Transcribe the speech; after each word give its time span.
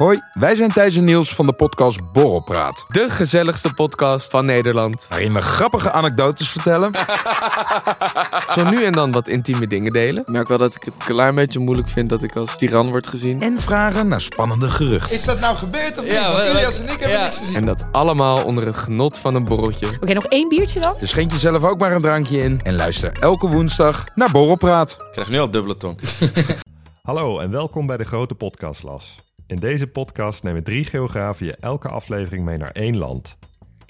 Hoi, 0.00 0.20
wij 0.32 0.54
zijn 0.54 0.72
Thijs 0.72 0.96
en 0.96 1.04
Niels 1.04 1.34
van 1.34 1.46
de 1.46 1.52
podcast 1.52 2.12
Borrelpraat. 2.12 2.84
De 2.88 3.10
gezelligste 3.10 3.74
podcast 3.74 4.30
van 4.30 4.44
Nederland. 4.44 5.06
Waarin 5.08 5.32
we 5.34 5.40
grappige 5.40 5.90
anekdotes 5.90 6.48
vertellen. 6.48 6.90
Zo 8.54 8.70
nu 8.70 8.84
en 8.84 8.92
dan 8.92 9.12
wat 9.12 9.28
intieme 9.28 9.66
dingen 9.66 9.92
delen. 9.92 10.22
Ik 10.22 10.28
merk 10.28 10.48
wel 10.48 10.58
dat 10.58 10.74
ik 10.74 10.82
het 10.82 10.94
een 10.94 11.14
klein 11.14 11.34
beetje 11.34 11.58
moeilijk 11.58 11.88
vind 11.88 12.10
dat 12.10 12.22
ik 12.22 12.36
als 12.36 12.56
tiran 12.56 12.88
word 12.90 13.06
gezien. 13.06 13.40
En 13.40 13.60
vragen 13.60 14.08
naar 14.08 14.20
spannende 14.20 14.70
geruchten. 14.70 15.14
Is 15.14 15.24
dat 15.24 15.40
nou 15.40 15.56
gebeurd 15.56 15.98
of 15.98 16.04
niet? 16.04 16.12
Ja, 16.12 16.32
Want 16.32 16.48
Ilias 16.48 16.80
en 16.80 16.84
ik 16.84 16.98
hebben 16.98 17.18
ja. 17.18 17.22
niks 17.22 17.38
gezien. 17.38 17.56
En 17.56 17.64
dat 17.64 17.86
allemaal 17.92 18.44
onder 18.44 18.64
het 18.64 18.76
genot 18.76 19.18
van 19.18 19.34
een 19.34 19.44
borreltje. 19.44 19.86
Oké, 19.86 20.12
nog 20.12 20.26
één 20.26 20.48
biertje 20.48 20.80
dan? 20.80 20.96
Dus 21.00 21.10
schenk 21.10 21.32
jezelf 21.32 21.64
ook 21.64 21.78
maar 21.78 21.92
een 21.92 22.02
drankje 22.02 22.38
in. 22.38 22.60
En 22.62 22.74
luister 22.74 23.12
elke 23.20 23.46
woensdag 23.46 24.04
naar 24.14 24.30
Borrelpraat. 24.30 24.90
Ik 24.90 25.12
krijg 25.12 25.28
nu 25.28 25.38
al 25.38 25.50
dubbele 25.50 25.76
tong. 25.76 25.98
Hallo 27.02 27.38
en 27.38 27.50
welkom 27.50 27.86
bij 27.86 27.96
de 27.96 28.04
Grote 28.04 28.34
Podcastlas. 28.34 29.14
In 29.52 29.58
deze 29.58 29.86
podcast 29.86 30.42
nemen 30.42 30.62
drie 30.62 30.84
geografen 30.84 31.46
je 31.46 31.56
elke 31.56 31.88
aflevering 31.88 32.44
mee 32.44 32.56
naar 32.56 32.70
één 32.70 32.96
land. 32.96 33.36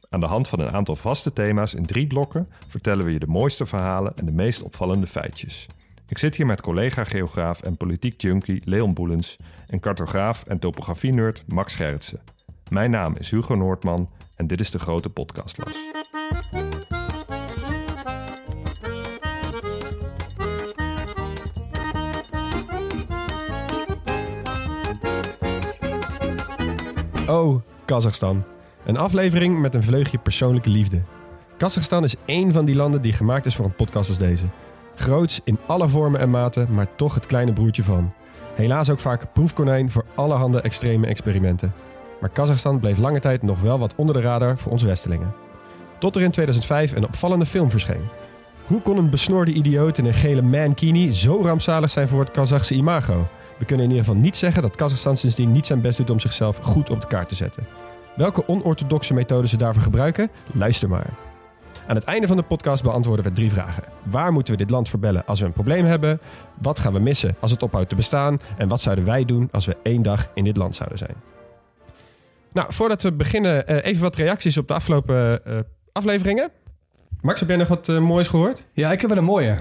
Aan 0.09 0.20
de 0.20 0.27
hand 0.27 0.48
van 0.48 0.61
een 0.61 0.70
aantal 0.70 0.97
vaste 0.97 1.33
thema's 1.33 1.75
in 1.75 1.87
drie 1.87 2.07
blokken 2.07 2.47
vertellen 2.69 3.05
we 3.05 3.12
je 3.12 3.19
de 3.19 3.27
mooiste 3.27 3.67
verhalen 3.67 4.17
en 4.17 4.25
de 4.25 4.33
meest 4.33 4.62
opvallende 4.62 5.06
feitjes. 5.06 5.67
Ik 6.09 6.19
zit 6.19 6.36
hier 6.36 6.47
met 6.47 6.61
collega-geograaf 6.61 7.62
en 7.62 7.77
politiek 7.77 8.20
junkie 8.20 8.62
Leon 8.64 8.95
Boelens 8.95 9.36
en 9.69 9.81
cartograaf 9.81 10.45
en 10.45 10.59
topografie-nerd 10.59 11.45
Max 11.47 11.75
Gerritsen. 11.75 12.20
Mijn 12.69 12.91
naam 12.91 13.17
is 13.19 13.31
Hugo 13.31 13.55
Noordman 13.55 14.11
en 14.36 14.47
dit 14.47 14.61
is 14.61 14.70
de 14.70 14.79
Grote 14.79 15.08
Podcastlas. 15.08 15.73
Oh, 27.28 27.62
Kazachstan. 27.84 28.45
Een 28.84 28.97
aflevering 28.97 29.61
met 29.61 29.75
een 29.75 29.83
vleugje 29.83 30.19
persoonlijke 30.19 30.70
liefde. 30.70 31.03
Kazachstan 31.56 32.05
is 32.05 32.14
één 32.25 32.53
van 32.53 32.64
die 32.64 32.75
landen 32.75 33.03
die 33.03 33.12
gemaakt 33.12 33.47
is 33.47 33.56
voor 33.56 33.64
een 33.64 33.75
podcast 33.75 34.09
als 34.09 34.19
deze. 34.19 34.45
Groots 34.95 35.41
in 35.45 35.59
alle 35.67 35.89
vormen 35.89 36.20
en 36.20 36.31
maten, 36.31 36.67
maar 36.70 36.97
toch 36.97 37.14
het 37.14 37.27
kleine 37.27 37.53
broertje 37.53 37.84
van. 37.84 38.12
Helaas 38.55 38.91
ook 38.91 39.01
vaak 39.01 39.33
proefkonijn 39.33 39.91
voor 39.91 40.05
allerhande 40.14 40.61
extreme 40.61 41.06
experimenten. 41.06 41.75
Maar 42.20 42.31
Kazachstan 42.31 42.81
bleef 42.81 42.98
lange 42.98 43.20
tijd 43.20 43.42
nog 43.42 43.61
wel 43.61 43.79
wat 43.79 43.95
onder 43.97 44.14
de 44.14 44.20
radar 44.20 44.59
voor 44.59 44.73
ons 44.73 44.83
Westelingen. 44.83 45.34
Tot 45.98 46.17
er 46.17 46.23
in 46.23 46.31
2005 46.31 46.92
een 46.97 47.07
opvallende 47.07 47.47
film 47.47 47.70
verscheen. 47.70 48.09
Hoe 48.67 48.83
kon 48.83 48.97
een 48.97 49.11
besnoorde 49.11 49.53
idioot 49.53 49.98
in 49.98 50.05
een 50.05 50.14
gele 50.14 50.42
mankini 50.42 51.12
zo 51.12 51.42
rampzalig 51.42 51.91
zijn 51.91 52.09
voor 52.09 52.20
het 52.20 52.31
Kazachse 52.31 52.75
imago? 52.75 53.29
We 53.62 53.68
kunnen 53.68 53.86
in 53.86 53.92
ieder 53.92 54.06
geval 54.06 54.22
niet 54.22 54.36
zeggen 54.36 54.62
dat 54.62 54.77
Kazachstan 54.77 55.16
sindsdien 55.16 55.52
niet 55.52 55.66
zijn 55.66 55.80
best 55.80 55.96
doet 55.96 56.10
om 56.10 56.20
zichzelf 56.20 56.56
goed 56.56 56.91
op 56.91 57.00
de 57.00 57.06
kaart 57.06 57.28
te 57.28 57.34
zetten. 57.34 57.66
Welke 58.16 58.48
onorthodoxe 58.48 59.14
methoden 59.14 59.48
ze 59.48 59.56
daarvoor 59.56 59.82
gebruiken? 59.82 60.30
Luister 60.52 60.88
maar. 60.88 61.06
Aan 61.86 61.94
het 61.94 62.05
einde 62.05 62.27
van 62.27 62.36
de 62.36 62.42
podcast 62.42 62.83
beantwoorden 62.83 63.24
we 63.24 63.33
drie 63.33 63.50
vragen. 63.50 63.83
Waar 64.02 64.33
moeten 64.33 64.52
we 64.52 64.58
dit 64.58 64.70
land 64.70 64.88
voor 64.88 64.98
bellen 64.98 65.27
als 65.27 65.40
we 65.40 65.46
een 65.46 65.52
probleem 65.52 65.84
hebben? 65.84 66.20
Wat 66.62 66.78
gaan 66.78 66.92
we 66.92 66.98
missen 66.98 67.36
als 67.40 67.50
het 67.50 67.62
ophoudt 67.62 67.88
te 67.88 67.94
bestaan? 67.94 68.40
En 68.56 68.68
wat 68.68 68.80
zouden 68.80 69.05
wij 69.05 69.24
doen 69.24 69.48
als 69.52 69.66
we 69.66 69.77
één 69.83 70.02
dag 70.02 70.30
in 70.34 70.45
dit 70.45 70.56
land 70.56 70.74
zouden 70.74 70.98
zijn? 70.98 71.14
Nou, 72.52 72.72
voordat 72.72 73.02
we 73.02 73.12
beginnen, 73.12 73.67
eh, 73.67 73.84
even 73.84 74.02
wat 74.02 74.17
reacties 74.17 74.58
op 74.58 74.68
de 74.68 74.74
afgelopen 74.74 75.45
eh, 75.45 75.58
afleveringen. 75.92 76.51
Max, 77.22 77.40
heb 77.40 77.48
jij 77.48 77.58
nog 77.58 77.68
wat 77.68 77.88
eh, 77.88 77.98
moois 77.98 78.28
gehoord? 78.28 78.64
Ja, 78.72 78.92
ik 78.92 79.00
heb 79.00 79.10
wel 79.10 79.18
een 79.18 79.24
mooie. 79.24 79.58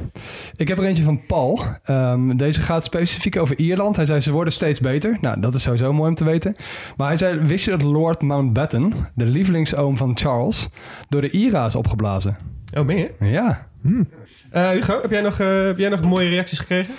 Ik 0.56 0.68
heb 0.68 0.78
er 0.78 0.84
eentje 0.84 1.04
van 1.04 1.26
Paul. 1.26 1.60
Ehm, 1.84 2.38
deze 2.38 2.62
gaat 2.62 2.84
specifiek 2.84 3.38
over 3.38 3.58
Ierland. 3.58 3.96
Hij 3.96 4.06
zei 4.06 4.20
ze 4.20 4.32
worden 4.32 4.54
steeds 4.54 4.80
beter. 4.80 5.18
Nou, 5.22 5.40
dat 5.40 5.56
is 5.56 5.62
sowieso 5.62 5.94
mooi 5.94 6.10
om 6.10 6.16
te 6.16 6.24
weten. 6.24 6.56
Maar 6.98 7.08
hij 7.08 7.18
zei, 7.18 7.40
wist 7.40 7.66
je 7.66 7.72
dat 7.72 7.82
Lord 7.82 8.22
Mountbatten, 8.22 8.94
de 9.16 9.26
lievelingsoom 9.26 9.98
van 9.98 10.18
Charles, 10.18 10.70
door 11.10 11.22
de 11.22 11.30
IRA 11.30 11.66
is 11.66 11.76
opgeblazen? 11.76 12.38
Oh, 12.78 12.86
ben 12.86 12.98
je? 12.98 13.12
Ja. 13.20 13.68
Eh, 14.52 14.70
Hugo, 14.70 15.02
heb 15.02 15.12
jij, 15.12 15.22
nog, 15.22 15.40
eh, 15.40 15.66
heb 15.66 15.78
jij 15.78 15.90
nog 15.90 16.02
mooie 16.02 16.30
reacties 16.30 16.60
gekregen? 16.60 16.94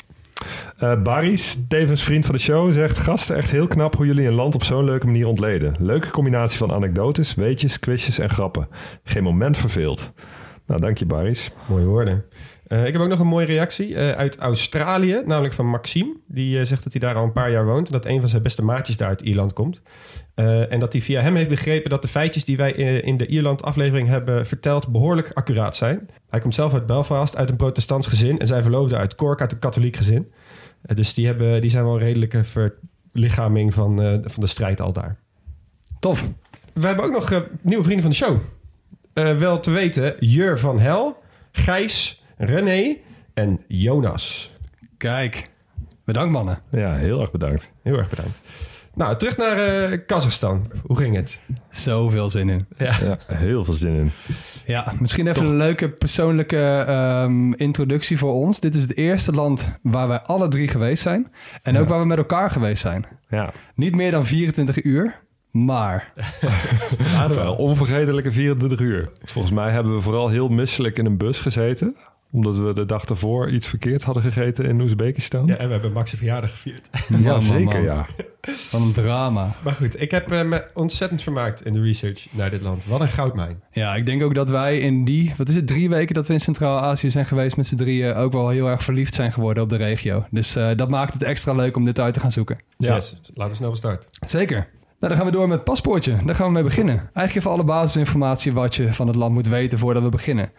Eh 0.79 1.03
Barry's, 1.03 1.57
tevens 1.69 2.03
vriend 2.03 2.27
van 2.27 2.35
de 2.35 2.41
show, 2.41 2.73
zegt... 2.73 2.99
Gasten, 2.99 3.37
echt 3.37 3.51
heel 3.51 3.67
knap 3.67 3.97
hoe 3.97 4.07
jullie 4.07 4.27
een 4.27 4.33
land 4.33 4.55
op 4.55 4.65
zo'n 4.65 4.85
leuke 4.85 5.07
manier 5.07 5.27
ontleden. 5.27 5.75
Leuke 5.79 6.11
combinatie 6.11 6.59
van 6.59 6.73
anekdotes, 6.73 7.35
weetjes, 7.35 7.79
quizjes 7.79 8.19
en 8.19 8.31
grappen. 8.31 8.69
Geen 9.05 9.23
moment 9.23 9.57
verveeld. 9.57 10.13
Nou, 10.67 10.81
dank 10.81 10.99
je 10.99 11.07
Barry's. 11.07 11.51
Mooie 11.69 11.85
woorden. 11.85 12.25
Eh, 12.73 12.87
ik 12.87 12.93
heb 12.93 13.03
ook 13.03 13.09
nog 13.09 13.19
een 13.19 13.27
mooie 13.27 13.47
reactie 13.47 13.95
eh, 13.95 14.11
uit 14.11 14.37
Australië, 14.37 15.23
namelijk 15.27 15.55
van 15.55 15.67
Maxime. 15.67 16.17
Die 16.27 16.59
eh, 16.59 16.67
zegt 16.67 16.85
dat 16.85 16.93
hij 16.93 17.01
daar 17.01 17.15
al 17.15 17.25
een 17.25 17.33
paar 17.33 17.51
jaar 17.51 17.65
woont 17.65 17.87
en 17.87 17.93
dat 17.93 18.07
een 18.07 18.21
van 18.21 18.29
zijn 18.29 18.43
beste 18.43 18.63
maatjes 18.63 18.97
daar 18.97 19.09
uit 19.09 19.21
Ierland 19.21 19.53
komt. 19.53 19.81
En 20.35 20.81
dat 20.81 20.93
hij 20.93 21.03
via 21.03 21.21
hem 21.21 21.37
heeft 21.37 21.49
begrepen 21.49 21.91
dat 21.91 22.03
de 22.03 22.09
feitjes 22.09 22.45
die 22.45 22.57
wij 22.57 22.73
in 23.03 23.17
de 23.17 23.27
Ierland-aflevering 23.27 24.09
hebben 24.09 24.47
verteld 24.47 24.89
behoorlijk 24.89 25.31
accuraat 25.35 25.77
zijn. 25.77 26.09
Hij 26.29 26.41
komt 26.41 26.55
zelf 26.55 26.73
uit 26.73 26.87
Belfast, 26.87 27.37
uit 27.37 27.49
een 27.51 27.57
protestants 27.57 28.07
gezin 28.07 28.39
en 28.39 28.47
zijn 28.47 28.63
verloofde 28.63 28.97
uit 28.97 29.15
Cork, 29.15 29.41
uit 29.41 29.53
een 29.53 29.59
katholiek 29.59 29.97
gezin. 29.97 30.33
Dus 30.83 31.15
die, 31.15 31.27
hebben, 31.27 31.61
die 31.61 31.71
zijn 31.71 31.85
wel 31.85 31.93
een 31.93 31.99
redelijke 31.99 32.45
verlichaming 32.45 33.75
van, 33.75 33.97
van 34.25 34.41
de 34.41 34.47
strijd 34.47 34.81
al 34.81 34.93
daar. 34.93 35.17
Tof. 36.01 36.29
We 36.73 36.87
hebben 36.87 37.05
ook 37.05 37.13
nog 37.13 37.45
nieuwe 37.61 37.85
vrienden 37.85 38.03
van 38.03 38.11
de 38.11 38.17
show. 38.17 38.39
Eh, 39.13 39.37
wel 39.37 39.61
te 39.61 39.71
weten, 39.71 40.15
Jur 40.19 40.59
van 40.59 40.81
Hel, 40.81 41.23
Gijs, 41.53 42.23
René 42.37 42.97
en 43.35 43.61
Jonas. 43.69 44.51
Kijk. 44.97 45.51
Bedankt 46.05 46.33
mannen. 46.33 46.59
Ja, 46.71 46.95
heel 46.95 47.21
erg 47.21 47.31
bedankt. 47.31 47.71
Heel 47.83 47.97
erg 47.99 48.09
bedankt. 48.09 48.41
Nou, 48.95 49.17
terug 49.17 49.37
naar 49.37 49.59
eh 49.59 49.99
Kazachstan. 50.07 50.67
Hoe 50.87 50.97
ging 50.97 51.17
het? 51.17 51.41
Zoveel 51.71 52.31
zin 52.31 52.49
in. 52.49 52.67
Ja, 52.79 53.19
heel 53.27 53.65
veel 53.65 53.75
zin 53.75 53.95
in. 53.95 54.11
Ja, 54.67 54.93
misschien 54.99 55.27
even 55.27 55.45
een 55.47 55.57
leuke 55.57 55.91
persoonlijke 55.91 56.85
ehm, 56.87 57.53
introductie 57.53 58.19
voor 58.19 58.33
ons. 58.33 58.61
Dit 58.61 58.75
is 58.75 58.83
het 58.83 58.97
eerste 58.97 59.33
land 59.33 59.79
waar 59.83 60.09
wij 60.09 60.21
alle 60.21 60.49
drie 60.49 60.69
geweest 60.69 61.03
zijn. 61.03 61.33
En 61.63 61.79
ook 61.79 61.89
waar 61.89 62.01
we 62.01 62.07
met 62.07 62.19
elkaar 62.19 62.51
geweest 62.51 62.83
zijn. 62.83 63.07
Ja, 63.29 63.53
Niet 63.75 63.95
meer 63.95 64.11
dan 64.11 64.25
24 64.25 64.85
uur, 64.85 65.21
maar 65.53 66.13
het 67.25 67.35
waren 67.35 67.57
onvergetelijke 67.57 68.33
24 68.33 68.81
uur. 68.81 69.11
Volgens 69.23 69.55
mij 69.55 69.71
hebben 69.71 69.95
we 69.95 70.01
vooral 70.01 70.29
heel 70.29 70.49
misselijk 70.49 70.99
in 70.99 71.07
een 71.07 71.17
bus 71.17 71.39
gezeten. 71.39 71.97
Omdat 72.31 72.57
we 72.57 72.73
de 72.73 72.85
dag 72.85 73.05
daarvoor 73.05 73.51
iets 73.51 73.67
verkeerd 73.67 74.03
hadden 74.03 74.23
gegeten 74.23 74.65
in 74.65 74.81
Oezbekistan. 74.81 75.47
Ja, 75.47 75.57
en 75.57 75.67
we 75.67 75.73
hebben 75.73 75.93
Max' 75.93 76.11
verjaardag 76.11 76.51
gevierd. 76.51 76.89
Ja, 77.09 77.19
man, 77.19 77.41
zeker 77.41 77.65
man. 77.65 77.83
ja. 77.83 78.07
wat 78.71 78.81
een 78.81 78.93
drama. 78.93 79.55
Maar 79.65 79.73
goed, 79.73 80.01
ik 80.01 80.11
heb 80.11 80.31
eh, 80.33 80.43
me 80.43 80.65
ontzettend 80.75 81.23
vermaakt 81.23 81.65
in 81.65 81.73
de 81.73 81.81
research 81.81 82.27
naar 82.31 82.51
dit 82.51 82.63
land. 82.63 82.87
Wat 82.87 83.01
een 83.01 83.09
goudmijn. 83.09 83.63
Ja, 83.71 83.95
ik 83.95 84.07
denk 84.07 84.23
ook 84.23 84.35
dat 84.35 84.51
wij 84.51 84.79
in 84.79 85.05
die, 85.05 85.35
wat 85.37 85.49
is 85.49 85.55
het, 85.55 85.67
drie 85.67 85.89
weken 85.89 86.15
dat 86.15 86.27
we 86.27 86.33
in 86.33 86.41
Centraal-Azië 86.41 87.11
zijn 87.11 87.27
geweest 87.27 87.57
met 87.57 87.67
z'n 87.67 87.77
drieën, 87.77 88.15
ook 88.15 88.33
wel 88.33 88.49
heel 88.49 88.69
erg 88.69 88.83
verliefd 88.83 89.15
zijn 89.15 89.33
geworden 89.33 89.63
op 89.63 89.69
de 89.69 89.77
regio. 89.77 90.27
Dus 90.31 90.57
eh, 90.57 90.71
dat 90.77 90.89
maakt 90.89 91.13
het 91.13 91.23
extra 91.23 91.53
leuk 91.53 91.77
om 91.77 91.85
dit 91.85 92.01
uit 92.01 92.15
te 92.15 92.21
gaan 92.21 92.33
zoeken. 92.33 92.59
Ja. 92.77 92.95
Yes, 92.95 93.21
laten 93.35 93.51
we 93.51 93.57
snel 93.57 93.69
van 93.69 93.79
start. 93.79 94.07
Zeker. 94.27 94.69
Nou, 95.03 95.15
dan 95.15 95.23
gaan 95.23 95.33
we 95.33 95.39
door 95.39 95.49
met 95.49 95.57
het 95.57 95.67
paspoortje. 95.67 96.17
Daar 96.25 96.35
gaan 96.35 96.47
we 96.47 96.53
mee 96.53 96.63
beginnen. 96.63 96.97
Eigenlijk 96.97 97.35
even 97.35 97.51
alle 97.51 97.65
basisinformatie 97.65 98.53
wat 98.53 98.75
je 98.75 98.93
van 98.93 99.07
het 99.07 99.17
land 99.17 99.35
moet 99.35 99.49
weten 99.49 99.79
voordat 99.79 100.03
we 100.03 100.09
beginnen. 100.09 100.51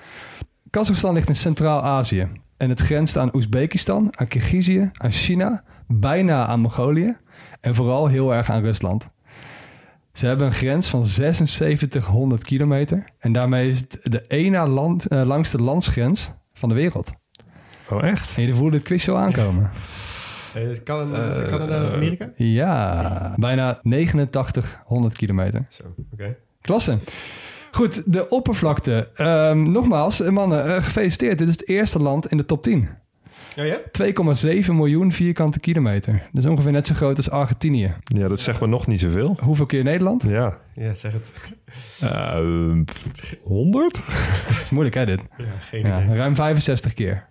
Kazachstan 0.70 1.14
ligt 1.14 1.30
in 1.30 1.36
Centraal-Azië. 1.36 2.28
En 2.58 2.70
het 2.70 2.80
grenst 2.80 3.18
aan 3.18 3.36
Oezbekistan, 3.36 4.14
aan 4.18 4.28
Kirgizië, 4.28 4.90
aan 4.94 5.12
China, 5.12 5.64
bijna 5.88 6.46
aan 6.46 6.60
Mongolië 6.60 7.18
en 7.62 7.76
vooral 7.76 8.08
heel 8.08 8.34
erg 8.34 8.50
aan 8.50 8.62
Rusland. 8.62 9.10
Ze 10.14 10.26
hebben 10.26 10.48
een 10.48 10.54
grens 10.54 10.88
van 10.88 11.06
7600 11.06 12.44
kilometer 12.44 13.04
en 13.20 13.34
daarmee 13.34 13.70
is 13.70 13.80
het 13.80 14.00
de 14.04 14.26
ene 14.28 14.68
land, 14.68 15.08
eh, 15.08 15.22
langste 15.22 15.62
landsgrens 15.62 16.32
van 16.54 16.70
de 16.70 16.76
wereld. 16.76 17.12
Oh, 17.90 18.04
echt? 18.04 18.38
En 18.38 18.44
je 18.44 18.54
voelde 18.54 18.76
het 18.76 18.86
quiz 18.86 19.04
zo 19.04 19.16
aankomen. 19.16 19.72
Eh, 20.54 20.84
Canada, 20.84 21.46
Canada 21.48 21.94
Amerika? 21.94 22.32
Ja, 22.36 23.34
bijna 23.38 23.80
8900 23.84 25.16
kilometer. 25.18 25.66
Zo, 25.70 25.84
oké. 26.14 26.36
Klasse. 26.62 26.98
Goed, 27.72 28.14
de 28.14 28.30
oppervlakte. 28.30 29.10
Ehm, 29.16 29.72
nogmaals, 29.72 30.22
eh, 30.22 30.30
mannen, 30.30 30.66
eh, 30.76 30.84
gefeliciteerd. 30.84 31.38
Dit 31.38 31.48
is 31.48 31.54
het 31.60 31.70
eerste 31.70 32.00
land 32.00 32.32
in 32.32 32.38
de 32.38 32.46
top 32.46 32.64
10. 32.64 32.90
Oh 33.58 33.66
ja? 33.66 33.78
2,7 33.92 34.76
miljoen 34.76 35.12
vierkante 35.12 35.60
kilometer. 35.60 36.14
Dat 36.32 36.44
is 36.44 36.50
ongeveer 36.50 36.72
net 36.72 36.88
zo 36.88 36.94
groot 36.94 37.18
als 37.18 37.30
Argentinië. 37.30 37.92
Ja, 38.04 38.28
dat 38.28 38.40
zegt 38.40 38.62
me 38.62 38.68
nog 38.68 38.88
niet 38.88 39.00
zoveel. 39.00 39.38
Hoeveel 39.40 39.66
keer 39.66 39.84
Nederland? 39.84 40.24
Ja. 40.24 40.58
Ja, 40.76 40.94
zeg 40.94 41.14
het. 41.14 41.32
Uh, 42.04 42.34
100? 43.44 43.94
Dat 44.48 44.62
is 44.64 44.70
moeilijk, 44.70 44.96
hè, 44.96 45.06
dit? 45.06 45.20
Ja, 45.38 45.46
geen 45.60 45.80
idee. 45.80 45.92
Ja, 45.92 46.16
ruim 46.16 46.36
65 46.36 46.94
keer. 46.94 47.28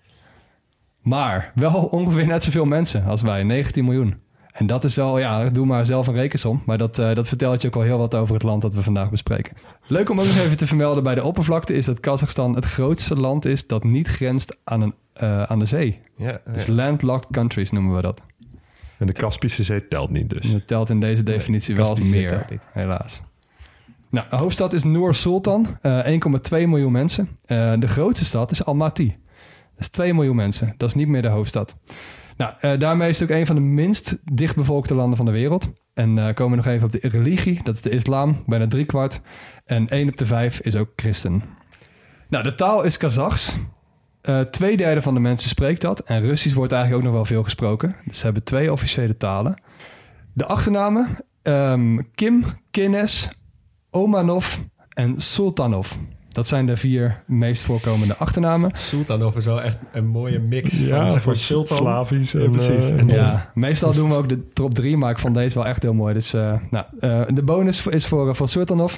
Maar 1.02 1.52
wel 1.54 1.84
ongeveer 1.84 2.26
net 2.26 2.44
zoveel 2.44 2.64
mensen 2.64 3.04
als 3.04 3.22
wij, 3.22 3.42
19 3.42 3.84
miljoen. 3.84 4.14
En 4.52 4.66
dat 4.66 4.84
is 4.84 4.98
al, 4.98 5.18
ja, 5.18 5.48
doe 5.48 5.66
maar 5.66 5.86
zelf 5.86 6.06
een 6.06 6.14
rekensom. 6.14 6.62
Maar 6.66 6.78
dat, 6.78 6.98
uh, 6.98 7.14
dat 7.14 7.28
vertelt 7.28 7.62
je 7.62 7.68
ook 7.68 7.76
al 7.76 7.82
heel 7.82 7.98
wat 7.98 8.14
over 8.14 8.34
het 8.34 8.42
land 8.42 8.62
dat 8.62 8.74
we 8.74 8.82
vandaag 8.82 9.10
bespreken. 9.10 9.56
Leuk 9.86 10.10
om 10.10 10.20
ook 10.20 10.26
nog 10.26 10.36
even 10.36 10.56
te 10.56 10.66
vermelden 10.66 11.02
bij 11.02 11.14
de 11.14 11.22
oppervlakte... 11.22 11.74
is 11.74 11.84
dat 11.84 12.00
Kazachstan 12.00 12.54
het 12.54 12.64
grootste 12.64 13.16
land 13.16 13.44
is 13.44 13.66
dat 13.66 13.84
niet 13.84 14.08
grenst 14.08 14.56
aan, 14.64 14.80
een, 14.80 14.94
uh, 15.22 15.42
aan 15.42 15.58
de 15.58 15.64
zee. 15.64 16.00
Ja, 16.16 16.28
ja. 16.28 16.52
Dus 16.52 16.66
landlocked 16.66 17.30
countries 17.30 17.70
noemen 17.70 17.96
we 17.96 18.02
dat. 18.02 18.20
En 18.98 19.06
de 19.06 19.12
Kaspische 19.12 19.62
Zee 19.62 19.88
telt 19.88 20.10
niet 20.10 20.30
dus? 20.30 20.52
Dat 20.52 20.66
telt 20.66 20.90
in 20.90 21.00
deze 21.00 21.22
definitie 21.22 21.74
nee, 21.74 21.84
wel 21.84 21.94
als 21.94 22.00
meer, 22.00 22.44
helaas. 22.72 23.22
Nou, 24.10 24.26
de 24.30 24.36
hoofdstad 24.36 24.72
is 24.72 24.84
Noor 24.84 25.14
Sultan, 25.14 25.66
uh, 25.82 26.06
1,2 26.06 26.12
miljoen 26.50 26.92
mensen. 26.92 27.28
de 27.46 27.88
grootste 27.88 28.24
stad 28.24 28.50
is 28.50 28.64
Almaty. 28.64 29.12
Is 29.82 29.88
2 29.88 30.14
miljoen 30.14 30.36
mensen. 30.36 30.74
Dat 30.76 30.88
is 30.88 30.94
niet 30.94 31.08
meer 31.08 31.22
de 31.22 31.28
hoofdstad. 31.28 31.76
Nou, 32.36 32.52
uh, 32.60 32.78
daarmee 32.78 33.08
is 33.08 33.20
het 33.20 33.30
ook 33.30 33.36
een 33.36 33.46
van 33.46 33.54
de 33.54 33.60
minst 33.60 34.18
dichtbevolkte 34.32 34.94
landen 34.94 35.16
van 35.16 35.26
de 35.26 35.32
wereld. 35.32 35.70
En 35.94 36.16
uh, 36.16 36.34
komen 36.34 36.50
we 36.50 36.64
nog 36.64 36.74
even 36.74 36.86
op 36.86 36.92
de 36.92 37.08
religie. 37.08 37.60
Dat 37.62 37.74
is 37.74 37.82
de 37.82 37.90
islam, 37.90 38.42
bijna 38.46 38.66
drie 38.66 38.84
kwart. 38.84 39.20
En 39.64 39.88
één 39.88 40.08
op 40.08 40.16
de 40.16 40.26
vijf 40.26 40.60
is 40.60 40.76
ook 40.76 40.88
christen. 40.96 41.42
Nou, 42.28 42.44
de 42.44 42.54
taal 42.54 42.82
is 42.82 42.96
Kazachs. 42.96 43.54
Uh, 44.22 44.40
twee 44.40 44.76
derde 44.76 45.02
van 45.02 45.14
de 45.14 45.20
mensen 45.20 45.48
spreekt 45.48 45.80
dat. 45.80 46.00
En 46.00 46.20
Russisch 46.20 46.56
wordt 46.56 46.72
eigenlijk 46.72 47.02
ook 47.02 47.08
nog 47.08 47.18
wel 47.18 47.28
veel 47.28 47.42
gesproken. 47.42 47.96
Dus 48.04 48.18
ze 48.18 48.24
hebben 48.24 48.44
twee 48.44 48.72
officiële 48.72 49.16
talen. 49.16 49.62
De 50.32 50.46
achternamen 50.46 51.16
um, 51.42 52.10
Kim, 52.14 52.44
Kines, 52.70 53.28
Omanov 53.90 54.58
en 54.88 55.20
Sultanov. 55.20 55.92
Dat 56.32 56.46
zijn 56.46 56.66
de 56.66 56.76
vier 56.76 57.22
meest 57.26 57.62
voorkomende 57.62 58.16
achternamen. 58.16 58.70
Sultanov 58.74 59.36
is 59.36 59.44
wel 59.44 59.62
echt 59.62 59.76
een 59.92 60.06
mooie 60.06 60.38
mix 60.38 60.80
ja, 60.80 60.96
van 60.96 61.10
zeg 61.10 61.24
maar, 61.24 61.36
Sultan. 61.36 61.76
Slavisch. 61.76 62.34
En, 62.34 62.42
ja, 62.42 62.48
precies. 62.48 62.90
Uh, 62.90 63.08
ja, 63.08 63.50
meestal 63.54 63.92
doen 63.92 64.08
we 64.08 64.14
ook 64.14 64.28
de 64.28 64.48
top 64.52 64.74
drie, 64.74 64.96
maar 64.96 65.10
ik 65.10 65.18
vond 65.18 65.34
deze 65.34 65.54
wel 65.54 65.66
echt 65.66 65.82
heel 65.82 65.94
mooi. 65.94 66.14
Dus 66.14 66.34
uh, 66.34 66.54
nou, 66.70 66.84
uh, 67.00 67.20
de 67.34 67.42
bonus 67.42 67.86
is 67.86 68.06
voor, 68.06 68.36
voor 68.36 68.48
Sultanov. 68.48 68.96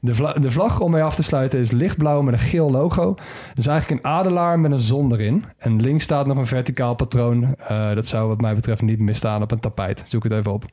De, 0.00 0.14
vla 0.14 0.32
de, 0.32 0.50
vlag 0.50 0.80
om 0.80 0.90
mee 0.90 1.02
af 1.02 1.14
te 1.14 1.22
sluiten 1.22 1.60
is 1.60 1.70
lichtblauw 1.70 2.22
met 2.22 2.34
een 2.34 2.40
geel 2.40 2.70
logo. 2.70 3.14
Dus 3.54 3.66
eigenlijk 3.66 4.04
een 4.04 4.10
adelaar 4.10 4.60
met 4.60 4.72
een 4.72 4.78
zon 4.78 5.12
erin. 5.12 5.44
En 5.58 5.80
links 5.80 6.04
staat 6.04 6.26
nog 6.26 6.36
een 6.36 6.46
verticaal 6.46 6.94
patroon. 6.94 7.56
dat 7.94 8.06
zou 8.06 8.28
wat 8.28 8.40
mij 8.40 8.54
betreft 8.54 8.82
niet 8.82 8.98
misstaan 8.98 9.42
op 9.42 9.50
een 9.50 9.60
tapijt. 9.60 10.02
Zoek 10.06 10.22
het 10.22 10.32
even 10.32 10.52
op. 10.52 10.64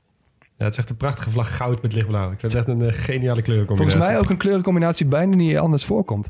Ja, 0.59 0.65
het 0.65 0.73
is 0.73 0.79
echt 0.79 0.89
een 0.89 0.97
prachtige 0.97 1.29
vlag 1.29 1.57
goud 1.57 1.81
met 1.81 1.93
lichtblauw. 1.93 2.31
Ik 2.31 2.39
vind 2.39 2.53
het 2.53 2.61
echt 2.61 2.67
een 2.67 2.83
uh, 2.83 2.93
geniale 2.93 3.41
kleurencombinatie. 3.41 3.91
Volgens 3.91 4.13
mij 4.13 4.23
ook 4.23 4.29
een 4.29 4.37
kleurencombinatie 4.37 5.05
bijna 5.05 5.35
niet 5.35 5.57
anders 5.57 5.85
voorkomt. 5.85 6.29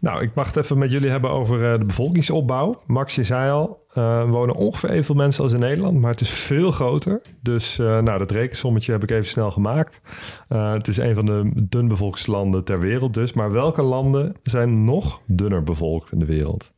Nou, 0.00 0.22
ik 0.22 0.34
mag 0.34 0.46
het 0.46 0.56
even 0.56 0.78
met 0.78 0.90
jullie 0.90 1.10
hebben 1.10 1.30
over 1.30 1.72
uh, 1.72 1.78
de 1.78 1.84
bevolkingsopbouw. 1.84 2.82
Max, 2.86 3.14
je 3.14 3.24
zei 3.24 3.50
al, 3.50 3.84
uh, 3.94 4.18
er 4.18 4.28
wonen 4.28 4.54
ongeveer 4.54 4.90
evenveel 4.90 5.14
mensen 5.14 5.42
als 5.42 5.52
in 5.52 5.60
Nederland, 5.60 6.00
maar 6.00 6.10
het 6.10 6.20
is 6.20 6.30
veel 6.30 6.70
groter. 6.70 7.22
Dus 7.40 7.78
uh, 7.78 8.00
nou, 8.00 8.18
dat 8.18 8.30
rekensommetje 8.30 8.92
heb 8.92 9.02
ik 9.02 9.10
even 9.10 9.26
snel 9.26 9.50
gemaakt. 9.50 10.00
het 10.48 10.88
is 10.88 10.96
een 10.96 11.14
van 11.14 11.26
de 11.26 11.50
dunbevolkste 11.54 12.30
landen 12.30 12.64
ter 12.64 12.80
wereld 12.80 13.14
dus. 13.14 13.32
Maar 13.32 13.52
welke 13.52 13.82
landen 13.82 14.34
zijn 14.42 14.84
nog 14.84 15.20
dunner 15.26 15.62
bevolkt 15.62 16.12
in 16.12 16.18
de 16.18 16.26
wereld? 16.26 16.73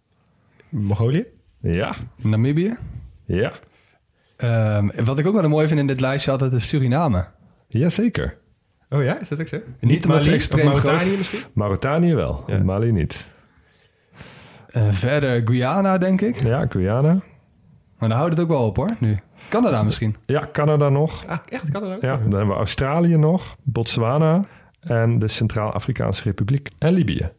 Mongolië? 0.68 1.26
Ja. 1.60 1.94
Namibië? 2.16 2.76
Ja. 3.24 3.52
Um, 4.76 4.90
wat 5.04 5.18
ik 5.18 5.26
ook 5.26 5.40
wel 5.40 5.48
mooi 5.48 5.66
vind 5.66 5.80
in 5.80 5.86
dit 5.86 6.00
lijstje 6.00 6.30
altijd 6.30 6.52
is 6.52 6.68
Suriname. 6.68 7.26
Jazeker. 7.68 8.36
Oh 8.88 9.02
ja, 9.02 9.20
is 9.20 9.28
dat 9.28 9.40
ook 9.40 9.48
zo? 9.48 9.56
Niet, 9.80 9.90
niet 9.90 10.06
Mali, 10.06 10.32
extreem 10.32 10.66
Mauritanië 10.66 10.98
groot. 11.00 11.16
misschien? 11.16 11.40
Mauritanië 11.52 12.14
wel, 12.14 12.44
ja. 12.46 12.58
Mali 12.62 12.92
niet. 12.92 13.26
Uh, 14.76 14.88
verder 14.90 15.42
Guyana, 15.44 15.98
denk 15.98 16.20
ik. 16.20 16.42
Ja, 16.42 16.66
Guyana. 16.68 17.22
Maar 17.98 18.08
dan 18.08 18.18
houdt 18.18 18.32
het 18.32 18.42
ook 18.42 18.48
wel 18.48 18.66
op 18.66 18.76
hoor, 18.76 18.96
nu. 18.98 19.18
Canada 19.48 19.82
misschien. 19.82 20.16
Ja, 20.26 20.48
Canada 20.52 20.88
nog. 20.88 21.26
Ah, 21.26 21.38
echt 21.48 21.70
Canada? 21.70 21.96
Ja, 22.00 22.16
dan 22.16 22.30
hebben 22.30 22.48
we 22.48 22.54
Australië 22.54 23.16
nog, 23.16 23.56
Botswana 23.62 24.40
en 24.80 25.18
de 25.18 25.28
Centraal-Afrikaanse 25.28 26.22
Republiek 26.22 26.70
en 26.78 26.92
Libië. 26.92 27.30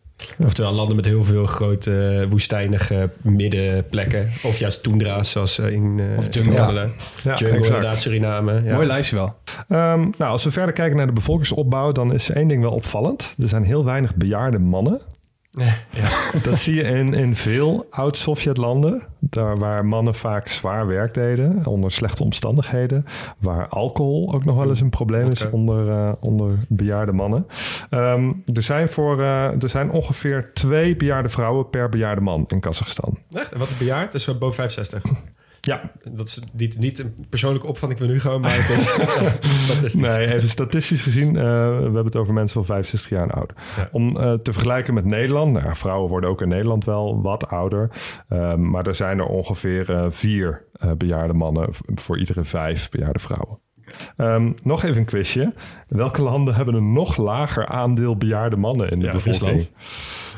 Oftewel 0.43 0.71
landen 0.71 0.95
met 0.95 1.05
heel 1.05 1.23
veel 1.23 1.45
grote 1.45 2.25
woestijnige 2.29 3.09
middenplekken. 3.21 4.29
Of 4.43 4.57
juist 4.57 4.83
toendra's 4.83 5.31
zoals 5.31 5.59
in, 5.59 5.97
uh, 5.97 6.17
of 6.17 6.33
jungle. 6.33 6.55
Canada. 6.55 6.81
Ja, 6.81 6.89
jungle, 7.23 7.47
exact. 7.47 7.65
inderdaad, 7.65 8.01
Suriname. 8.01 8.61
Ja. 8.63 8.73
Mooi 8.73 8.87
lijstje 8.87 9.15
wel. 9.15 9.35
Um, 9.69 10.13
nou, 10.17 10.31
als 10.31 10.43
we 10.43 10.51
verder 10.51 10.73
kijken 10.73 10.97
naar 10.97 11.05
de 11.05 11.13
bevolkingsopbouw... 11.13 11.91
dan 11.91 12.13
is 12.13 12.29
één 12.29 12.47
ding 12.47 12.61
wel 12.61 12.71
opvallend. 12.71 13.33
Er 13.41 13.47
zijn 13.47 13.63
heel 13.63 13.85
weinig 13.85 14.15
bejaarde 14.15 14.59
mannen. 14.59 15.01
Ja. 15.57 16.09
Dat 16.43 16.59
zie 16.59 16.75
je 16.75 16.83
in, 16.83 17.13
in 17.13 17.35
veel 17.35 17.87
oud-Sovjet-landen. 17.89 19.03
Daar 19.19 19.57
waar 19.57 19.85
mannen 19.85 20.15
vaak 20.15 20.47
zwaar 20.47 20.87
werk 20.87 21.13
deden 21.13 21.65
onder 21.65 21.91
slechte 21.91 22.23
omstandigheden. 22.23 23.05
Waar 23.37 23.67
alcohol 23.67 24.33
ook 24.33 24.45
nog 24.45 24.55
wel 24.55 24.69
eens 24.69 24.79
een 24.79 24.89
probleem 24.89 25.31
is 25.31 25.49
onder, 25.49 25.87
uh, 25.87 26.11
onder 26.19 26.57
bejaarde 26.67 27.11
mannen. 27.11 27.47
Um, 27.89 28.43
er, 28.53 28.63
zijn 28.63 28.89
voor, 28.89 29.19
uh, 29.19 29.63
er 29.63 29.69
zijn 29.69 29.91
ongeveer 29.91 30.51
twee 30.53 30.95
bejaarde 30.95 31.29
vrouwen 31.29 31.69
per 31.69 31.89
bejaarde 31.89 32.21
man 32.21 32.43
in 32.47 32.59
Kazachstan. 32.59 33.17
Echt? 33.31 33.51
En 33.51 33.59
wat 33.59 33.67
is 33.67 33.77
bejaard? 33.77 34.11
Dus 34.11 34.37
boven 34.37 34.55
65? 34.55 35.01
Ja. 35.67 35.91
Dat 36.11 36.27
is 36.27 36.41
niet, 36.53 36.79
niet 36.79 36.99
een 36.99 37.13
persoonlijke 37.29 37.67
opvatting 37.67 37.99
van 37.99 38.09
nu 38.09 38.19
gewoon, 38.19 38.41
maar 38.41 38.55
het 38.67 38.69
is 39.45 39.63
statistisch. 39.63 40.17
Nee, 40.17 40.33
even 40.33 40.49
statistisch 40.49 41.01
gezien, 41.01 41.27
uh, 41.27 41.41
we 41.41 41.83
hebben 41.83 42.05
het 42.05 42.15
over 42.15 42.33
mensen 42.33 42.53
van 42.53 42.65
65 42.65 43.09
jaar 43.09 43.23
en 43.23 43.31
ouder. 43.31 43.55
Ja. 43.77 43.89
Om 43.91 44.17
uh, 44.17 44.33
te 44.33 44.51
vergelijken 44.51 44.93
met 44.93 45.05
Nederland, 45.05 45.53
nou, 45.53 45.75
vrouwen 45.75 46.09
worden 46.09 46.29
ook 46.29 46.41
in 46.41 46.47
Nederland 46.47 46.85
wel 46.85 47.21
wat 47.21 47.47
ouder. 47.47 47.89
Uh, 48.29 48.53
maar 48.55 48.87
er 48.87 48.95
zijn 48.95 49.19
er 49.19 49.25
ongeveer 49.25 49.89
uh, 49.89 50.05
vier 50.09 50.65
bejaarde 50.97 51.33
mannen 51.33 51.69
voor 51.95 52.19
iedere 52.19 52.43
vijf 52.43 52.89
bejaarde 52.89 53.19
vrouwen. 53.19 53.59
Um, 54.17 54.55
nog 54.63 54.83
even 54.83 54.97
een 54.97 55.05
quizje. 55.05 55.53
Welke 55.87 56.21
landen 56.21 56.55
hebben 56.55 56.73
een 56.73 56.93
nog 56.93 57.17
lager 57.17 57.65
aandeel 57.65 58.17
bejaarde 58.17 58.55
mannen 58.55 58.89
in 58.89 58.99
de 58.99 59.05
ja, 59.05 59.11
bevolking? 59.11 59.51
Rusland. 59.51 59.71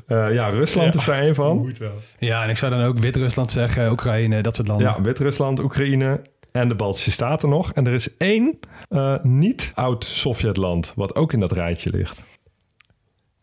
Uh, 0.10 0.34
ja, 0.34 0.48
Rusland 0.48 0.94
ja, 0.94 1.00
is 1.00 1.06
daar 1.06 1.24
een 1.24 1.36
van. 1.36 1.58
Moet 1.58 1.78
wel. 1.78 1.92
Ja, 2.20 2.44
en 2.44 2.50
ik 2.50 2.58
zou 2.58 2.72
dan 2.72 2.84
ook 2.84 2.98
Wit-Rusland 2.98 3.52
zeggen, 3.52 3.92
Oekraïne, 3.92 4.42
dat 4.42 4.56
soort 4.56 4.68
landen. 4.68 4.88
Ja, 4.88 5.02
Wit-Rusland, 5.02 5.60
Oekraïne 5.60 6.22
en 6.52 6.68
de 6.68 6.76
Baltische 6.76 7.12
Staten 7.12 7.50
nog. 7.50 7.74
En 7.74 7.88
er 7.88 7.94
is 7.94 8.18
één 8.18 8.60
uh, 8.90 9.16
niet-oud-Sovjetland 9.24 10.94
wat 10.96 11.16
ook 11.16 11.34
in 11.34 11.40
dat 11.40 11.52
rijtje 11.52 11.90
ligt. 11.90 12.24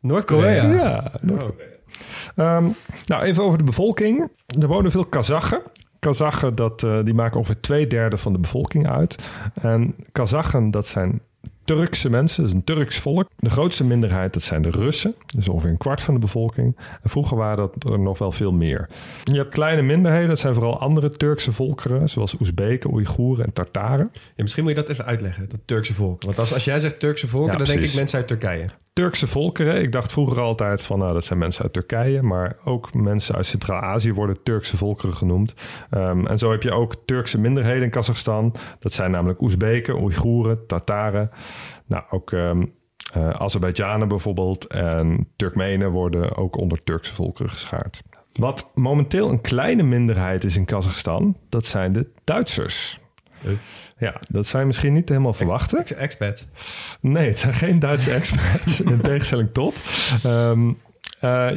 Noord-Korea? 0.01 0.73
Ja. 0.73 1.13
Noord 1.21 1.43
oh. 1.43 2.57
um, 2.57 2.75
nou, 3.07 3.23
even 3.23 3.43
over 3.43 3.59
de 3.59 3.65
bevolking. 3.65 4.31
Er 4.61 4.67
wonen 4.67 4.91
veel 4.91 5.07
Kazachen. 5.07 5.63
Kazachen, 5.99 6.55
dat, 6.55 6.83
uh, 6.83 7.05
die 7.05 7.15
maken 7.15 7.39
ongeveer 7.39 7.61
twee 7.61 7.87
derde 7.87 8.17
van 8.17 8.33
de 8.33 8.39
bevolking 8.39 8.89
uit. 8.89 9.17
En 9.63 9.95
Kazachen, 10.13 10.71
dat 10.71 10.87
zijn 10.87 11.21
Turkse 11.67 12.11
mensen, 12.11 12.43
dat 12.43 12.51
is 12.51 12.57
een 12.57 12.65
Turks 12.65 12.99
volk. 12.99 13.29
De 13.37 13.51
grootste 13.51 13.85
minderheid, 13.85 14.33
dat 14.33 14.43
zijn 14.43 14.63
de 14.63 14.71
Russen. 14.71 15.15
Dus 15.35 15.49
ongeveer 15.49 15.71
een 15.71 15.77
kwart 15.77 16.01
van 16.01 16.15
de 16.15 16.21
bevolking. 16.21 16.77
En 17.03 17.11
vroeger 17.11 17.37
waren 17.37 17.57
dat 17.57 17.93
er 17.93 18.01
nog 18.01 18.19
wel 18.19 18.33
veel 18.33 18.53
meer. 18.53 18.89
Je 19.25 19.37
hebt 19.37 19.55
kleine 19.55 19.83
minderheden, 19.83 20.29
dat 20.29 20.39
zijn 20.39 20.55
vooral 20.55 20.79
andere 20.79 21.11
Turkse 21.11 21.53
volkeren... 21.53 22.09
zoals 22.09 22.39
Oezbeken, 22.41 22.93
Oeigoeren 22.93 23.45
en 23.45 23.53
Tartaren. 23.53 24.11
Ja, 24.13 24.43
misschien 24.43 24.63
moet 24.63 24.73
je 24.73 24.81
dat 24.81 24.89
even 24.89 25.05
uitleggen, 25.05 25.49
dat 25.49 25.61
Turkse 25.65 25.95
volk. 25.95 26.23
Want 26.25 26.39
als, 26.39 26.53
als 26.53 26.65
jij 26.65 26.79
zegt 26.79 27.01
Turkse 27.01 27.29
volken, 27.29 27.53
ja, 27.53 27.57
dan 27.57 27.67
precies. 27.67 27.81
denk 27.81 27.93
ik 27.93 27.99
mensen 27.99 28.19
uit 28.19 28.29
Turkije. 28.29 28.71
Turkse 28.97 29.27
volkeren. 29.27 29.83
Ik 29.83 29.93
dacht 29.93 30.13
vroeger 30.13 30.41
altijd 30.41 30.85
van 30.85 30.99
nou, 30.99 31.13
dat 31.13 31.25
zijn 31.25 31.39
mensen 31.39 31.63
uit 31.63 31.73
Turkije, 31.73 32.23
maar 32.23 32.57
ook 32.65 32.95
mensen 32.95 33.35
uit 33.35 33.47
Centraal-Azië 33.47 34.13
worden 34.13 34.43
Turkse 34.43 34.77
volkeren 34.77 35.17
genoemd. 35.17 35.55
Um, 35.91 36.27
en 36.27 36.39
zo 36.39 36.51
heb 36.51 36.63
je 36.63 36.73
ook 36.73 36.95
Turkse 37.05 37.41
minderheden 37.41 37.83
in 37.83 37.91
Kazachstan. 37.91 38.55
Dat 38.79 38.93
zijn 38.93 39.11
namelijk 39.11 39.41
Oezbeken, 39.41 40.03
Oeigoeren, 40.03 40.67
Tataren. 40.67 41.31
Nou, 41.87 42.05
ook 42.11 42.31
um, 42.31 42.73
uh, 43.17 43.31
Azerbeidzjanen 43.31 44.09
bijvoorbeeld 44.09 44.67
en 44.67 45.29
Turkmenen 45.37 45.91
worden 45.91 46.37
ook 46.37 46.57
onder 46.57 46.83
Turkse 46.85 47.15
volkeren 47.15 47.51
geschaard. 47.51 48.03
Wat 48.33 48.71
momenteel 48.75 49.29
een 49.29 49.41
kleine 49.41 49.83
minderheid 49.83 50.45
is 50.45 50.57
in 50.57 50.65
Kazachstan, 50.65 51.37
dat 51.49 51.65
zijn 51.65 51.93
de 51.93 52.07
Duitsers. 52.25 53.01
Ja, 53.99 54.21
dat 54.29 54.47
zijn 54.47 54.67
misschien 54.67 54.93
niet 54.93 55.09
helemaal 55.09 55.33
verwachten. 55.33 55.79
Ex 55.79 55.95
expats? 55.95 56.47
Nee, 57.01 57.27
het 57.27 57.39
zijn 57.39 57.55
geen 57.55 57.79
Duitse 57.79 58.11
expats, 58.21 58.81
in 58.81 59.01
tegenstelling 59.01 59.53
tot. 59.53 59.83
Um, 60.27 60.79
uh, 61.25 61.51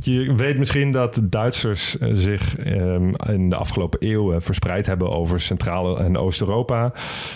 je 0.00 0.34
weet 0.34 0.58
misschien 0.58 0.90
dat 0.92 1.20
Duitsers 1.22 1.96
zich 2.12 2.66
um, 2.66 3.14
in 3.16 3.48
de 3.48 3.56
afgelopen 3.56 4.00
eeuwen 4.00 4.42
verspreid 4.42 4.86
hebben 4.86 5.10
over 5.10 5.40
Centraal- 5.40 5.98
en 5.98 6.16
Oost-Europa. 6.16 6.92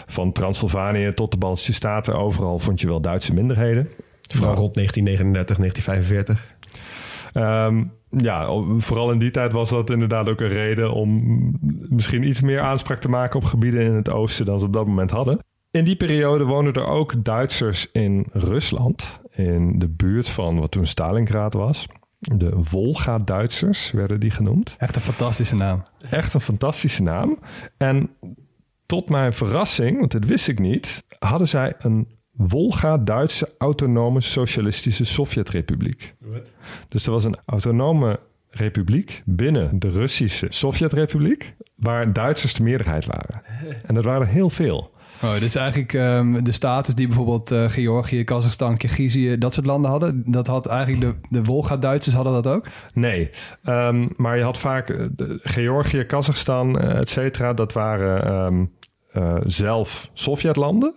Van 0.07 0.33
Transylvanië 0.33 1.12
tot 1.14 1.31
de 1.31 1.37
Baltische 1.37 1.73
Staten. 1.73 2.14
Overal 2.14 2.59
vond 2.59 2.81
je 2.81 2.87
wel 2.87 3.00
Duitse 3.00 3.35
minderheden. 3.35 3.88
Vooral 4.31 4.54
rond 4.54 4.75
1939, 4.75 5.57
1945. 5.57 6.57
Ehm, 7.33 7.85
ja, 8.16 8.62
vooral 8.76 9.12
in 9.12 9.19
die 9.19 9.31
tijd 9.31 9.52
was 9.52 9.71
dat 9.71 9.90
inderdaad 9.90 10.28
ook 10.28 10.40
een 10.40 10.49
reden 10.49 10.92
om 10.92 11.23
misschien 11.88 12.26
iets 12.26 12.40
meer 12.40 12.61
aanspraak 12.61 13.00
te 13.00 13.09
maken 13.09 13.37
op 13.37 13.45
gebieden 13.45 13.83
in 13.83 13.95
het 13.95 14.11
oosten 14.11 14.47
dan 14.47 14.59
ze 14.59 14.64
op 14.64 14.73
dat 14.73 14.87
moment 14.87 15.11
hadden. 15.11 15.38
In 15.71 15.85
die 15.85 15.97
periode 15.97 16.45
woonden 16.45 16.73
er 16.73 16.87
ook 16.87 17.25
Duitsers 17.25 17.90
in 17.92 18.26
Rusland, 18.33 19.21
in 19.31 19.78
de 19.78 19.88
buurt 19.88 20.28
van 20.28 20.59
wat 20.59 20.71
toen 20.71 20.87
Stalingrad 20.87 21.54
was. 21.54 21.87
De 22.19 22.52
Volga-Duitsers 22.61 23.90
werden 23.90 24.21
die 24.21 24.31
genoemd. 24.31 24.75
Echt 24.78 24.97
een 24.97 25.02
fantastische 25.02 25.57
naam. 25.57 25.83
Echt 26.11 26.35
een 26.35 26.40
fantastische 26.40 27.02
naam. 27.02 27.38
En 27.76 28.11
tot 28.87 29.09
mijn 29.09 29.33
verrassing, 29.33 29.99
want 29.99 30.11
dit 30.11 30.26
wist 30.26 30.49
ik 30.49 30.59
niet, 30.59 31.04
hadden 31.19 31.49
zij 31.49 31.75
een 31.78 32.09
Volga-Duitse 32.49 33.49
autonome 33.59 34.21
socialistische 34.21 35.05
Sovjetrepubliek. 35.05 36.15
Wat? 36.19 36.53
Dus 36.89 37.07
er 37.07 37.13
was 37.13 37.25
een 37.25 37.39
autonome 37.45 38.21
republiek 38.51 39.23
binnen 39.25 39.79
de 39.79 39.91
Russische 39.91 40.47
Sovjetrepubliek, 40.51 41.55
waar 41.75 42.13
Duitsers 42.13 42.55
de 42.55 42.63
meerderheid 42.63 43.07
waren. 43.07 43.43
En 43.87 43.95
dat 43.95 44.05
waren 44.05 44.27
heel 44.27 44.51
veel. 44.51 44.91
Oh, 45.23 45.39
dus 45.39 45.55
eigenlijk 45.55 45.93
um, 45.93 46.45
de 46.45 46.53
status 46.53 46.95
die 46.95 47.07
bijvoorbeeld 47.07 47.53
uh, 47.53 47.69
Georgië, 47.69 48.25
Kazachstan, 48.25 48.77
Kirgizië, 48.77 49.39
dat 49.39 49.55
soort 49.55 49.67
landen 49.67 49.91
hadden, 49.91 50.23
dat 50.27 50.47
had 50.47 50.67
eigenlijk 50.67 51.01
de, 51.01 51.29
de 51.29 51.45
Wolga-Duitsers 51.45 52.15
hadden 52.15 52.33
dat 52.33 52.47
ook? 52.47 52.67
Nee, 52.93 53.31
um, 53.65 54.09
maar 54.17 54.37
je 54.37 54.43
had 54.43 54.59
vaak 54.59 54.89
uh, 54.89 55.07
Georgië, 55.43 56.05
Kazachstan, 56.05 56.85
uh, 56.85 56.99
et 56.99 57.09
cetera, 57.09 57.53
dat 57.53 57.73
waren 57.73 58.35
um, 58.45 58.71
zelf 59.47 60.11
Sovjetlanden. 60.12 60.95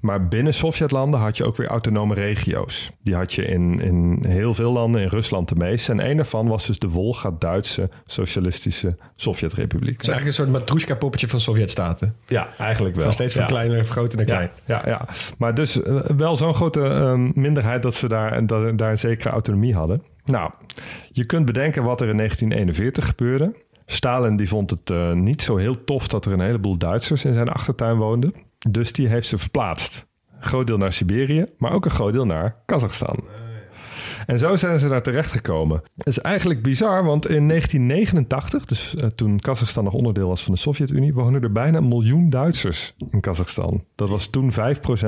Maar 0.00 0.28
binnen 0.28 0.54
Sovjetlanden 0.54 1.20
had 1.20 1.36
je 1.36 1.44
ook 1.44 1.56
weer 1.56 1.66
autonome 1.66 2.14
regio's. 2.14 2.90
Die 3.02 3.14
had 3.14 3.32
je 3.32 3.44
in, 3.44 3.80
in 3.80 4.24
heel 4.26 4.54
veel 4.54 4.72
landen, 4.72 5.00
in 5.00 5.08
Rusland 5.08 5.48
de 5.48 5.54
meeste. 5.54 5.92
En 5.92 6.10
een 6.10 6.16
daarvan 6.16 6.48
was 6.48 6.66
dus 6.66 6.78
de 6.78 6.90
Volga-Duitse 6.90 7.90
Socialistische 8.06 8.96
Sovjetrepubliek. 9.16 9.92
Het 9.92 10.02
is 10.02 10.08
eigenlijk 10.08 10.38
een 10.38 10.44
soort 10.44 10.58
matroeska-poppetje 10.58 11.28
van 11.28 11.40
Sovjetstaten. 11.40 12.16
Ja, 12.26 12.48
eigenlijk 12.58 12.94
wel. 12.94 13.04
Van 13.04 13.12
steeds 13.12 13.32
van 13.32 13.42
ja. 13.42 13.48
kleiner, 13.48 13.84
groter 13.84 14.16
naar 14.16 14.26
klein. 14.26 14.50
Ja, 14.64 14.82
ja, 14.84 15.08
maar 15.38 15.54
dus 15.54 15.76
uh, 15.76 16.00
wel 16.16 16.36
zo'n 16.36 16.54
grote 16.54 16.80
uh, 16.80 17.12
minderheid 17.34 17.82
dat 17.82 17.94
ze 17.94 18.08
daar, 18.08 18.32
en 18.32 18.46
dat, 18.46 18.78
daar 18.78 18.90
een 18.90 18.98
zekere 18.98 19.30
autonomie 19.30 19.74
hadden. 19.74 20.02
Nou, 20.24 20.50
je 21.12 21.24
kunt 21.24 21.46
bedenken 21.46 21.82
wat 21.82 22.00
er 22.00 22.08
in 22.08 22.16
1941 22.16 23.06
gebeurde. 23.06 23.54
Stalin 23.86 24.36
die 24.36 24.48
vond 24.48 24.70
het 24.70 24.90
uh, 24.90 25.12
niet 25.12 25.42
zo 25.42 25.56
heel 25.56 25.84
tof 25.84 26.08
dat 26.08 26.24
er 26.24 26.32
een 26.32 26.40
heleboel 26.40 26.78
Duitsers 26.78 27.24
in 27.24 27.34
zijn 27.34 27.48
achtertuin 27.48 27.96
woonden. 27.96 28.34
Dus 28.70 28.92
die 28.92 29.08
heeft 29.08 29.28
ze 29.28 29.38
verplaatst. 29.38 30.06
Een 30.36 30.48
groot 30.48 30.66
deel 30.66 30.78
naar 30.78 30.92
Siberië, 30.92 31.46
maar 31.58 31.72
ook 31.72 31.84
een 31.84 31.90
groot 31.90 32.12
deel 32.12 32.26
naar 32.26 32.56
Kazachstan. 32.66 33.24
En 34.26 34.38
zo 34.38 34.56
zijn 34.56 34.78
ze 34.78 34.88
daar 34.88 35.02
terecht 35.02 35.30
gekomen. 35.30 35.82
Dat 35.94 36.06
is 36.06 36.18
eigenlijk 36.18 36.62
bizar, 36.62 37.04
want 37.04 37.28
in 37.28 37.48
1989, 37.48 38.64
dus 38.64 38.94
uh, 38.94 39.06
toen 39.06 39.38
Kazachstan 39.38 39.84
nog 39.84 39.92
onderdeel 39.92 40.28
was 40.28 40.42
van 40.42 40.52
de 40.52 40.58
Sovjet-Unie, 40.58 41.14
woonden 41.14 41.42
er 41.42 41.52
bijna 41.52 41.78
een 41.78 41.88
miljoen 41.88 42.30
Duitsers 42.30 42.94
in 43.10 43.20
Kazachstan. 43.20 43.84
Dat 43.94 44.08
was 44.08 44.26
toen 44.26 44.52
5% 44.52 44.54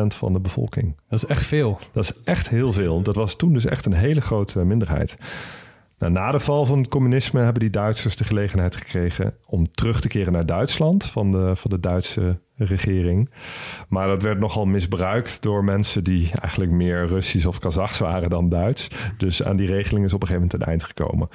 van 0.07 0.33
de 0.33 0.41
bevolking. 0.41 0.97
Dat 1.09 1.23
is 1.23 1.27
echt 1.27 1.47
veel. 1.47 1.79
Dat 1.93 2.05
is 2.05 2.13
echt 2.25 2.49
heel 2.49 2.73
veel. 2.73 3.03
Dat 3.03 3.15
was 3.15 3.37
toen 3.37 3.53
dus 3.53 3.67
echt 3.67 3.87
een 3.87 3.93
hele 3.93 4.21
grote 4.21 4.65
minderheid. 4.65 5.17
Nou, 5.99 6.13
na 6.13 6.31
de 6.31 6.41
val 6.41 6.67
van 6.67 6.79
het 6.79 6.89
communisme 6.89 7.41
hebben 7.41 7.61
die 7.61 7.71
Duitsers 7.71 8.17
de 8.17 8.25
gelegenheid 8.25 8.77
gekregen 8.77 9.35
om 9.47 9.71
terug 9.71 10.01
te 10.01 10.09
keren 10.09 10.33
naar 10.33 10.47
Duitsland 10.47 11.05
van 11.05 11.33
de, 11.33 11.57
van 11.57 11.71
de 11.71 11.81
Duitse 11.81 12.39
regering. 12.57 13.31
Maar 13.89 14.07
dat 14.07 14.23
werd 14.23 14.39
nogal 14.39 14.67
misbruikt 14.67 15.43
door 15.43 15.65
mensen 15.65 16.05
die 16.05 16.31
eigenlijk 16.41 16.73
meer 16.73 17.07
Russisch 17.07 17.47
of 17.47 17.59
Kazachs 17.59 17.99
waren 17.99 18.31
dan 18.31 18.49
Duits. 18.49 18.89
Dus 19.17 19.43
aan 19.43 19.57
die 19.57 19.67
regeling 19.67 20.05
is 20.05 20.13
op 20.13 20.23
een 20.23 20.27
gegeven 20.27 20.49
moment 20.49 20.63
een 20.63 20.69
eind 20.69 20.85
gekomen. 20.85 21.29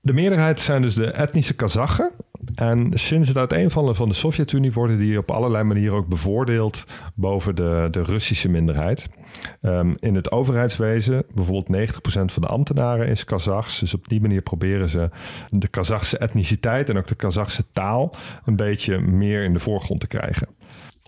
De 0.00 0.12
meerderheid 0.12 0.60
zijn 0.60 0.82
dus 0.82 0.94
de 0.94 1.10
etnische 1.10 1.54
Kazachen. 1.54 2.10
En 2.54 2.90
sinds 2.92 3.28
het 3.28 3.36
uiteenvallen 3.36 3.96
van 3.96 4.08
de 4.08 4.14
Sovjet-Unie 4.14 4.72
worden 4.72 4.98
die 4.98 5.18
op 5.18 5.30
allerlei 5.30 5.64
manieren 5.64 5.96
ook 5.96 6.08
bevoordeeld 6.08 6.84
boven 7.14 7.56
de, 7.56 7.88
de 7.90 8.02
Russische 8.02 8.48
minderheid. 8.48 9.06
Um, 9.62 9.94
in 9.98 10.14
het 10.14 10.32
overheidswezen, 10.32 11.24
bijvoorbeeld 11.34 11.90
90% 11.92 11.96
van 12.04 12.42
de 12.42 12.48
ambtenaren 12.48 13.08
is 13.08 13.24
Kazachs. 13.24 13.78
Dus 13.78 13.94
op 13.94 14.08
die 14.08 14.20
manier 14.20 14.42
proberen 14.42 14.88
ze 14.88 15.10
de 15.48 15.68
Kazachse 15.68 16.18
etniciteit 16.18 16.88
en 16.88 16.96
ook 16.96 17.06
de 17.06 17.14
Kazachse 17.14 17.64
taal 17.72 18.14
een 18.44 18.56
beetje 18.56 18.98
meer 19.00 19.44
in 19.44 19.52
de 19.52 19.58
voorgrond 19.58 20.00
te 20.00 20.06
krijgen. 20.06 20.48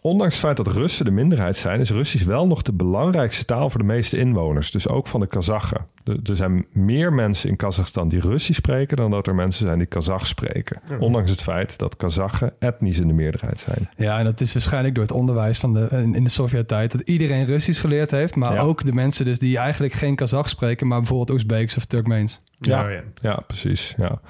Ondanks 0.07 0.35
het 0.35 0.45
feit 0.45 0.57
dat 0.57 0.67
Russen 0.67 1.05
de 1.05 1.11
minderheid 1.11 1.57
zijn, 1.57 1.81
is 1.81 1.91
Russisch 1.91 2.25
wel 2.25 2.47
nog 2.47 2.63
de 2.63 2.73
belangrijkste 2.73 3.45
taal 3.45 3.71
voor 3.71 3.81
de 3.81 3.87
meeste 3.87 4.17
inwoners. 4.17 4.71
Dus 4.71 4.89
ook 4.89 5.07
van 5.07 5.21
de 5.21 5.27
Kazachen. 5.27 5.87
Er 6.05 6.37
zijn 6.37 6.67
meer 6.73 7.13
mensen 7.13 7.49
in 7.49 7.57
Kazachstan 7.57 8.09
die 8.09 8.21
Russisch 8.21 8.59
spreken 8.59 8.97
dan 8.97 9.11
dat 9.11 9.27
er 9.27 9.35
mensen 9.35 9.67
zijn 9.67 9.79
die 9.79 9.87
Kazach 9.87 10.27
spreken. 10.27 10.81
Ondanks 11.01 11.31
het 11.31 11.43
feit 11.43 11.79
dat 11.79 11.97
Kazachen 11.97 12.53
etnisch 12.59 12.99
in 12.99 13.09
de 13.09 13.15
meerderheid 13.15 13.61
zijn. 13.61 13.89
Ja, 13.97 14.19
en 14.19 14.25
dat 14.25 14.41
is 14.41 14.53
waarschijnlijk 14.53 14.95
door 14.95 15.05
het 15.05 15.13
onderwijs 15.13 15.59
van 15.59 15.73
de, 15.73 15.89
in 16.13 16.25
de 16.25 16.31
Sovjet-tijd 16.31 16.93
dat 16.93 17.01
iedereen 17.01 17.45
Russisch 17.45 17.81
geleerd 17.81 18.11
heeft. 18.11 18.37
Maar 18.37 18.59
ook 18.59 18.85
de 18.85 18.93
mensen 18.93 19.25
dus 19.25 19.39
die 19.39 19.59
eigenlijk 19.59 19.93
geen 19.93 20.17
Kazach 20.17 20.49
spreken, 20.49 20.87
maar 20.87 20.99
bijvoorbeeld 20.99 21.31
Oezbeeks 21.31 21.77
of 21.77 21.85
Turkmeens. 21.85 22.41
Ja, 22.59 22.89
ja. 22.89 23.03
ja 23.21 23.43
precies. 23.47 23.95
Ja. 23.97 24.21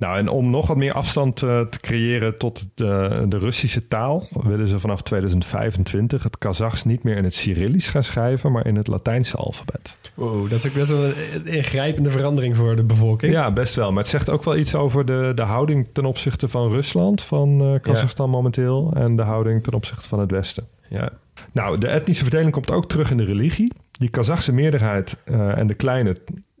Nou, 0.00 0.18
en 0.18 0.28
om 0.28 0.50
nog 0.50 0.66
wat 0.66 0.76
meer 0.76 0.92
afstand 0.92 1.42
uh, 1.42 1.60
te 1.60 1.80
creëren 1.80 2.38
tot 2.38 2.66
de, 2.74 3.24
de, 3.28 3.38
Russische 3.38 3.88
taal, 3.88 4.28
willen 4.42 4.66
ze 4.66 4.78
vanaf 4.78 5.02
2025 5.02 6.22
het 6.22 6.38
Kazachs 6.38 6.84
niet 6.84 7.02
meer 7.02 7.16
in 7.16 7.24
het 7.24 7.34
Cyrillisch 7.34 7.88
gaan 7.88 8.04
schrijven, 8.04 8.52
maar 8.52 8.66
in 8.66 8.76
het 8.76 8.86
Latijnse 8.86 9.36
alfabet. 9.36 9.96
Wow, 10.14 10.50
dat 10.50 10.58
is 10.58 10.66
ook 10.66 10.72
best 10.72 10.90
wel 10.90 11.04
een 11.04 11.46
ingrijpende 11.46 12.10
verandering 12.10 12.56
voor 12.56 12.76
de 12.76 12.84
bevolking. 12.84 13.32
Ja, 13.32 13.52
best 13.52 13.74
wel. 13.74 13.90
Maar 13.92 14.02
het 14.02 14.10
zegt 14.10 14.30
ook 14.30 14.44
wel 14.44 14.56
iets 14.56 14.74
over 14.74 15.04
de, 15.04 15.32
de 15.34 15.42
houding 15.42 15.88
ten 15.92 16.04
opzichte 16.04 16.48
van 16.48 16.70
Rusland, 16.70 17.22
van 17.22 17.72
uh, 17.72 17.80
Kazachstan 17.80 18.30
momenteel, 18.30 18.92
en 18.94 19.16
de 19.16 19.22
houding 19.22 19.62
ten 19.62 19.72
opzichte 19.72 20.08
van 20.08 20.20
het 20.20 20.30
Westen. 20.30 20.66
Ja. 20.88 21.10
Nou, 21.52 21.78
de 21.78 21.88
etnische 21.88 22.22
verdeling 22.22 22.52
komt 22.52 22.70
ook 22.70 22.88
terug 22.88 23.10
in 23.10 23.16
de 23.16 23.24
religie. 23.24 23.72
Die 23.90 24.08
Kazachse 24.08 24.52
meerderheid 24.52 25.16
uh, 25.24 25.58
en 25.58 25.66
de 25.66 25.74
kleine 25.74 26.16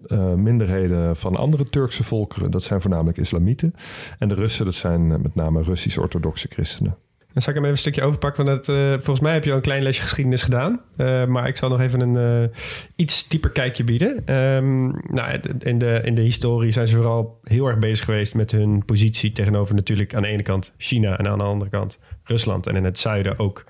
uh, 0.06 0.34
minderheden 0.34 1.16
van 1.16 1.36
andere 1.36 1.70
Turkse 1.70 2.04
volkeren. 2.04 2.50
Dat 2.50 2.62
zijn 2.62 2.80
voornamelijk 2.80 3.18
islamieten. 3.18 3.74
En 4.18 4.28
de 4.28 4.34
Russen, 4.34 4.64
dat 4.64 4.74
zijn 4.74 5.10
uh, 5.10 5.16
met 5.16 5.34
name 5.34 5.62
Russisch-orthodoxe 5.62 6.48
christenen. 6.50 6.96
Dan 7.32 7.42
zal 7.42 7.52
ik 7.52 7.58
hem 7.58 7.64
even 7.64 7.70
een 7.70 7.78
stukje 7.78 8.02
overpakken. 8.02 8.44
Want 8.44 8.66
het, 8.66 8.76
uh, 8.76 8.92
volgens 8.92 9.20
mij 9.20 9.32
heb 9.32 9.44
je 9.44 9.50
al 9.50 9.56
een 9.56 9.62
klein 9.62 9.82
lesje 9.82 10.02
geschiedenis 10.02 10.42
gedaan. 10.42 10.80
maar 11.28 11.48
ik 11.48 11.56
zal 11.56 11.68
nog 11.68 11.80
even 11.80 12.00
een 12.00 12.50
iets 12.96 13.28
dieper 13.28 13.50
kijkje 13.50 13.84
bieden. 13.84 14.36
Um, 14.36 15.00
nou, 15.08 15.40
in, 15.58 15.78
de, 15.78 16.00
in 16.04 16.14
de 16.14 16.20
historie 16.20 16.70
zijn 16.70 16.86
ze 16.86 16.96
vooral 16.96 17.40
heel 17.42 17.66
erg 17.66 17.78
bezig 17.78 18.04
geweest 18.04 18.34
met 18.34 18.50
hun 18.50 18.84
positie 18.84 19.32
tegenover 19.32 19.74
natuurlijk 19.74 20.14
aan 20.14 20.22
de 20.22 20.28
ene 20.28 20.42
kant 20.42 20.74
China 20.76 21.18
en 21.18 21.28
aan 21.28 21.38
de 21.38 21.44
andere 21.44 21.70
kant 21.70 21.98
Rusland. 22.24 22.66
En 22.66 22.76
in 22.76 22.84
het 22.84 22.98
zuiden 22.98 23.38
ook 23.38 23.64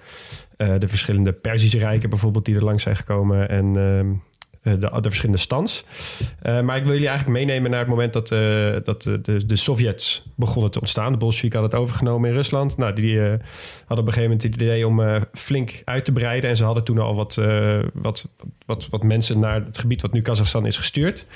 de 0.79 0.89
verschillende 0.89 1.33
Perzische 1.33 1.79
rijken 1.79 2.11
bijvoorbeeld 2.11 2.45
die 2.45 2.57
er 2.57 2.65
langs 2.65 2.83
zijn 2.83 2.97
gekomen. 2.97 3.49
En 3.49 3.77
ehm, 3.77 4.11
eh, 4.11 4.17
de, 4.63 4.79
de, 4.79 5.01
verschillende 5.03 5.41
stands. 5.41 5.85
Uh, 6.43 6.61
maar 6.61 6.77
ik 6.77 6.83
wil 6.83 6.93
jullie 6.93 7.09
eigenlijk 7.09 7.39
meenemen 7.39 7.71
naar 7.71 7.81
het 7.81 7.89
moment 7.89 8.13
dat, 8.13 8.31
uh, 8.31 8.77
dat 8.85 9.03
de, 9.03 9.47
de 9.47 9.57
Sovjets 9.57 10.25
begonnen 10.35 10.71
te 10.71 10.81
ontstaan. 10.81 11.13
De 11.13 11.19
Bolsjewieken 11.19 11.61
hadden 11.61 11.79
het 11.79 11.89
overgenomen 11.89 12.29
in 12.29 12.35
Rusland. 12.35 12.77
Nou, 12.77 12.93
die 12.93 13.21
hadden 13.21 13.39
op 13.89 13.97
een 13.97 14.05
gegeven 14.05 14.23
moment 14.23 14.43
het 14.43 14.55
idee 14.55 14.87
om 14.87 15.03
flink 15.33 15.83
uit 15.85 16.05
te 16.05 16.13
breiden. 16.13 16.51
En 16.51 16.57
ze 16.57 16.65
hadden 16.65 16.85
toen 16.85 16.99
al 16.99 17.15
wat, 17.15 17.35
wat, 17.93 18.29
wat, 18.67 18.89
wat 18.91 19.03
mensen 19.03 19.39
naar 19.39 19.65
het 19.65 19.79
gebied 19.79 20.03
wat 20.03 20.13
nu 20.13 20.23
Kazachstan 20.23 20.67
is 20.67 20.77
gestuurd. 20.77 21.27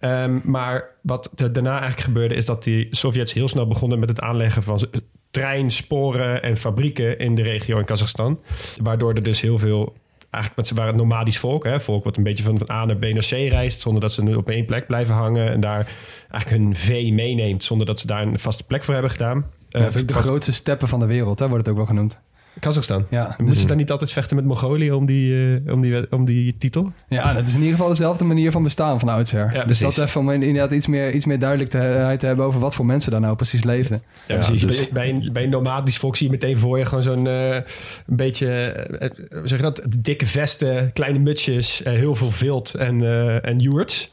Um, 0.00 0.42
maar 0.44 0.90
wat 1.00 1.32
daarna 1.34 1.70
eigenlijk 1.70 2.00
gebeurde 2.00 2.34
is 2.34 2.44
dat 2.44 2.62
die 2.62 2.88
Sovjets 2.90 3.32
heel 3.32 3.48
snel 3.48 3.66
begonnen 3.66 3.98
met 3.98 4.08
het 4.08 4.20
aanleggen 4.20 4.62
van 4.62 4.88
trein, 5.34 5.70
sporen 5.70 6.42
en 6.42 6.56
fabrieken 6.56 7.18
in 7.18 7.34
de 7.34 7.42
regio 7.42 7.78
in 7.78 7.84
Kazachstan. 7.84 8.40
Waardoor 8.82 9.14
er 9.14 9.22
dus 9.22 9.40
heel 9.40 9.58
veel 9.58 9.94
eigenlijk 10.34 10.56
met 10.56 10.66
ze 10.66 10.74
waren 10.74 10.92
het 10.92 11.00
nomadisch 11.00 11.38
volk. 11.38 11.64
Hè? 11.64 11.80
Volk 11.80 12.04
wat 12.04 12.16
een 12.16 12.22
beetje 12.22 12.44
van, 12.44 12.58
van 12.58 12.70
A 12.70 12.84
naar 12.84 12.96
B 12.96 13.00
naar 13.00 13.26
C 13.28 13.30
reist. 13.30 13.80
Zonder 13.80 14.00
dat 14.00 14.12
ze 14.12 14.22
nu 14.22 14.34
op 14.34 14.48
één 14.48 14.64
plek 14.64 14.86
blijven 14.86 15.14
hangen. 15.14 15.50
En 15.50 15.60
daar 15.60 15.92
eigenlijk 16.30 16.62
hun 16.62 16.74
vee 16.74 17.12
meeneemt. 17.12 17.64
Zonder 17.64 17.86
dat 17.86 18.00
ze 18.00 18.06
daar 18.06 18.22
een 18.22 18.38
vaste 18.38 18.64
plek 18.64 18.84
voor 18.84 18.94
hebben 18.94 19.12
gedaan. 19.12 19.46
Ja, 19.68 19.80
uh, 19.80 20.06
de 20.06 20.12
grootste 20.12 20.52
steppen 20.52 20.88
van 20.88 21.00
de 21.00 21.06
wereld, 21.06 21.38
hè, 21.38 21.48
wordt 21.48 21.62
het 21.66 21.70
ook 21.70 21.80
wel 21.80 21.86
genoemd. 21.86 22.20
Kazachstan. 22.58 23.06
Ja. 23.10 23.34
Moeten 23.38 23.60
ze 23.60 23.66
dan 23.66 23.76
niet 23.76 23.90
altijd 23.90 24.12
vechten 24.12 24.36
met 24.36 24.44
Mongolië 24.44 24.92
om 24.92 25.06
die, 25.06 25.32
uh, 25.32 25.72
om 25.72 25.80
die, 25.80 26.12
om 26.12 26.24
die 26.24 26.56
titel? 26.56 26.92
Ja, 27.08 27.32
dat 27.32 27.48
is 27.48 27.54
in 27.54 27.58
ieder 27.58 27.74
geval 27.74 27.88
dezelfde 27.88 28.24
manier 28.24 28.50
van 28.50 28.62
bestaan 28.62 29.00
van 29.00 29.08
oudsher. 29.08 29.54
Ja, 29.54 29.64
dus 29.64 29.78
dat 29.78 29.98
even 29.98 30.20
om 30.20 30.30
inderdaad 30.30 30.72
iets 30.72 30.86
meer, 30.86 31.12
iets 31.12 31.24
meer 31.24 31.38
duidelijkheid 31.38 32.20
te 32.20 32.26
hebben 32.26 32.44
over 32.44 32.60
wat 32.60 32.74
voor 32.74 32.86
mensen 32.86 33.10
daar 33.10 33.20
nou 33.20 33.36
precies 33.36 33.64
leefden. 33.64 34.02
Ja, 34.26 34.34
precies. 34.34 34.66
Dus... 34.66 34.88
Bij, 34.88 35.08
een, 35.08 35.28
bij 35.32 35.42
een 35.42 35.50
nomadisch 35.50 35.98
volk 35.98 36.16
zie 36.16 36.26
je 36.26 36.32
meteen 36.32 36.58
voor 36.58 36.78
je 36.78 36.84
gewoon 36.84 37.02
zo'n 37.02 37.24
uh, 37.24 37.54
een 37.54 37.62
beetje, 38.06 38.76
uh, 39.00 39.40
zeg 39.44 39.58
je 39.58 39.64
dat, 39.64 39.86
dikke 39.98 40.26
vesten, 40.26 40.92
kleine 40.92 41.18
mutsjes, 41.18 41.80
heel 41.84 42.14
veel 42.14 42.30
vilt 42.30 42.74
en, 42.74 43.00
en 43.42 43.58
joerts 43.58 44.12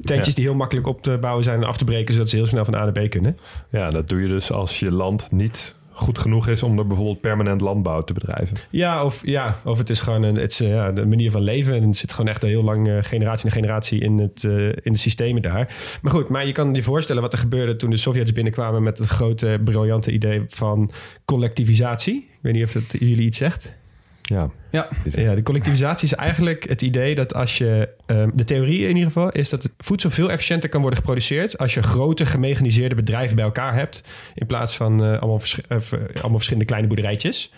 tentjes 0.00 0.34
die 0.34 0.44
heel 0.44 0.54
makkelijk 0.54 0.86
op 0.86 1.02
te 1.02 1.18
bouwen 1.20 1.44
zijn 1.44 1.60
en 1.60 1.68
af 1.68 1.76
te 1.76 1.84
breken, 1.84 2.14
zodat 2.14 2.28
ze 2.28 2.36
heel 2.36 2.46
snel 2.46 2.64
van 2.64 2.74
A 2.74 2.84
naar 2.84 3.06
B 3.06 3.10
kunnen. 3.10 3.38
Ja, 3.70 3.90
dat 3.90 4.08
doe 4.08 4.20
je 4.20 4.28
dus 4.28 4.52
als 4.52 4.80
je 4.80 4.92
land 4.92 5.28
niet 5.30 5.74
goed 5.94 6.18
genoeg 6.18 6.48
is 6.48 6.62
om 6.62 6.78
er 6.78 6.86
bijvoorbeeld 6.86 7.20
permanent 7.20 7.60
landbouw 7.60 8.04
te 8.04 8.12
bedrijven. 8.12 8.56
Ja, 8.70 9.04
of, 9.04 9.26
ja, 9.26 9.58
of 9.64 9.78
het 9.78 9.90
is 9.90 10.00
gewoon 10.00 10.22
een, 10.22 10.34
het 10.34 10.52
is, 10.52 10.60
uh, 10.60 10.68
ja, 10.68 10.92
de 10.92 11.06
manier 11.06 11.30
van 11.30 11.42
leven. 11.42 11.74
En 11.74 11.82
het 11.82 11.96
zit 11.96 12.12
gewoon 12.12 12.30
echt 12.30 12.42
een 12.42 12.48
heel 12.48 12.64
lang 12.64 12.88
uh, 12.88 12.98
generatie 13.00 13.48
na 13.48 13.52
generatie 13.52 14.00
in, 14.00 14.18
het, 14.18 14.42
uh, 14.42 14.66
in 14.66 14.92
de 14.92 14.98
systemen 14.98 15.42
daar. 15.42 15.98
Maar 16.02 16.12
goed, 16.12 16.28
maar 16.28 16.46
je 16.46 16.52
kan 16.52 16.74
je 16.74 16.82
voorstellen 16.82 17.22
wat 17.22 17.32
er 17.32 17.38
gebeurde 17.38 17.76
toen 17.76 17.90
de 17.90 17.96
Sovjets 17.96 18.32
binnenkwamen 18.32 18.82
met 18.82 18.98
het 18.98 19.08
grote, 19.08 19.60
briljante 19.64 20.12
idee 20.12 20.44
van 20.48 20.90
collectivisatie. 21.24 22.16
Ik 22.16 22.38
weet 22.40 22.52
niet 22.52 22.64
of 22.64 22.72
dat 22.72 22.84
jullie 22.90 23.26
iets 23.26 23.38
zegt. 23.38 23.74
Ja. 24.28 24.50
Ja. 24.70 24.88
ja, 25.04 25.34
de 25.34 25.42
collectivisatie 25.42 26.06
is 26.08 26.14
eigenlijk 26.14 26.68
het 26.68 26.82
idee 26.82 27.14
dat 27.14 27.34
als 27.34 27.58
je... 27.58 27.88
Um, 28.06 28.30
de 28.34 28.44
theorie 28.44 28.82
in 28.82 28.88
ieder 28.88 29.04
geval 29.04 29.30
is 29.30 29.48
dat 29.48 29.62
het 29.62 29.72
voedsel 29.78 30.10
veel 30.10 30.30
efficiënter 30.30 30.68
kan 30.68 30.80
worden 30.80 30.98
geproduceerd... 30.98 31.58
als 31.58 31.74
je 31.74 31.82
grote 31.82 32.26
gemechaniseerde 32.26 32.94
bedrijven 32.94 33.36
bij 33.36 33.44
elkaar 33.44 33.74
hebt... 33.74 34.04
in 34.34 34.46
plaats 34.46 34.76
van 34.76 35.02
uh, 35.02 35.18
allemaal, 35.18 35.38
vers 35.38 35.60
uh, 35.68 35.78
allemaal 36.14 36.30
verschillende 36.30 36.64
kleine 36.64 36.88
boerderijtjes. 36.88 37.52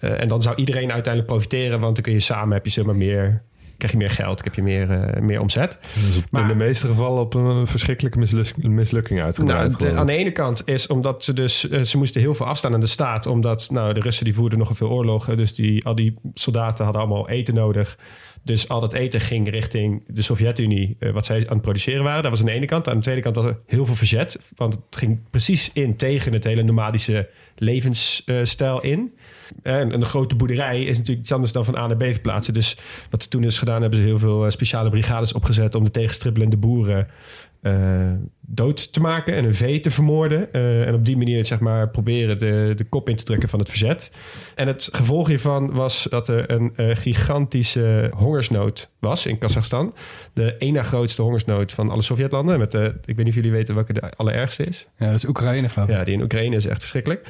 Uh, 0.00 0.20
en 0.20 0.28
dan 0.28 0.42
zou 0.42 0.56
iedereen 0.56 0.92
uiteindelijk 0.92 1.32
profiteren... 1.32 1.80
want 1.80 1.94
dan 1.94 2.04
kun 2.04 2.12
je 2.12 2.20
samen, 2.20 2.54
heb 2.54 2.64
je 2.64 2.70
zomaar 2.70 2.96
meer 2.96 3.42
krijg 3.86 3.92
je 3.92 4.08
meer 4.08 4.24
geld, 4.24 4.44
heb 4.44 4.54
je 4.54 4.62
meer, 4.62 4.90
uh, 4.90 5.22
meer 5.22 5.40
omzet. 5.40 5.78
Dus 5.94 6.22
maar, 6.30 6.42
in 6.42 6.48
de 6.48 6.54
meeste 6.54 6.86
gevallen 6.86 7.20
op 7.20 7.34
een 7.34 7.66
verschrikkelijke 7.66 8.18
misluk 8.18 8.56
mislukking 8.56 9.22
uitgedraaid. 9.22 9.78
Nou, 9.78 9.92
de, 9.92 9.98
aan 9.98 10.06
de 10.06 10.12
ene 10.12 10.30
kant 10.30 10.62
is 10.64 10.86
omdat 10.86 11.24
ze 11.24 11.32
dus... 11.32 11.64
Uh, 11.64 11.82
ze 11.82 11.96
moesten 11.96 12.20
heel 12.20 12.34
veel 12.34 12.46
afstaan 12.46 12.74
aan 12.74 12.80
de 12.80 12.86
staat. 12.86 13.26
Omdat 13.26 13.68
nou, 13.70 13.94
de 13.94 14.00
Russen 14.00 14.24
die 14.24 14.34
voerden 14.34 14.58
nogal 14.58 14.74
veel 14.74 14.90
oorlogen. 14.90 15.36
Dus 15.36 15.54
die, 15.54 15.84
al 15.84 15.94
die 15.94 16.14
soldaten 16.34 16.84
hadden 16.84 17.02
allemaal 17.02 17.28
eten 17.28 17.54
nodig. 17.54 17.98
Dus 18.44 18.68
al 18.68 18.80
dat 18.80 18.92
eten 18.92 19.20
ging 19.20 19.50
richting 19.50 20.04
de 20.06 20.22
Sovjet-Unie, 20.22 20.96
uh, 20.98 21.12
wat 21.12 21.26
zij 21.26 21.36
aan 21.36 21.52
het 21.52 21.60
produceren 21.60 22.04
waren. 22.04 22.22
Dat 22.22 22.30
was 22.30 22.40
aan 22.40 22.46
de 22.46 22.52
ene 22.52 22.66
kant. 22.66 22.88
Aan 22.88 22.96
de 22.96 23.02
tweede 23.02 23.20
kant 23.20 23.36
was 23.36 23.44
er 23.44 23.58
heel 23.66 23.86
veel 23.86 23.94
verzet. 23.94 24.38
Want 24.56 24.74
het 24.74 24.96
ging 24.96 25.18
precies 25.30 25.70
in 25.72 25.96
tegen 25.96 26.32
het 26.32 26.44
hele 26.44 26.62
nomadische 26.62 27.28
levensstijl 27.56 28.82
in. 28.82 29.14
En 29.62 29.94
een 29.94 30.04
grote 30.04 30.34
boerderij 30.34 30.80
is 30.80 30.96
natuurlijk 30.96 31.20
iets 31.20 31.32
anders 31.32 31.52
dan 31.52 31.64
van 31.64 31.76
A 31.76 31.86
naar 31.86 31.96
B 31.96 32.02
verplaatsen. 32.02 32.54
Dus 32.54 32.76
wat 33.10 33.22
ze 33.22 33.28
toen 33.28 33.44
is 33.44 33.58
gedaan, 33.58 33.80
hebben 33.80 33.98
ze 33.98 34.04
heel 34.04 34.18
veel 34.18 34.50
speciale 34.50 34.90
brigades 34.90 35.32
opgezet 35.32 35.74
om 35.74 35.84
de 35.84 35.90
tegenstribbelende 35.90 36.56
boeren 36.56 37.08
uh, 37.66 38.12
dood 38.40 38.92
te 38.92 39.00
maken 39.00 39.34
en 39.34 39.44
een 39.44 39.54
vee 39.54 39.80
te 39.80 39.90
vermoorden. 39.90 40.48
Uh, 40.52 40.86
en 40.86 40.94
op 40.94 41.04
die 41.04 41.16
manier 41.16 41.44
zeg 41.44 41.60
maar 41.60 41.88
proberen 41.88 42.38
de, 42.38 42.72
de 42.76 42.84
kop 42.84 43.08
in 43.08 43.16
te 43.16 43.24
drukken 43.24 43.48
van 43.48 43.58
het 43.58 43.68
verzet. 43.68 44.10
En 44.54 44.66
het 44.66 44.88
gevolg 44.92 45.26
hiervan 45.26 45.72
was 45.72 46.06
dat 46.10 46.28
er 46.28 46.50
een 46.50 46.72
uh, 46.76 46.96
gigantische 46.96 48.10
hongersnood 48.16 48.90
was 48.98 49.26
in 49.26 49.38
Kazachstan. 49.38 49.94
De 50.32 50.56
ene 50.58 50.82
grootste 50.82 51.22
hongersnood 51.22 51.72
van 51.72 51.90
alle 51.90 52.02
Sovjetlanden. 52.02 52.58
Met 52.58 52.70
de, 52.70 52.94
ik 53.04 53.16
weet 53.16 53.16
niet 53.16 53.28
of 53.28 53.34
jullie 53.34 53.52
weten 53.52 53.74
welke 53.74 53.92
de 53.92 54.10
allerergste 54.16 54.64
is. 54.64 54.86
Ja, 54.98 55.06
dat 55.06 55.14
is 55.14 55.28
Oekraïne 55.28 55.68
geloof 55.68 55.88
ik. 55.88 55.94
Ja, 55.94 56.04
die 56.04 56.14
in 56.14 56.22
Oekraïne 56.22 56.56
is 56.56 56.66
echt 56.66 56.80
verschrikkelijk. 56.80 57.28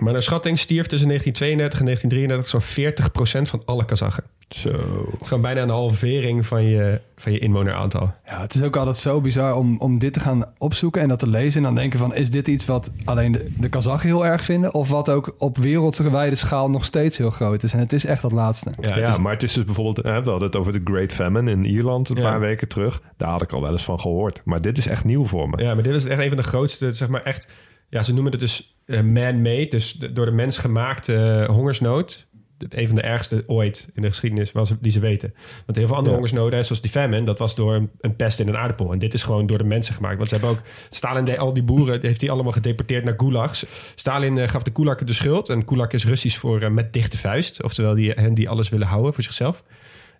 Maar 0.00 0.12
naar 0.12 0.22
schatting 0.22 0.58
stierf 0.58 0.86
tussen 0.86 1.08
1932 1.08 1.78
en 1.78 1.84
1933 1.84 2.46
zo'n 2.46 3.46
40% 3.46 3.50
van 3.50 3.62
alle 3.64 3.84
Kazachen. 3.84 4.24
Zo. 4.48 4.70
Het 5.10 5.20
is 5.20 5.28
gewoon 5.28 5.42
bijna 5.42 5.62
een 5.62 5.68
halvering 5.68 6.46
van 6.46 6.64
je, 6.64 7.00
van 7.16 7.32
je 7.32 7.38
inwoneraantal. 7.38 8.14
Ja, 8.26 8.40
het 8.40 8.54
is 8.54 8.62
ook 8.62 8.76
altijd 8.76 8.96
zo 8.96 9.20
bizar 9.20 9.54
om, 9.54 9.78
om 9.78 9.98
dit 9.98 10.12
te 10.12 10.20
gaan 10.20 10.44
opzoeken 10.58 11.02
en 11.02 11.08
dat 11.08 11.18
te 11.18 11.28
lezen. 11.28 11.56
En 11.56 11.62
dan 11.62 11.74
denken 11.74 11.98
van, 11.98 12.14
is 12.14 12.30
dit 12.30 12.48
iets 12.48 12.64
wat 12.64 12.90
alleen 13.04 13.32
de, 13.32 13.48
de 13.56 13.68
Kazachen 13.68 14.08
heel 14.08 14.26
erg 14.26 14.44
vinden? 14.44 14.74
Of 14.74 14.88
wat 14.88 15.10
ook 15.10 15.34
op 15.38 15.58
wereldwijde 15.58 16.36
schaal 16.36 16.70
nog 16.70 16.84
steeds 16.84 17.18
heel 17.18 17.30
groot 17.30 17.62
is? 17.62 17.72
En 17.72 17.78
het 17.78 17.92
is 17.92 18.04
echt 18.04 18.22
dat 18.22 18.32
laatste. 18.32 18.70
Ja, 18.78 18.96
ja 18.96 19.08
is... 19.08 19.18
maar 19.18 19.32
het 19.32 19.42
is 19.42 19.52
dus 19.52 19.64
bijvoorbeeld... 19.64 20.06
Hè, 20.06 20.22
we 20.22 20.30
hadden 20.30 20.48
het 20.48 20.56
over 20.56 20.72
de 20.72 20.80
Great 20.84 21.12
Famine 21.12 21.50
in 21.50 21.64
Ierland 21.64 22.08
een 22.08 22.16
ja. 22.16 22.22
paar 22.22 22.40
weken 22.40 22.68
terug. 22.68 23.00
Daar 23.16 23.30
had 23.30 23.42
ik 23.42 23.52
al 23.52 23.62
wel 23.62 23.72
eens 23.72 23.84
van 23.84 24.00
gehoord. 24.00 24.40
Maar 24.44 24.60
dit 24.60 24.78
is 24.78 24.86
echt 24.86 25.04
nieuw 25.04 25.24
voor 25.26 25.48
me. 25.48 25.62
Ja, 25.62 25.74
maar 25.74 25.82
dit 25.82 25.94
is 25.94 26.04
echt 26.04 26.20
een 26.20 26.28
van 26.28 26.36
de 26.36 26.42
grootste, 26.42 26.92
zeg 26.92 27.08
maar 27.08 27.22
echt... 27.22 27.48
Ja, 27.90 28.02
ze 28.02 28.12
noemen 28.12 28.32
het 28.32 28.40
dus 28.40 28.76
uh, 28.86 29.00
man-made, 29.00 29.68
dus 29.68 29.92
de, 29.92 30.12
door 30.12 30.26
de 30.26 30.32
mens 30.32 30.58
gemaakte 30.58 31.46
uh, 31.48 31.54
hongersnood. 31.54 32.26
Een 32.68 32.86
van 32.86 32.96
de 32.96 33.02
ergste 33.02 33.42
ooit 33.46 33.88
in 33.94 34.02
de 34.02 34.08
geschiedenis 34.08 34.52
was, 34.52 34.72
die 34.80 34.92
ze 34.92 35.00
weten. 35.00 35.34
Want 35.66 35.78
heel 35.78 35.86
veel 35.86 35.96
andere 35.96 36.14
ja. 36.14 36.20
hongersnoden, 36.20 36.64
zoals 36.64 36.80
die 36.80 36.90
famine, 36.90 37.24
dat 37.24 37.38
was 37.38 37.54
door 37.54 37.74
een, 37.74 37.90
een, 38.00 38.16
pest 38.16 38.40
in 38.40 38.48
een 38.48 38.56
aardappel. 38.56 38.92
En 38.92 38.98
dit 38.98 39.14
is 39.14 39.22
gewoon 39.22 39.46
door 39.46 39.58
de 39.58 39.64
mensen 39.64 39.94
gemaakt. 39.94 40.16
Want 40.16 40.28
ze 40.28 40.34
hebben 40.34 40.52
ook, 40.52 40.62
Stalin 40.88 41.38
al 41.38 41.52
die 41.52 41.62
boeren, 41.62 42.00
heeft 42.06 42.20
hij 42.20 42.30
allemaal 42.30 42.52
gedeporteerd 42.52 43.04
naar 43.04 43.14
gulags. 43.16 43.66
Stalin 43.94 44.36
uh, 44.36 44.48
gaf 44.48 44.62
de 44.62 44.70
kulak 44.70 45.06
de 45.06 45.12
schuld. 45.12 45.48
En 45.48 45.64
kulak 45.64 45.92
is 45.92 46.06
Russisch 46.06 46.38
voor 46.38 46.62
uh, 46.62 46.68
met 46.68 46.92
dichte 46.92 47.18
vuist. 47.18 47.62
Oftewel 47.62 47.94
die, 47.94 48.10
hen 48.10 48.34
die 48.34 48.48
alles 48.48 48.68
willen 48.68 48.86
houden 48.86 49.14
voor 49.14 49.22
zichzelf. 49.22 49.64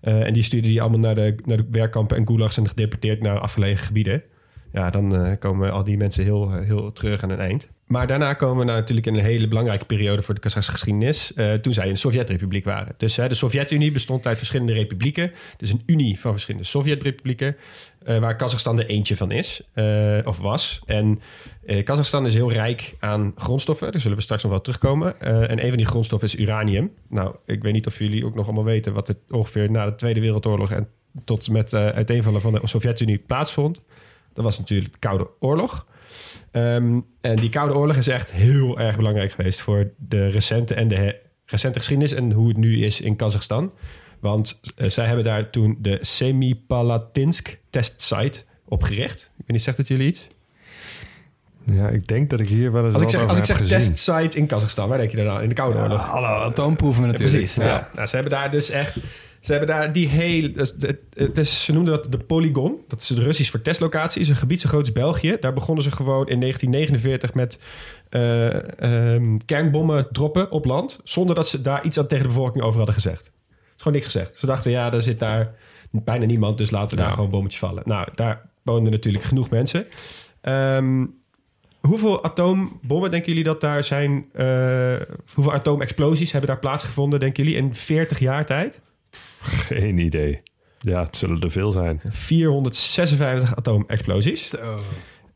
En 0.01 0.33
die 0.33 0.43
stuurde 0.43 0.69
die 0.69 0.81
allemaal 0.81 0.99
naar 0.99 1.15
de, 1.15 1.35
naar 1.45 1.57
de 1.57 1.67
werkkampen 1.71 2.17
en 2.17 2.27
gulags 2.27 2.57
en 2.57 2.69
gedeporteerd 2.69 3.23
naar 3.23 3.39
afgelegen 3.39 3.87
gebieden. 3.87 4.23
Ja, 4.73 4.91
dan 4.91 5.39
komen 5.39 5.73
al 5.73 5.85
die 5.85 5.97
mensen 5.97 6.25
heel, 6.25 6.53
heel 6.53 6.93
terug 6.93 7.23
aan 7.23 7.31
een 7.31 7.41
eind. 7.41 7.69
Maar 7.89 8.07
daarna 8.07 8.35
komen 8.35 8.59
we 8.59 8.65
nou 8.65 8.79
natuurlijk 8.79 9.07
in 9.07 9.15
een 9.15 9.25
hele 9.25 9.49
belangrijke 9.49 9.85
periode 9.85 10.23
voor 10.23 10.35
de 10.35 10.41
Kazachse 10.41 10.71
geschiedenis. 10.71 11.33
Uh, 11.35 11.55
toen 11.55 11.73
zij 11.73 11.89
een 11.89 11.97
Sovjet-republiek 11.97 12.65
waren. 12.65 12.95
Dus 12.97 13.15
de 13.15 13.35
Sovjet-Unie 13.35 13.91
bestond 13.91 14.27
uit 14.27 14.37
verschillende 14.39 14.73
republieken. 14.73 15.23
Het 15.51 15.63
is 15.63 15.73
een 15.73 15.83
unie 15.87 16.21
van 16.21 16.33
verschillende 16.33 16.67
Sovjet-republieken. 16.67 17.57
Uh, 18.07 18.19
waar 18.19 18.37
Kazachstan 18.37 18.79
er 18.79 18.87
eentje 18.87 19.17
van 19.17 19.31
is, 19.31 19.63
of 20.25 20.39
was. 20.39 20.83
En 20.87 21.21
Kazachstan 21.85 22.27
is 22.27 22.35
heel 22.35 22.53
rijk 22.53 22.97
aan 22.99 23.33
grondstoffen. 23.37 23.93
Daar 23.93 24.01
zullen 24.01 24.17
we 24.17 24.23
straks 24.23 24.43
nog 24.43 24.53
wel 24.53 24.61
terugkomen. 24.61 25.21
en 25.21 25.63
een 25.63 25.69
van 25.69 25.77
die 25.77 25.87
grondstoffen 25.87 26.29
is 26.29 26.37
uranium. 26.37 26.93
Nou, 27.09 27.35
ik 27.47 27.63
weet 27.63 27.73
niet 27.73 27.87
of 27.87 27.99
jullie 27.99 28.25
ook 28.25 28.35
nog 28.35 28.47
allemaal 28.47 28.65
weten 28.65 28.93
wat 28.93 29.09
er 29.09 29.17
ongeveer 29.31 29.71
na 29.71 29.85
de 29.85 29.95
Tweede 29.95 30.21
Wereldoorlog 30.21 30.71
en 30.71 30.89
tot 31.25 31.51
met 31.51 31.75
uiteenvallen 31.75 32.41
van 32.41 32.53
de 32.53 32.61
Sovjet-Unie 32.65 33.19
plaatsvond. 33.19 33.81
Dat 34.39 34.47
was 34.47 34.59
natuurlijk 34.59 34.93
de 34.93 34.99
Koude 34.99 35.29
Oorlog. 35.41 35.87
Um, 36.53 37.07
en 37.21 37.37
die 37.37 37.49
Koude 37.49 37.75
Oorlog 37.75 37.97
is 37.97 38.09
echt 38.09 38.33
heel 38.33 38.79
erg 38.79 38.97
belangrijk 38.97 39.33
geweest 39.33 39.61
voor 39.61 39.91
de 39.97 40.29
recente 40.29 40.75
en 40.75 40.89
de 40.89 41.21
recente 41.47 41.79
geschiedenis 41.79 42.13
en 42.13 42.33
hoe 42.33 42.49
het 42.49 42.57
nu 42.57 42.85
is 42.85 43.01
in 43.01 43.17
Kazachstan. 43.17 43.73
Want 44.21 44.61
uh, 44.77 44.91
zij 44.91 45.07
hebben 45.07 45.25
daar 45.25 45.51
toen 45.51 45.79
de 45.81 45.99
Semipalatinsk 46.01 47.59
testsite 47.71 48.43
opgericht. 48.65 49.21
Ik 49.23 49.39
weet 49.39 49.51
niet, 49.51 49.63
zegt 49.63 49.79
het 49.79 49.89
jullie 49.89 50.07
iets? 50.07 50.29
Ja, 51.65 51.89
ik 51.89 52.07
denk 52.07 52.31
dat 52.31 52.41
ik 52.41 52.49
hier 52.49 52.73
wel 52.73 52.85
eens 52.85 52.95
Als 52.95 53.03
ik 53.03 53.09
zeg, 53.09 53.27
als 53.27 53.39
ik 53.39 53.45
zeg 53.45 53.67
testsite 53.67 54.39
in 54.39 54.47
Kazachstan, 54.47 54.89
waar 54.89 54.99
denk 54.99 55.11
je 55.11 55.17
dan 55.17 55.29
aan? 55.29 55.43
In 55.43 55.49
de 55.49 55.55
Koude 55.55 55.79
Oorlog. 55.79 56.07
Ja, 56.07 56.13
alle 56.13 56.27
atoomproeven 56.27 57.03
natuurlijk. 57.03 57.31
Ja, 57.31 57.39
precies. 57.39 57.55
Ja. 57.55 57.67
Ja. 57.67 57.91
Nou, 57.95 58.07
ze 58.07 58.15
hebben 58.15 58.33
daar 58.33 58.51
dus 58.51 58.71
echt... 58.71 58.97
Ze 59.41 59.51
hebben 59.51 59.69
daar 59.69 59.93
die 59.93 60.09
hele... 60.09 60.53
Het 61.15 61.39
is, 61.39 61.65
ze 61.65 61.73
noemden 61.73 61.95
dat 61.95 62.13
de 62.13 62.19
Polygon. 62.19 62.81
Dat 62.89 63.01
is 63.01 63.09
het 63.09 63.19
Russisch 63.19 63.51
voor 63.51 63.63
testlocatie. 63.63 64.21
is 64.21 64.29
een 64.29 64.37
gebied 64.37 64.61
zo 64.61 64.69
groot 64.69 64.81
als 64.81 64.93
België. 64.93 65.37
Daar 65.41 65.53
begonnen 65.53 65.85
ze 65.85 65.91
gewoon 65.91 66.29
in 66.29 66.41
1949 66.41 67.35
met 67.35 67.59
uh, 68.11 69.15
um, 69.15 69.45
kernbommen 69.45 70.09
droppen 70.13 70.51
op 70.51 70.65
land. 70.65 71.01
Zonder 71.05 71.35
dat 71.35 71.49
ze 71.49 71.61
daar 71.61 71.85
iets 71.85 71.99
aan 71.99 72.07
tegen 72.07 72.29
de 72.29 72.35
bevolking 72.35 72.65
over 72.65 72.77
hadden 72.77 72.95
gezegd. 72.95 73.23
Is 73.23 73.31
gewoon 73.77 73.93
niks 73.93 74.07
gezegd. 74.07 74.37
Ze 74.37 74.47
dachten, 74.47 74.71
ja, 74.71 74.93
er 74.93 75.03
zit 75.03 75.19
daar 75.19 75.55
bijna 75.91 76.25
niemand. 76.25 76.59
Dus 76.59 76.71
laten 76.71 76.97
we 76.97 77.03
daar 77.03 77.13
gewoon 77.13 77.31
bommetjes 77.31 77.61
vallen. 77.61 77.83
Nou, 77.87 78.09
daar 78.15 78.51
woonden 78.63 78.93
natuurlijk 78.93 79.25
genoeg 79.25 79.51
mensen. 79.51 79.87
Um, 80.43 81.17
Hoeveel 81.81 82.25
atoombommen 82.25 83.11
denken 83.11 83.29
jullie 83.29 83.45
dat 83.45 83.61
daar 83.61 83.85
zijn? 83.85 84.27
Uh, 84.37 84.95
hoeveel 85.35 85.53
atoomexplosies 85.53 86.33
hebben 86.33 86.51
daar 86.51 86.59
plaatsgevonden, 86.59 87.21
denken 87.21 87.45
jullie, 87.45 87.59
in 87.59 87.75
40 87.75 88.19
jaar 88.19 88.47
tijd? 88.47 88.81
Geen 89.41 89.99
idee. 89.99 90.43
Ja, 90.81 91.05
het 91.05 91.17
zullen 91.17 91.41
er 91.41 91.51
veel 91.51 91.73
zijn. 91.73 92.01
456 92.09 93.57
atoomexplosies. 93.57 94.49
Zo. 94.49 94.79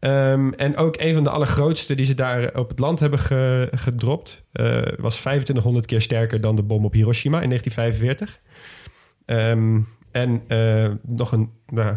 Um, 0.00 0.54
en 0.54 0.76
ook 0.76 0.94
een 0.98 1.14
van 1.14 1.24
de 1.24 1.30
allergrootste 1.30 1.94
die 1.94 2.06
ze 2.06 2.14
daar 2.14 2.58
op 2.58 2.68
het 2.68 2.78
land 2.78 3.00
hebben 3.00 3.18
ge, 3.18 3.68
gedropt... 3.74 4.44
Uh, 4.52 4.82
was 4.98 5.16
2500 5.16 5.86
keer 5.86 6.00
sterker 6.00 6.40
dan 6.40 6.56
de 6.56 6.62
bom 6.62 6.84
op 6.84 6.92
Hiroshima 6.92 7.40
in 7.40 7.48
1945. 7.48 8.40
Um, 9.26 9.88
en 10.10 10.42
uh, 10.48 10.90
nog 11.02 11.32
een... 11.32 11.50
Nou, 11.66 11.96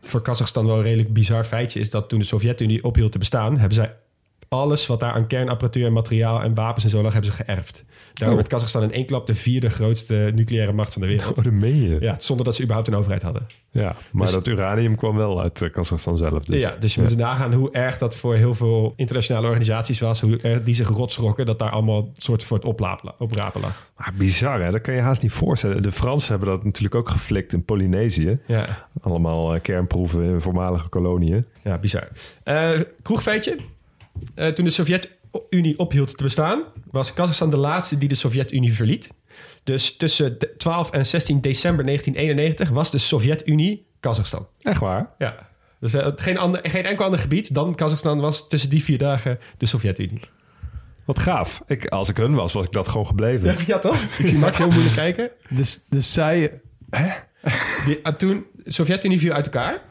voor 0.00 0.22
Kazachstan 0.22 0.66
wel 0.66 0.76
een 0.76 0.82
redelijk 0.82 1.12
bizar 1.12 1.44
feitje 1.44 1.80
is 1.80 1.90
dat 1.90 2.08
toen 2.08 2.18
de 2.18 2.24
Sovjet-Unie 2.24 2.84
ophield 2.84 3.12
te 3.12 3.18
bestaan, 3.18 3.58
hebben 3.58 3.74
zij 3.74 3.96
alles 4.48 4.86
wat 4.86 5.00
daar 5.00 5.12
aan 5.12 5.26
kernapparatuur 5.26 5.86
en 5.86 5.92
materiaal 5.92 6.42
en 6.42 6.54
wapens 6.54 6.84
en 6.84 6.90
zo 6.90 7.02
lag, 7.02 7.12
hebben 7.12 7.32
ze 7.32 7.44
geërfd. 7.44 7.84
Daarom 8.12 8.36
oh. 8.36 8.42
werd 8.42 8.48
Kazachstan 8.48 8.82
in 8.82 8.92
één 8.92 9.06
klap 9.06 9.26
de 9.26 9.34
vierde 9.34 9.68
grootste 9.68 10.30
nucleaire 10.34 10.72
macht 10.72 10.92
van 10.92 11.02
de 11.02 11.08
wereld. 11.08 11.38
Oh, 11.38 11.44
dat 11.44 11.52
meen 11.52 11.82
je. 11.82 11.96
Ja, 12.00 12.16
zonder 12.18 12.44
dat 12.44 12.54
ze 12.54 12.62
überhaupt 12.62 12.88
een 12.88 12.94
overheid 12.94 13.22
hadden. 13.22 13.46
Ja, 13.70 13.96
maar 14.12 14.24
dus, 14.24 14.34
dat 14.34 14.46
uranium 14.46 14.96
kwam 14.96 15.16
wel 15.16 15.40
uit 15.40 15.60
uh, 15.60 15.72
Kazachstan 15.72 16.16
zelf. 16.16 16.44
Dus. 16.44 16.56
Ja, 16.56 16.76
dus 16.78 16.94
je 16.94 17.00
ja. 17.00 17.06
moet 17.08 17.16
nagaan 17.16 17.52
hoe 17.52 17.70
erg 17.70 17.98
dat 17.98 18.16
voor 18.16 18.34
heel 18.34 18.54
veel 18.54 18.92
internationale 18.96 19.46
organisaties 19.46 20.00
was. 20.00 20.20
Hoe 20.20 20.36
erg 20.36 20.62
die 20.62 20.74
zich 20.74 20.88
rotsrokken 20.88 21.46
dat 21.46 21.58
daar 21.58 21.70
allemaal 21.70 22.10
soort 22.12 22.44
voor 22.44 22.56
het 22.56 22.66
oplapen, 22.66 23.14
oprapen 23.18 23.60
lag. 23.60 23.90
Maar 23.96 24.12
bizar 24.16 24.62
hè, 24.62 24.70
dat 24.70 24.80
kan 24.80 24.94
je 24.94 25.00
haast 25.00 25.22
niet 25.22 25.32
voorstellen. 25.32 25.82
De 25.82 25.92
Fransen 25.92 26.30
hebben 26.30 26.48
dat 26.48 26.64
natuurlijk 26.64 26.94
ook 26.94 27.10
geflikt 27.10 27.52
in 27.52 27.64
Polynesië. 27.64 28.38
Ja. 28.46 28.88
Allemaal 29.00 29.54
uh, 29.54 29.60
kernproeven 29.60 30.22
in 30.22 30.40
voormalige 30.40 30.88
koloniën. 30.88 31.44
Ja, 31.62 31.78
bizar. 31.78 32.08
Uh, 32.44 32.70
kroegfeitje. 33.02 33.56
Uh, 34.36 34.46
toen 34.46 34.64
de 34.64 34.70
Sovjet-Unie 34.70 35.78
ophield 35.78 36.16
te 36.16 36.22
bestaan, 36.22 36.62
was 36.90 37.12
Kazachstan 37.12 37.50
de 37.50 37.56
laatste 37.56 37.98
die 37.98 38.08
de 38.08 38.14
Sovjet-Unie 38.14 38.74
verliet. 38.74 39.10
Dus 39.64 39.96
tussen 39.96 40.38
12 40.56 40.90
en 40.90 41.06
16 41.06 41.40
december 41.40 41.84
1991 41.84 42.74
was 42.74 42.90
de 42.90 42.98
Sovjet-Unie 42.98 43.86
Kazachstan. 44.00 44.48
Echt 44.60 44.80
waar? 44.80 45.10
Ja. 45.18 45.48
Dus 45.80 45.94
uh, 45.94 46.08
geen, 46.16 46.38
ander, 46.38 46.60
geen 46.62 46.86
enkel 46.86 47.04
ander 47.04 47.20
gebied 47.20 47.54
dan 47.54 47.74
Kazachstan 47.74 48.20
was 48.20 48.48
tussen 48.48 48.70
die 48.70 48.84
vier 48.84 48.98
dagen 48.98 49.38
de 49.58 49.66
Sovjet-Unie. 49.66 50.20
Wat 51.04 51.18
gaaf. 51.18 51.62
Ik, 51.66 51.86
als 51.86 52.08
ik 52.08 52.16
hun 52.16 52.34
was, 52.34 52.52
was 52.52 52.64
ik 52.64 52.72
dat 52.72 52.88
gewoon 52.88 53.06
gebleven. 53.06 53.56
Ja, 53.66 53.78
toch? 53.78 54.02
Ik 54.18 54.26
zie 54.26 54.38
Max 54.38 54.58
heel 54.58 54.70
moeilijk 54.70 54.94
kijken. 54.94 55.30
Dus, 55.50 55.80
dus 55.88 56.12
zij... 56.12 56.60
Hè? 56.90 57.08
Die, 57.86 57.98
ah, 58.02 58.14
toen, 58.14 58.46
de 58.54 58.72
Sovjet-Unie 58.72 59.18
viel 59.18 59.32
uit 59.32 59.44
elkaar. 59.44 59.82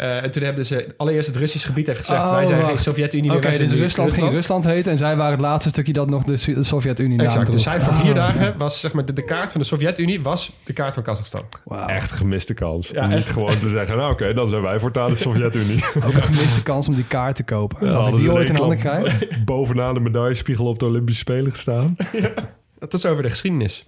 Uh, 0.00 0.22
en 0.22 0.30
toen 0.30 0.42
hebben 0.42 0.66
ze 0.66 0.94
allereerst 0.96 1.26
het 1.26 1.36
Russisch 1.36 1.66
gebied 1.66 1.86
heeft 1.86 1.98
gezegd: 1.98 2.22
Oh, 2.24 2.32
wij 2.32 2.46
zijn 2.46 2.58
geen 2.58 2.68
wacht. 2.68 2.82
Sovjet-Unie 2.82 3.32
Oké, 3.32 3.56
dus 3.58 3.72
nu 3.72 3.78
Rusland 3.78 4.12
ging 4.12 4.30
Rusland 4.30 4.64
heten 4.64 4.92
en 4.92 4.98
zij 4.98 5.16
waren 5.16 5.32
het 5.32 5.40
laatste 5.40 5.68
stukje 5.68 5.92
dat 5.92 6.08
nog 6.10 6.24
de 6.24 6.36
Sovjet-Unie 6.64 7.22
Exact. 7.22 7.52
Dus 7.52 7.62
zij 7.62 7.80
voor 7.80 7.94
vier 7.94 8.10
Oh. 8.10 8.16
dagen 8.16 8.54
was 8.58 8.80
zeg 8.80 8.92
maar 8.92 9.04
de, 9.04 9.12
de 9.12 9.24
kaart 9.24 9.52
van 9.52 9.60
de 9.60 9.66
Sovjet-Unie 9.66 10.22
was 10.22 10.52
de 10.64 10.72
kaart 10.72 10.94
van 10.94 11.02
Kazachstan. 11.02 11.42
Wauw. 11.64 11.86
Echt 11.86 12.10
gemiste 12.12 12.54
kans. 12.54 12.88
Ja, 12.88 13.02
om 13.02 13.08
niet 13.08 13.18
echt. 13.18 13.28
gewoon 13.28 13.58
te 13.58 13.68
zeggen, 13.68 13.96
nou 13.96 14.12
oké, 14.12 14.32
dan 14.32 14.48
zijn 14.48 14.62
wij 14.62 14.80
voortaan 14.80 15.08
de 15.10 15.16
Sovjet-Unie. 15.26 15.84
Ook 16.04 16.14
een 16.14 16.22
gemiste 16.22 16.62
kans 16.62 16.88
om 16.88 16.94
die 16.94 17.06
kaart 17.06 17.36
te 17.36 17.44
kopen. 17.44 17.94
Als 17.94 18.06
ik 18.06 18.16
die 18.16 18.32
ooit 18.32 18.48
in 18.48 18.56
handen 18.56 18.78
krijg. 18.78 19.18
Bovenaan 19.44 19.94
de 19.94 20.00
medaillespiegel 20.00 20.66
op 20.66 20.78
de 20.78 20.84
Olympische 20.84 21.20
Spelen 21.20 21.52
gestaan. 21.52 21.96
Dat 22.78 22.94
is 22.94 23.06
over 23.06 23.22
de 23.22 23.30
geschiedenis. 23.30 23.84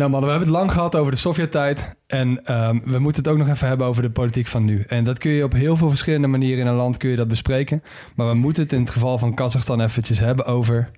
Nou 0.00 0.12
mannen, 0.12 0.30
we 0.30 0.36
hebben 0.36 0.54
het 0.54 0.62
lang 0.62 0.72
gehad 0.76 0.96
over 0.96 1.12
de 1.12 1.18
Sovjet-tijd. 1.18 1.94
En 2.06 2.44
ehm, 2.44 2.78
we 2.84 2.98
moeten 2.98 3.22
het 3.22 3.32
ook 3.32 3.38
nog 3.38 3.48
even 3.48 3.68
hebben 3.68 3.86
over 3.86 4.02
de 4.02 4.10
politiek 4.10 4.46
van 4.46 4.64
nu. 4.64 4.84
En 4.88 5.04
dat 5.04 5.18
kun 5.18 5.30
je 5.30 5.44
op 5.44 5.52
heel 5.52 5.76
veel 5.76 5.88
verschillende 5.88 6.26
manieren 6.26 6.58
in 6.58 6.66
een 6.66 6.74
land 6.74 6.96
kun 6.96 7.10
je 7.10 7.16
dat 7.16 7.28
bespreken. 7.28 7.82
Maar 8.14 8.28
we 8.28 8.34
moeten 8.34 8.62
het 8.62 8.72
in 8.72 8.80
het 8.80 8.90
geval 8.90 9.18
van 9.18 9.34
Kazachstan 9.34 9.80
eventjes 9.80 10.18
hebben 10.18 10.44
over 10.44 10.88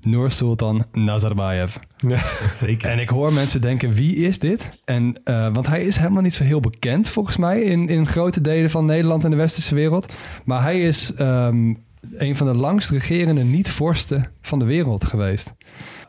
Nursultan 0.00 0.84
Nazarbayev. 0.92 1.76
Zeker. 2.54 2.90
En 2.90 2.98
ik 2.98 3.08
hoor 3.08 3.32
mensen 3.32 3.60
denken, 3.60 3.92
wie 3.92 4.16
is 4.16 4.38
dit? 4.38 4.70
En, 4.84 5.20
eh, 5.24 5.48
want 5.52 5.66
hij 5.66 5.84
is 5.84 5.96
helemaal 5.96 6.22
niet 6.22 6.34
zo 6.34 6.44
heel 6.44 6.60
bekend 6.60 7.08
volgens 7.08 7.36
mij 7.36 7.60
in, 7.60 7.88
in 7.88 8.06
grote 8.06 8.40
delen 8.40 8.70
van 8.70 8.84
Nederland 8.84 9.24
en 9.24 9.30
de 9.30 9.36
westerse 9.36 9.74
wereld. 9.74 10.12
Maar 10.44 10.62
hij 10.62 10.80
is 10.80 11.14
ehm, 11.14 11.74
een 12.16 12.36
van 12.36 12.46
de 12.46 12.56
langst 12.58 12.90
regerende 12.90 13.42
niet-vorsten 13.44 14.30
van 14.42 14.58
de 14.58 14.64
wereld 14.64 15.04
geweest. 15.04 15.54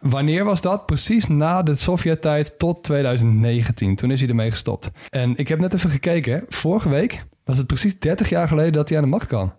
Wanneer 0.02 0.46
was 0.46 0.62
dat? 0.62 0.86
Precies 0.86 1.28
na 1.28 1.64
de 1.64 1.76
Sovjet-tijd 1.76 2.54
tot 2.60 2.84
2019. 2.84 3.96
Toen 3.96 4.12
is 4.12 4.20
hij 4.20 4.30
ermee 4.30 4.52
gestopt. 4.52 4.92
En 5.10 5.34
ik 5.38 5.48
heb 5.48 5.60
net 5.60 5.74
even 5.74 5.90
gekeken. 5.90 6.34
hè. 6.34 6.40
Vorige 6.50 6.90
week 6.90 7.26
was 7.44 7.58
het 7.58 7.68
precies 7.68 8.00
30 8.00 8.30
jaar 8.30 8.48
geleden 8.48 8.74
dat 8.74 8.90
hij 8.90 8.98
aan 8.98 9.04
de 9.04 9.10
macht 9.10 9.28
kwam. 9.28 9.54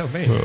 Oh, 0.00 0.12
je. 0.20 0.26
Wow. 0.26 0.38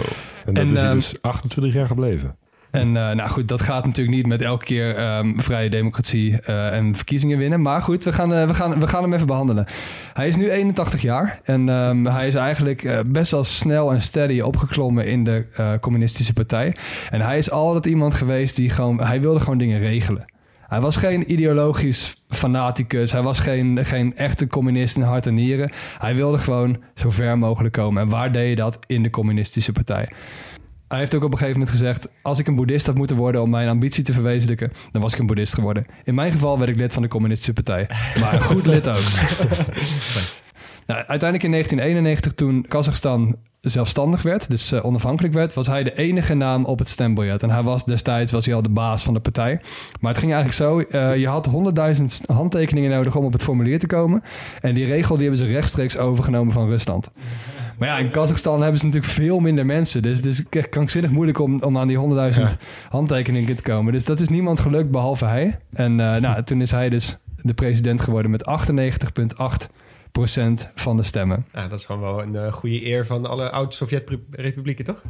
En 0.46 0.54
dat 0.54 0.64
En, 0.64 0.68
is 0.68 0.74
hij 0.74 0.84
ehm, 0.84 0.94
dus 0.94 1.22
28 1.22 1.74
jaar 1.74 1.88
gebleven. 1.88 2.38
En 2.72 2.98
eh, 2.98 3.16
nou 3.16 3.30
goed, 3.30 3.48
dat 3.48 3.62
gaat 3.62 3.86
natuurlijk 3.86 4.18
niet 4.18 4.28
met 4.28 4.42
elke 4.42 4.66
keer 4.66 4.96
ehm, 4.96 5.40
vrije 5.40 5.70
democratie 5.70 6.42
eh, 6.42 6.76
en 6.76 6.96
verkiezingen 6.96 7.38
winnen. 7.38 7.62
Maar 7.62 7.82
goed, 7.82 8.04
we 8.04 8.14
gaan, 8.14 8.34
eh, 8.34 8.48
we, 8.48 8.54
gaan, 8.54 8.80
we 8.80 8.88
gaan 8.88 9.04
hem 9.04 9.14
even 9.14 9.28
behandelen. 9.28 9.66
Hij 10.14 10.28
is 10.28 10.36
nu 10.36 10.52
81 10.52 11.02
jaar 11.02 11.40
en 11.44 11.70
ehm, 11.70 12.06
hij 12.06 12.28
is 12.28 12.36
eigenlijk 12.36 13.04
best 13.12 13.32
wel 13.32 13.44
snel 13.44 13.92
en 13.92 14.02
steady 14.02 14.40
opgeklommen 14.40 15.06
in 15.06 15.24
de 15.24 15.78
communistische 15.82 16.34
partij. 16.34 16.76
En 17.10 17.22
hij 17.22 17.38
is 17.38 17.52
altijd 17.52 17.86
iemand 17.86 18.14
geweest 18.14 18.56
die 18.56 18.70
gewoon, 18.70 19.02
hij 19.02 19.22
wilde 19.22 19.40
gewoon 19.40 19.58
dingen 19.58 19.80
regelen. 19.80 20.38
Hij 20.68 20.82
was 20.82 20.98
geen 20.98 21.32
ideologisch 21.32 22.24
fanaticus. 22.30 23.12
Hij 23.12 23.22
was 23.22 23.40
geen, 23.40 23.86
geen 23.86 24.16
echte 24.16 24.48
communist 24.48 24.96
in 24.96 25.02
hart 25.02 25.28
en 25.28 25.34
nieren. 25.34 25.72
Hij 25.98 26.16
wilde 26.16 26.38
gewoon 26.38 26.78
zo 26.96 27.10
ver 27.10 27.38
mogelijk 27.38 27.74
komen. 27.74 28.02
En 28.02 28.10
waar 28.10 28.32
deed 28.32 28.50
je 28.50 28.56
dat? 28.56 28.80
In 28.88 29.04
de 29.04 29.10
communistische 29.10 29.72
partij. 29.72 30.10
Hij 30.90 31.00
heeft 31.00 31.16
ook 31.16 31.24
op 31.24 31.32
een 31.32 31.38
gegeven 31.38 31.60
moment 31.60 31.78
gezegd: 31.78 32.10
Als 32.22 32.40
ik 32.40 32.48
een 32.48 32.56
boeddhist 32.56 32.86
had 32.86 32.96
moeten 32.96 33.16
worden 33.16 33.42
om 33.42 33.50
mijn 33.50 33.70
ambitie 33.70 34.04
te 34.04 34.14
verwezenlijken, 34.14 34.72
dan 34.92 35.02
was 35.02 35.14
ik 35.14 35.20
een 35.20 35.26
boeddhist 35.26 35.54
geworden. 35.54 35.86
In 36.04 36.16
mijn 36.16 36.32
geval 36.32 36.58
werd 36.58 36.70
ik 36.70 36.76
lid 36.76 36.94
van 36.94 37.02
de 37.02 37.08
Communistische 37.08 37.54
Partij. 37.54 37.90
Maar 38.20 38.34
een 38.34 38.42
goed 38.54 38.66
lid 38.66 38.88
ook. 38.88 39.04
Nou, 40.86 41.04
uiteindelijk 41.08 41.44
in 41.44 41.52
1991, 41.52 42.34
toen 42.34 42.66
Kazachstan 42.68 43.36
zelfstandig 43.62 44.22
werd, 44.22 44.50
dus 44.50 44.72
eh, 44.72 44.86
onafhankelijk 44.86 45.34
werd, 45.34 45.54
was 45.54 45.68
hij 45.68 45.84
de 45.84 45.98
enige 45.98 46.34
naam 46.34 46.66
op 46.66 46.80
het 46.80 46.90
stembiljet. 46.90 47.44
En 47.44 47.50
hij 47.50 47.64
was 47.64 47.86
destijds 47.86 48.32
was 48.32 48.46
hij 48.46 48.56
al 48.56 48.62
de 48.62 48.70
baas 48.70 49.04
van 49.04 49.14
de 49.14 49.20
partij. 49.20 49.60
Maar 50.00 50.12
het 50.12 50.20
ging 50.20 50.34
eigenlijk 50.34 50.62
zo: 50.64 50.98
eh, 50.98 51.18
je 51.18 51.28
had 51.28 51.50
100.000 52.00 52.06
handtekeningen 52.26 52.90
nodig 52.90 53.16
om 53.16 53.26
op 53.26 53.34
het 53.34 53.44
formulier 53.44 53.80
te 53.80 53.88
komen. 53.88 54.24
En 54.62 54.74
die 54.74 54.86
regel 54.86 55.18
die 55.18 55.28
hebben 55.28 55.48
ze 55.48 55.54
rechtstreeks 55.54 55.98
overgenomen 55.98 56.54
van 56.54 56.68
Rusland. 56.68 57.12
Maar 57.80 57.88
ja, 57.88 57.98
in 57.98 58.12
Kazachstan 58.12 58.62
hebben 58.62 58.80
ze 58.80 58.86
natuurlijk 58.86 59.14
veel 59.14 59.40
minder 59.40 59.66
mensen. 59.66 60.02
Dus 60.02 60.18
het 60.18 60.26
is 60.26 60.44
echt 60.50 60.70
krankzinnig 60.70 61.12
moeilijk 61.12 61.40
om, 61.40 61.64
om 61.64 61.78
aan 61.78 61.88
die 61.88 61.98
100.000 62.34 62.42
handtekeningen 62.90 63.56
te 63.56 63.64
komen. 63.64 63.94
Dus 63.94 64.06
dat 64.06 64.20
is 64.20 64.30
niemand 64.30 64.60
gelukt 64.60 64.92
behalve 64.92 65.26
hij. 65.26 65.60
En 65.74 66.00
eh, 66.00 66.22
nou, 66.22 66.44
toen 66.44 66.62
is 66.62 66.72
hij 66.72 66.90
dus 66.90 67.18
de 67.36 67.54
president 67.54 68.02
geworden 68.02 68.32
met 68.32 68.46
98,8% 70.14 70.72
van 70.76 70.98
de 70.98 71.04
stemmen. 71.04 71.46
Ja, 71.54 71.68
dat 71.68 71.80
is 71.80 71.86
gewoon 71.86 72.02
wel 72.02 72.22
een 72.22 72.36
eh, 72.36 72.52
goede 72.52 72.86
eer 72.86 73.06
van 73.06 73.26
alle 73.26 73.50
oud-Sovjet-republieken, 73.50 74.86
toch? 74.86 75.02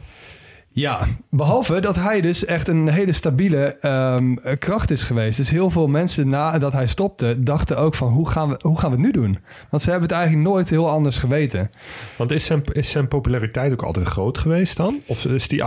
Ja, 0.71 1.07
behalve 1.29 1.79
dat 1.79 1.95
hij 1.95 2.21
dus 2.21 2.45
echt 2.45 2.67
een 2.67 2.87
hele 2.87 3.11
stabiele 3.11 3.77
ehm, 3.79 4.35
kracht 4.59 4.91
is 4.91 5.03
geweest. 5.03 5.37
Dus 5.37 5.49
heel 5.49 5.69
veel 5.69 5.87
mensen 5.87 6.29
nadat 6.29 6.73
hij 6.73 6.87
stopte 6.87 7.43
dachten 7.43 7.77
ook 7.77 7.95
van 7.95 8.09
hoe 8.09 8.29
gaan, 8.29 8.49
we, 8.49 8.59
hoe 8.61 8.79
gaan 8.79 8.89
we 8.89 8.95
het 8.95 9.05
nu 9.05 9.11
doen? 9.11 9.37
Want 9.69 9.83
ze 9.83 9.89
hebben 9.89 10.09
het 10.09 10.17
eigenlijk 10.17 10.47
nooit 10.49 10.69
heel 10.69 10.89
anders 10.89 11.17
geweten. 11.17 11.71
Want 12.17 12.31
is 12.31 12.45
zijn, 12.45 12.63
is 12.71 12.91
zijn 12.91 13.07
populariteit 13.07 13.71
ook 13.71 13.83
altijd 13.83 14.05
groot 14.05 14.37
geweest 14.37 14.77
dan? 14.77 14.99
Of 15.05 15.25
is 15.25 15.47
die 15.47 15.63
98% 15.63 15.65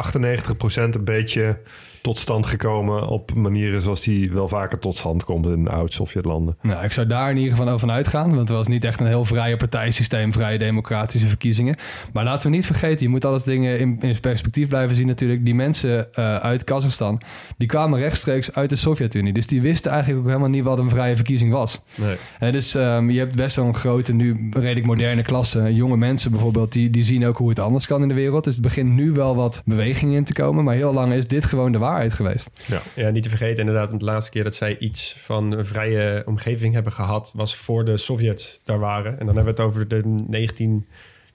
een 0.74 1.04
beetje 1.04 1.58
tot 2.02 2.18
stand 2.18 2.46
gekomen 2.46 3.06
op 3.06 3.34
manieren 3.34 3.82
zoals 3.82 4.00
die 4.00 4.32
wel 4.32 4.48
vaker 4.48 4.78
tot 4.78 4.96
stand 4.96 5.24
komt 5.24 5.46
in 5.46 5.68
oud-Sovjetlanden? 5.68 6.56
Nou, 6.62 6.84
ik 6.84 6.92
zou 6.92 7.06
daar 7.06 7.30
in 7.30 7.36
ieder 7.36 7.56
geval 7.56 7.78
van 7.78 7.90
uitgaan. 7.90 8.28
Want 8.28 8.48
het 8.48 8.56
was 8.56 8.66
niet 8.66 8.84
echt 8.84 9.00
een 9.00 9.06
heel 9.06 9.24
vrije 9.24 9.56
partijsysteem, 9.56 10.32
vrije 10.32 10.58
democratische 10.58 11.26
verkiezingen. 11.26 11.76
Maar 12.12 12.24
laten 12.24 12.50
we 12.50 12.56
niet 12.56 12.66
vergeten, 12.66 13.06
je 13.06 13.08
moet 13.08 13.24
alles 13.24 13.42
dingen 13.42 13.78
in, 13.78 13.98
in 14.00 14.20
perspectief 14.20 14.68
blijven 14.68 14.96
zien 14.96 15.06
natuurlijk. 15.06 15.44
Die 15.44 15.54
mensen 15.54 16.14
eh, 16.14 16.36
uit 16.36 16.64
Kazachstan, 16.64 17.20
die 17.56 17.68
kwamen 17.68 17.98
rechtstreeks 17.98 18.54
uit 18.54 18.70
de 18.70 18.76
Sovjet-Unie. 18.76 19.32
Dus 19.32 19.46
die 19.46 19.62
wisten 19.62 19.90
eigenlijk 19.90 20.22
ook 20.22 20.28
helemaal 20.28 20.50
niet 20.50 20.64
wat 20.64 20.78
een 20.78 20.90
vrije 20.90 21.16
verkiezing 21.16 21.52
was. 21.52 21.82
Nee. 21.94 22.16
En 22.38 22.52
dus 22.52 22.72
je 22.72 23.18
hebt 23.18 23.36
best 23.36 23.56
wel 23.56 23.66
een 23.66 23.74
grote, 23.74 24.12
nu 24.12 24.48
redelijk 24.50 24.86
moderne 24.86 25.22
klasse. 25.22 25.74
Jonge 25.74 25.96
mensen 25.96 26.30
bijvoorbeeld, 26.30 26.72
die, 26.72 26.90
die 26.90 27.04
zien 27.04 27.26
ook 27.26 27.36
hoe 27.36 27.48
het 27.48 27.58
anders 27.58 27.86
kan 27.86 28.02
in 28.02 28.08
de 28.08 28.14
wereld. 28.14 28.44
Dus 28.44 28.54
het 28.54 28.62
begint 28.62 28.92
nu 28.92 29.12
wel 29.12 29.36
wat 29.36 29.62
beweging 29.64 30.14
in 30.14 30.24
te 30.24 30.32
komen. 30.32 30.64
Maar 30.64 30.74
heel 30.74 30.92
lang 30.92 31.12
is 31.12 31.28
dit 31.28 31.46
gewoon 31.46 31.72
de 31.72 31.78
waarheid 31.78 31.90
geweest. 32.00 32.50
Ja, 32.94 33.11
niet 33.11 33.22
te 33.22 33.28
vergeten 33.28 33.59
inderdaad, 33.59 33.98
de 33.98 34.05
laatste 34.05 34.31
keer 34.31 34.44
dat 34.44 34.55
zij 34.55 34.78
iets 34.78 35.14
van 35.18 35.52
een 35.52 35.66
vrije 35.66 36.22
omgeving 36.26 36.74
hebben 36.74 36.92
gehad, 36.92 37.33
was 37.37 37.57
voor 37.57 37.85
de 37.85 37.96
Sovjets 37.96 38.61
daar 38.64 38.78
waren. 38.78 39.18
En 39.18 39.26
dan 39.26 39.37
hebben 39.37 39.55
we 39.55 39.62
het 39.62 39.70
over 39.70 39.88
de 39.88 40.02
19, 40.26 40.87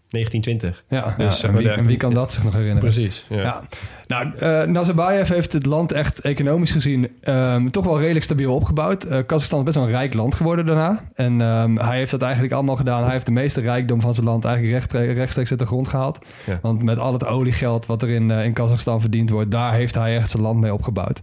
1920. 0.09 0.83
Ja, 0.89 1.15
Dus, 1.17 1.41
ja, 1.41 1.47
en, 1.47 1.55
wie, 1.55 1.69
en 1.69 1.97
kan 1.97 2.13
dat 2.13 2.33
zich 2.33 2.43
nog 2.43 2.53
herinneren? 2.53 2.81
Precies. 2.81 3.25
Ja. 3.29 3.37
Ja. 3.37 3.63
Nou, 4.07 4.35
eh 4.37 4.63
Nazarbayev 4.63 5.29
heeft 5.29 5.53
het 5.53 5.65
land 5.65 5.91
echt 5.91 6.21
economisch 6.21 6.71
gezien 6.71 7.09
ehm, 7.21 7.67
toch 7.67 7.85
wel 7.85 7.99
redelijk 7.99 8.25
stabiel 8.25 8.53
opgebouwd. 8.53 9.03
Eh 9.03 9.17
Kazachstan 9.25 9.59
is 9.59 9.65
best 9.65 9.75
wel 9.77 9.85
een 9.85 9.91
rijk 9.91 10.13
land 10.13 10.35
geworden 10.35 10.65
daarna. 10.65 10.99
En 11.13 11.41
ehm, 11.41 11.77
hij 11.77 11.97
heeft 11.97 12.11
dat 12.11 12.21
eigenlijk 12.21 12.53
allemaal 12.53 12.75
gedaan. 12.75 13.03
Hij 13.03 13.11
heeft 13.11 13.25
de 13.25 13.31
meeste 13.31 13.61
rijkdom 13.61 14.01
van 14.01 14.13
zijn 14.13 14.25
land 14.25 14.45
eigenlijk 14.45 14.73
recht, 14.75 14.93
rechtstreeks 15.17 15.49
uit 15.49 15.59
de 15.59 15.65
grond 15.65 15.87
gehaald. 15.87 16.19
Ja. 16.45 16.59
Want 16.61 16.83
met 16.83 16.99
al 16.99 17.13
het 17.13 17.25
oliegeld 17.25 17.85
wat 17.85 18.01
er 18.01 18.09
in, 18.09 18.31
eh, 18.31 18.45
in 18.45 18.53
Kazachstan 18.53 19.01
verdiend 19.01 19.29
wordt, 19.29 19.51
daar 19.51 19.73
heeft 19.73 19.95
hij 19.95 20.15
echt 20.17 20.29
zijn 20.29 20.43
land 20.43 20.59
mee 20.59 20.73
opgebouwd. 20.73 21.19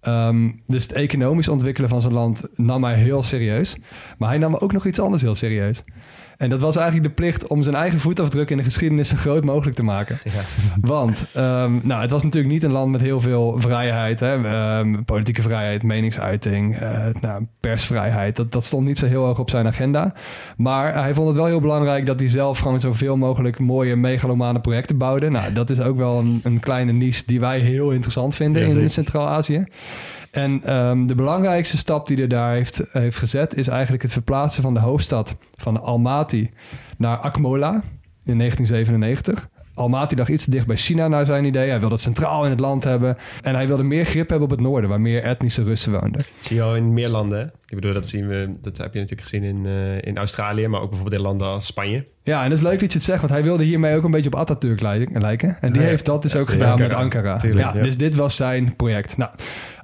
Ehm, 0.00 0.50
dus 0.66 0.82
het 0.82 0.92
economisch 0.92 1.48
ontwikkelen 1.48 1.88
van 1.88 2.00
zijn 2.00 2.12
land 2.12 2.44
nam 2.54 2.84
hij 2.84 2.94
heel 2.94 3.22
serieus. 3.22 3.76
Maar 4.18 4.28
hij 4.28 4.38
nam 4.38 4.54
ook 4.54 4.72
nog 4.72 4.86
iets 4.86 5.00
anders 5.00 5.22
heel 5.22 5.34
serieus. 5.34 5.82
En 6.36 6.50
dat 6.50 6.60
was 6.60 6.76
eigenlijk 6.76 7.08
de 7.08 7.14
plicht 7.14 7.46
om 7.46 7.62
zijn 7.62 7.74
eigen 7.74 8.00
voetafdruk 8.00 8.50
in 8.50 8.56
de 8.56 8.62
geschiedenis 8.62 9.08
zo 9.08 9.16
groot 9.16 9.44
mogelijk 9.44 9.76
te 9.76 9.82
maken. 9.82 10.18
Ja. 10.24 10.30
Want 10.80 11.26
ehm, 11.32 11.78
nou, 11.82 12.00
het 12.00 12.10
was 12.10 12.22
natuurlijk 12.22 12.52
niet 12.52 12.62
een 12.62 12.70
land 12.70 12.90
met 12.92 13.00
heel 13.00 13.20
veel 13.20 13.54
vrijheid. 13.58 14.20
Hè? 14.20 14.44
Ehm, 14.44 15.02
politieke 15.04 15.42
vrijheid, 15.42 15.82
meningsuiting, 15.82 16.78
eh, 16.78 17.04
nou, 17.20 17.46
persvrijheid. 17.60 18.36
Dat, 18.36 18.52
dat 18.52 18.64
stond 18.64 18.86
niet 18.86 18.98
zo 18.98 19.06
heel 19.06 19.24
hoog 19.24 19.38
op 19.38 19.50
zijn 19.50 19.66
agenda. 19.66 20.12
Maar 20.56 20.94
hij 20.94 21.14
vond 21.14 21.26
het 21.28 21.36
wel 21.36 21.46
heel 21.46 21.60
belangrijk 21.60 22.06
dat 22.06 22.20
hij 22.20 22.28
zelf 22.28 22.58
gewoon 22.58 22.80
zoveel 22.80 23.16
mogelijk 23.16 23.58
mooie 23.58 23.96
megalomane 23.96 24.60
projecten 24.60 24.98
bouwde. 24.98 25.30
Nou, 25.30 25.52
dat 25.52 25.70
is 25.70 25.80
ook 25.80 25.96
wel 25.96 26.18
een, 26.18 26.40
een 26.42 26.60
kleine 26.60 26.92
niche 26.92 27.22
die 27.26 27.40
wij 27.40 27.58
heel 27.58 27.90
interessant 27.90 28.34
vinden 28.34 28.68
Ja, 28.68 28.80
in. 28.80 28.90
Centraal-Azië. 28.90 29.64
En 30.36 30.60
ehm, 30.64 31.06
de 31.06 31.14
belangrijkste 31.14 31.76
stap 31.76 32.06
die 32.06 32.16
hij 32.16 32.26
daar 32.26 32.52
heeft, 32.54 32.82
heeft 32.92 33.18
gezet... 33.18 33.54
is 33.54 33.68
eigenlijk 33.68 34.02
het 34.02 34.12
verplaatsen 34.12 34.62
van 34.62 34.74
de 34.74 34.80
hoofdstad 34.80 35.36
van 35.54 35.82
Almaty 35.82 36.48
naar 36.98 37.16
Akmola 37.18 37.70
in 38.24 38.38
1997. 38.38 39.48
Almaty 39.74 40.14
lag 40.14 40.28
iets 40.28 40.44
te 40.44 40.50
dicht 40.50 40.66
bij 40.66 40.76
China 40.76 41.08
naar 41.08 41.24
zijn 41.24 41.44
idee. 41.44 41.68
Hij 41.68 41.78
wilde 41.78 41.94
het 41.94 42.02
centraal 42.02 42.44
in 42.44 42.50
het 42.50 42.60
land 42.60 42.84
hebben. 42.84 43.16
En 43.42 43.54
hij 43.54 43.66
wilde 43.66 43.82
meer 43.82 44.04
grip 44.04 44.28
hebben 44.28 44.48
op 44.48 44.50
het 44.56 44.60
noorden... 44.60 44.90
waar 44.90 45.00
meer 45.00 45.22
etnische 45.22 45.64
Russen 45.64 45.92
woonden. 45.92 46.12
Dat 46.12 46.30
zie 46.38 46.56
je 46.56 46.62
al 46.62 46.76
in 46.76 46.92
meer 46.92 47.08
landen. 47.08 47.38
hè? 47.38 47.44
Ik 47.44 47.74
bedoel, 47.74 47.92
dat, 47.92 48.08
zien 48.08 48.28
we, 48.28 48.50
dat 48.60 48.76
heb 48.76 48.92
je 48.94 49.00
natuurlijk 49.00 49.28
gezien 49.28 49.42
in, 49.44 49.66
eh, 49.66 50.02
in 50.02 50.16
Australië, 50.18 50.68
maar 50.68 50.80
ook 50.80 50.90
bijvoorbeeld 50.90 51.20
in 51.20 51.26
landen 51.26 51.46
als 51.46 51.66
Spanje. 51.66 52.06
Ja, 52.22 52.42
en 52.42 52.48
dat 52.48 52.58
is 52.58 52.64
leuk 52.64 52.80
dat 52.80 52.92
je 52.92 52.98
het 52.98 53.06
zegt... 53.06 53.20
want 53.20 53.32
hij 53.32 53.42
wilde 53.42 53.64
hiermee 53.64 53.96
ook 53.96 54.04
een 54.04 54.10
beetje 54.10 54.32
op 54.32 54.38
Atatürk 54.38 54.80
lijken. 54.80 55.56
En 55.60 55.72
die 55.72 55.82
Ja, 55.82 55.88
heeft 55.88 56.04
dat 56.04 56.22
dus 56.22 56.36
ook 56.36 56.46
ja, 56.46 56.52
gedaan 56.52 56.70
Ankara. 56.70 56.88
met 56.88 56.98
Ankara. 56.98 57.36
Tuurlijk, 57.36 57.66
ja, 57.66 57.74
ja. 57.76 57.82
Dus 57.82 57.96
dit 57.96 58.14
was 58.14 58.36
zijn 58.36 58.76
project. 58.76 59.16
Nou, 59.16 59.30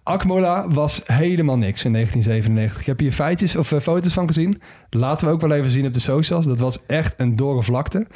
Akmola 0.02 0.68
was 0.68 1.00
helemaal 1.04 1.56
niks 1.56 1.84
in 1.84 1.92
1997. 1.92 2.80
Ik 2.80 2.86
heb 2.86 2.98
hier 2.98 3.12
feitjes 3.12 3.56
of 3.56 3.72
eh, 3.72 3.80
foto's 3.80 4.12
van 4.12 4.26
gezien. 4.26 4.62
Laten 4.90 5.26
we 5.26 5.32
ook 5.32 5.40
wel 5.40 5.52
even 5.52 5.70
zien 5.70 5.86
op 5.86 5.92
de 5.92 6.00
socials. 6.00 6.46
Dat 6.46 6.58
was 6.58 6.86
echt 6.86 7.14
een 7.16 7.36
dorre 7.36 7.62
vlakte. 7.62 8.06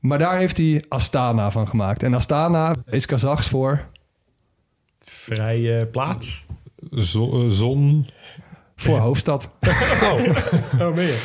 Maar 0.00 0.18
daar 0.18 0.38
heeft 0.38 0.56
hij 0.56 0.84
Astana 0.88 1.50
van 1.50 1.68
gemaakt. 1.68 2.02
En 2.02 2.14
Astana 2.14 2.74
is 2.86 3.06
Kazachs 3.06 3.48
voor... 3.48 3.88
Vrije 5.04 5.86
plaats. 5.86 6.44
Zo- 6.90 7.48
zon. 7.48 8.06
Voor 8.76 8.98
hoofdstad. 8.98 9.46
Oh, 10.02 10.20
oh 10.80 10.96
je? 10.96 11.18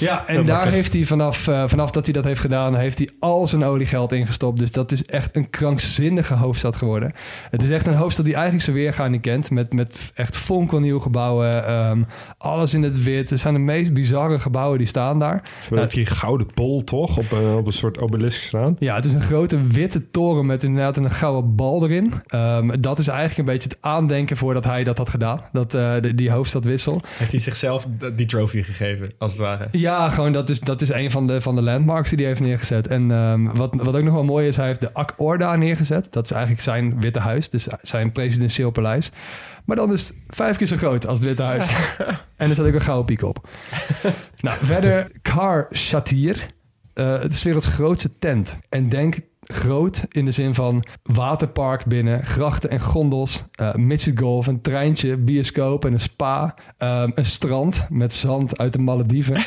Ja, 0.00 0.26
en 0.26 0.44
daar 0.44 0.68
heeft 0.68 0.92
hij 0.92 1.04
vanaf, 1.04 1.48
eh, 1.48 1.62
vanaf 1.66 1.90
dat 1.90 2.04
hij 2.04 2.14
dat 2.14 2.24
heeft 2.24 2.40
gedaan, 2.40 2.74
heeft 2.76 2.98
hij 2.98 3.10
al 3.18 3.46
zijn 3.46 3.64
oliegeld 3.64 4.12
ingestopt. 4.12 4.58
Dus 4.58 4.70
dat 4.72 4.92
is 4.92 5.04
echt 5.04 5.36
een 5.36 5.50
krankzinnige 5.50 6.34
hoofdstad 6.34 6.76
geworden. 6.76 7.12
Het 7.50 7.62
is 7.62 7.70
echt 7.70 7.86
een 7.86 7.94
hoofdstad 7.94 8.24
die 8.24 8.34
eigenlijk 8.34 8.64
zijn 8.64 8.76
weergaan 8.76 9.10
niet 9.10 9.20
kent. 9.20 9.50
Met, 9.50 9.72
met 9.72 10.10
echt 10.14 10.36
fonkelnieuwe 10.36 11.00
gebouwen. 11.00 11.66
ehm, 11.66 12.02
alles 12.38 12.74
in 12.74 12.82
het 12.82 13.02
wit. 13.02 13.30
Het 13.30 13.40
zijn 13.40 13.54
de 13.54 13.60
meest 13.60 13.92
bizarre 13.92 14.38
gebouwen 14.38 14.78
die 14.78 14.86
staan 14.86 15.18
daar. 15.18 15.42
Ze 15.60 15.68
hebben 15.68 15.88
die 15.88 16.06
gouden 16.06 16.46
bol 16.54 16.84
toch 16.84 17.18
op, 17.18 17.30
een- 17.32 17.54
op 17.56 17.66
een 17.66 17.72
soort 17.72 17.98
obelisk 17.98 18.42
staan. 18.42 18.76
Ja, 18.78 18.94
het 18.94 19.04
is 19.04 19.12
een 19.12 19.20
grote 19.20 19.66
witte 19.66 20.10
toren 20.10 20.46
met 20.46 20.64
inderdaad 20.64 20.96
een 20.96 21.10
gouden 21.10 21.54
bal 21.54 21.84
erin. 21.84 22.12
Ehm, 22.26 22.70
dat 22.80 22.98
is 22.98 23.08
eigenlijk 23.08 23.38
een 23.38 23.54
beetje 23.54 23.68
het 23.68 23.78
aandenken 23.80 24.36
voordat 24.36 24.64
hij 24.64 24.84
dat 24.84 24.98
had 24.98 25.08
gedaan. 25.10 25.40
Dat, 25.52 25.74
eh, 25.74 25.94
de- 26.00 26.14
die 26.14 26.30
hoofdstadwissel. 26.30 27.00
Heeft 27.16 27.32
hij 27.32 27.40
zichzelf 27.40 27.86
die 28.14 28.26
trophy 28.26 28.62
gegeven, 28.62 29.10
als 29.18 29.32
het 29.32 29.40
ware? 29.40 29.65
Ja, 29.70 30.10
gewoon 30.10 30.32
dat 30.32 30.50
is, 30.50 30.60
dat 30.60 30.82
is 30.82 30.88
een 30.88 31.10
van 31.10 31.26
de, 31.26 31.40
van 31.40 31.54
de 31.54 31.62
landmarks 31.62 32.10
die 32.10 32.18
hij 32.18 32.28
heeft 32.28 32.40
neergezet. 32.40 32.86
En 32.86 33.10
ehm, 33.10 33.44
wat, 33.44 33.74
wat 33.74 33.96
ook 33.96 34.02
nog 34.02 34.14
wel 34.14 34.24
mooi 34.24 34.48
is, 34.48 34.56
hij 34.56 34.66
heeft 34.66 34.80
de 34.80 34.92
Ak 34.92 35.14
Orda 35.16 35.56
neergezet. 35.56 36.12
Dat 36.12 36.24
is 36.24 36.30
eigenlijk 36.30 36.62
zijn 36.62 37.00
Witte 37.00 37.20
Huis, 37.20 37.50
dus 37.50 37.66
zijn 37.82 38.12
presidentieel 38.12 38.70
paleis. 38.70 39.12
Maar 39.64 39.76
dan 39.76 39.92
is 39.92 40.08
het 40.08 40.16
vijf 40.26 40.56
keer 40.56 40.66
zo 40.66 40.76
groot 40.76 41.06
als 41.06 41.18
het 41.18 41.28
Witte 41.28 41.42
Huis. 41.42 41.70
en 42.36 42.48
er 42.48 42.54
staat 42.54 42.66
ook 42.66 42.74
een 42.74 42.80
gouden 42.80 43.06
piek 43.06 43.22
op. 43.22 43.48
nou, 44.40 44.56
verder 44.62 45.10
Kar 45.22 45.68
Shatir. 45.72 46.54
Eh, 46.96 47.20
het 47.20 47.32
is 47.32 47.42
werelds 47.42 47.66
grootste 47.66 48.18
tent. 48.18 48.58
En 48.68 48.88
denk 48.88 49.20
groot 49.40 50.04
in 50.08 50.24
de 50.24 50.30
zin 50.30 50.54
van 50.54 50.84
waterpark 51.02 51.86
binnen, 51.86 52.24
grachten 52.24 52.70
en 52.70 52.80
gondels, 52.80 53.44
eh 53.54 53.74
midget 53.74 54.18
golf, 54.18 54.46
een 54.46 54.60
treintje, 54.60 55.16
bioscoop 55.16 55.84
en 55.84 55.92
een 55.92 56.00
spa, 56.00 56.54
ehm, 56.78 57.10
een 57.14 57.24
strand 57.24 57.86
met 57.88 58.14
zand 58.14 58.58
uit 58.58 58.72
de 58.72 58.78
Malediven. 58.78 59.36
en 59.36 59.44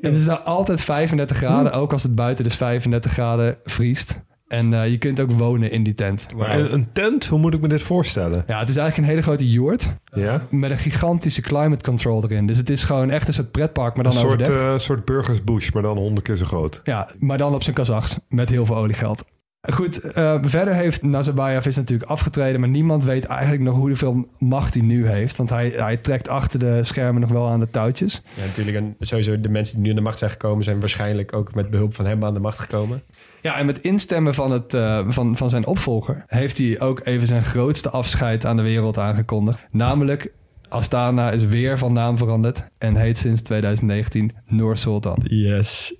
het 0.10 0.14
is 0.14 0.24
daar 0.24 0.38
altijd 0.38 0.80
35 0.80 1.36
graden, 1.36 1.72
ook 1.72 1.92
als 1.92 2.02
het 2.02 2.14
buiten 2.14 2.44
dus 2.44 2.56
35 2.56 3.12
graden 3.12 3.58
vriest. 3.64 4.20
En 4.50 4.74
eh, 4.74 4.90
je 4.90 4.98
kunt 4.98 5.20
ook 5.20 5.30
wonen 5.30 5.70
in 5.70 5.82
die 5.82 5.94
tent. 5.94 6.26
Een, 6.38 6.72
een 6.72 6.86
tent? 6.92 7.26
Hoe 7.26 7.38
moet 7.38 7.54
ik 7.54 7.60
me 7.60 7.68
dit 7.68 7.82
voorstellen? 7.82 8.44
Ja, 8.46 8.58
het 8.58 8.68
is 8.68 8.76
eigenlijk 8.76 8.96
een 9.08 9.14
hele 9.14 9.22
grote 9.26 9.50
joert 9.50 9.92
Ja? 10.14 10.46
met 10.50 10.70
een 10.70 10.78
gigantische 10.78 11.40
climate 11.40 11.84
control 11.84 12.24
erin. 12.24 12.46
Dus 12.46 12.56
het 12.56 12.70
is 12.70 12.84
gewoon 12.84 13.10
echt 13.10 13.28
een 13.28 13.34
soort 13.34 13.50
pretpark, 13.50 13.96
maar 13.96 14.04
Een 14.04 14.10
dan 14.12 14.20
soort, 14.20 14.40
overdekt. 14.40 14.62
eh, 14.62 14.78
soort 14.78 15.04
Burgers 15.04 15.44
Bush, 15.44 15.70
maar 15.70 15.82
dan 15.82 15.96
honderd 15.96 16.26
keer 16.26 16.36
zo 16.36 16.44
groot. 16.44 16.80
Ja, 16.84 17.08
maar 17.18 17.38
dan 17.38 17.54
op 17.54 17.62
zijn 17.62 17.74
Kazachs 17.74 18.18
met 18.28 18.50
heel 18.50 18.66
veel 18.66 18.76
oliegeld. 18.76 19.24
Goed, 19.72 19.98
eh, 20.00 20.38
verder 20.42 20.74
heeft 20.74 21.02
Nazarbayev 21.02 21.66
is 21.66 21.76
natuurlijk 21.76 22.10
afgetreden, 22.10 22.60
maar 22.60 22.68
niemand 22.68 23.04
weet 23.04 23.24
eigenlijk 23.24 23.62
nog 23.62 23.76
hoeveel 23.76 24.28
macht 24.38 24.74
hij 24.74 24.82
nu 24.82 25.08
heeft. 25.08 25.36
Want 25.36 25.50
hij, 25.50 25.72
hij 25.76 25.96
trekt 25.96 26.28
achter 26.28 26.58
de 26.58 26.82
schermen 26.82 27.20
nog 27.20 27.30
wel 27.30 27.48
aan 27.48 27.60
de 27.60 27.70
touwtjes. 27.70 28.22
Ja, 28.36 28.44
natuurlijk. 28.44 28.76
En 28.76 28.96
sowieso 29.00 29.40
de 29.40 29.48
mensen 29.48 29.74
die 29.74 29.82
nu 29.84 29.90
aan 29.90 29.96
de 29.96 30.02
macht 30.02 30.18
zijn 30.18 30.30
gekomen... 30.30 30.64
zijn 30.64 30.80
waarschijnlijk 30.80 31.32
ook 31.32 31.54
met 31.54 31.70
behulp 31.70 31.94
van 31.94 32.06
hem 32.06 32.24
aan 32.24 32.34
de 32.34 32.40
macht 32.40 32.58
gekomen. 32.58 33.02
Ja, 33.42 33.56
en 33.56 33.66
met 33.66 33.80
instemmen 33.80 34.34
van, 34.34 34.50
het, 34.50 34.74
eh, 34.74 35.04
van, 35.08 35.36
van 35.36 35.50
zijn 35.50 35.66
opvolger 35.66 36.24
heeft 36.26 36.58
hij 36.58 36.80
ook 36.80 37.06
even 37.06 37.26
zijn 37.26 37.44
grootste 37.44 37.90
afscheid 37.90 38.44
aan 38.46 38.56
de 38.56 38.62
wereld 38.62 38.98
aangekondigd. 38.98 39.60
Namelijk, 39.70 40.32
Astana 40.68 41.30
is 41.30 41.44
weer 41.44 41.78
van 41.78 41.92
naam 41.92 42.18
veranderd 42.18 42.68
en 42.78 42.96
heet 42.96 43.18
sinds 43.18 43.42
2019 43.42 44.30
Noor 44.46 44.76
Sultan. 44.76 45.18
Yes. 45.24 45.94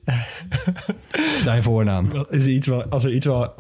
Zijn 1.37 1.63
voornaam. 1.63 2.27
Is 2.29 2.45
er 2.45 2.53
iets 2.53 2.67
wel, 2.67 2.85
als 2.85 3.05
er 3.05 3.13
iets 3.13 3.27
wel 3.27 3.55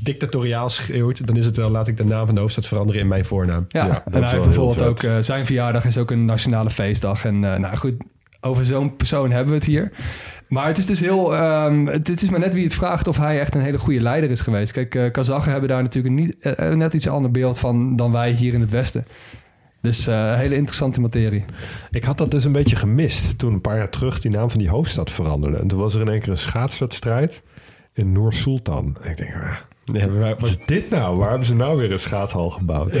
dictatoriaal 0.00 0.70
schreeuwt... 0.70 1.26
dan 1.26 1.36
is 1.36 1.44
het 1.44 1.56
wel... 1.56 1.70
laat 1.70 1.88
ik 1.88 1.96
de 1.96 2.04
naam 2.04 2.26
van 2.26 2.34
de 2.34 2.40
hoofdstad 2.40 2.66
veranderen 2.66 3.00
in 3.00 3.08
mijn 3.08 3.24
voornaam. 3.24 3.64
Ja, 3.68 3.86
Ja, 3.86 4.02
dat 4.04 4.14
en 4.14 4.22
is 4.22 4.30
hij 4.30 4.38
wel 4.38 4.44
heeft 4.44 4.56
heel 4.56 4.66
bijvoorbeeld 4.66 4.82
ook 4.82 5.02
eh, 5.02 5.16
zijn 5.20 5.46
verjaardag 5.46 5.84
is 5.84 5.98
ook 5.98 6.10
een 6.10 6.24
nationale 6.24 6.70
feestdag. 6.70 7.24
En 7.24 7.52
eh, 7.52 7.58
nou 7.58 7.76
goed, 7.76 7.94
over 8.40 8.64
zo'n 8.64 8.96
persoon 8.96 9.30
hebben 9.30 9.48
we 9.48 9.58
het 9.58 9.66
hier. 9.66 9.92
Maar 10.48 10.66
het 10.66 10.78
is 10.78 10.86
dus 10.86 11.00
heel. 11.00 11.34
ehm, 11.36 11.86
het, 11.86 12.06
het 12.08 12.22
is 12.22 12.30
maar 12.30 12.40
net 12.40 12.54
wie 12.54 12.64
het 12.64 12.74
vraagt 12.74 13.08
of 13.08 13.16
hij 13.16 13.40
echt 13.40 13.54
een 13.54 13.60
hele 13.60 13.78
goede 13.78 14.00
leider 14.02 14.30
is 14.30 14.40
geweest. 14.40 14.72
Kijk, 14.72 14.94
eh 14.94 15.10
Kazachen 15.10 15.50
hebben 15.50 15.68
daar 15.68 15.82
natuurlijk 15.82 16.14
niet, 16.14 16.38
eh, 16.38 16.68
net 16.74 16.94
iets 16.94 17.08
ander 17.08 17.30
beeld 17.30 17.58
van 17.58 17.96
dan 17.96 18.12
wij 18.12 18.30
hier 18.30 18.54
in 18.54 18.60
het 18.60 18.70
Westen. 18.70 19.06
Dus 19.80 20.06
eh, 20.06 20.14
een 20.30 20.36
hele 20.38 20.54
interessante 20.54 21.00
materie. 21.00 21.44
Ik 21.90 22.04
had 22.04 22.18
dat 22.18 22.30
dus 22.30 22.44
een 22.44 22.52
beetje 22.52 22.76
gemist 22.76 23.38
toen 23.38 23.52
een 23.52 23.60
paar 23.60 23.76
jaar 23.76 23.90
terug 23.90 24.20
die 24.20 24.30
naam 24.30 24.50
van 24.50 24.58
die 24.58 24.68
hoofdstad 24.68 25.12
veranderde. 25.12 25.58
En 25.58 25.68
toen 25.68 25.78
was 25.78 25.94
er 25.94 26.00
in 26.00 26.08
één 26.08 26.20
keer 26.20 26.28
een 26.30 26.38
schaatswedstrijd 26.38 27.42
in 27.92 28.12
Noor 28.12 28.32
Sultan. 28.32 28.96
En 29.02 29.10
ik 29.10 29.16
denk, 29.16 29.34
ah, 29.34 29.50
Nee, 29.92 30.06
maar 30.06 30.18
wij- 30.18 30.34
wat 30.38 30.48
is 30.48 30.58
dit 30.66 30.90
nou? 30.90 31.16
Waar 31.16 31.28
hebben 31.28 31.46
ze 31.46 31.54
nou 31.54 31.76
weer 31.78 31.92
een 31.92 32.00
schaatshal 32.00 32.50
gebouwd? 32.50 32.98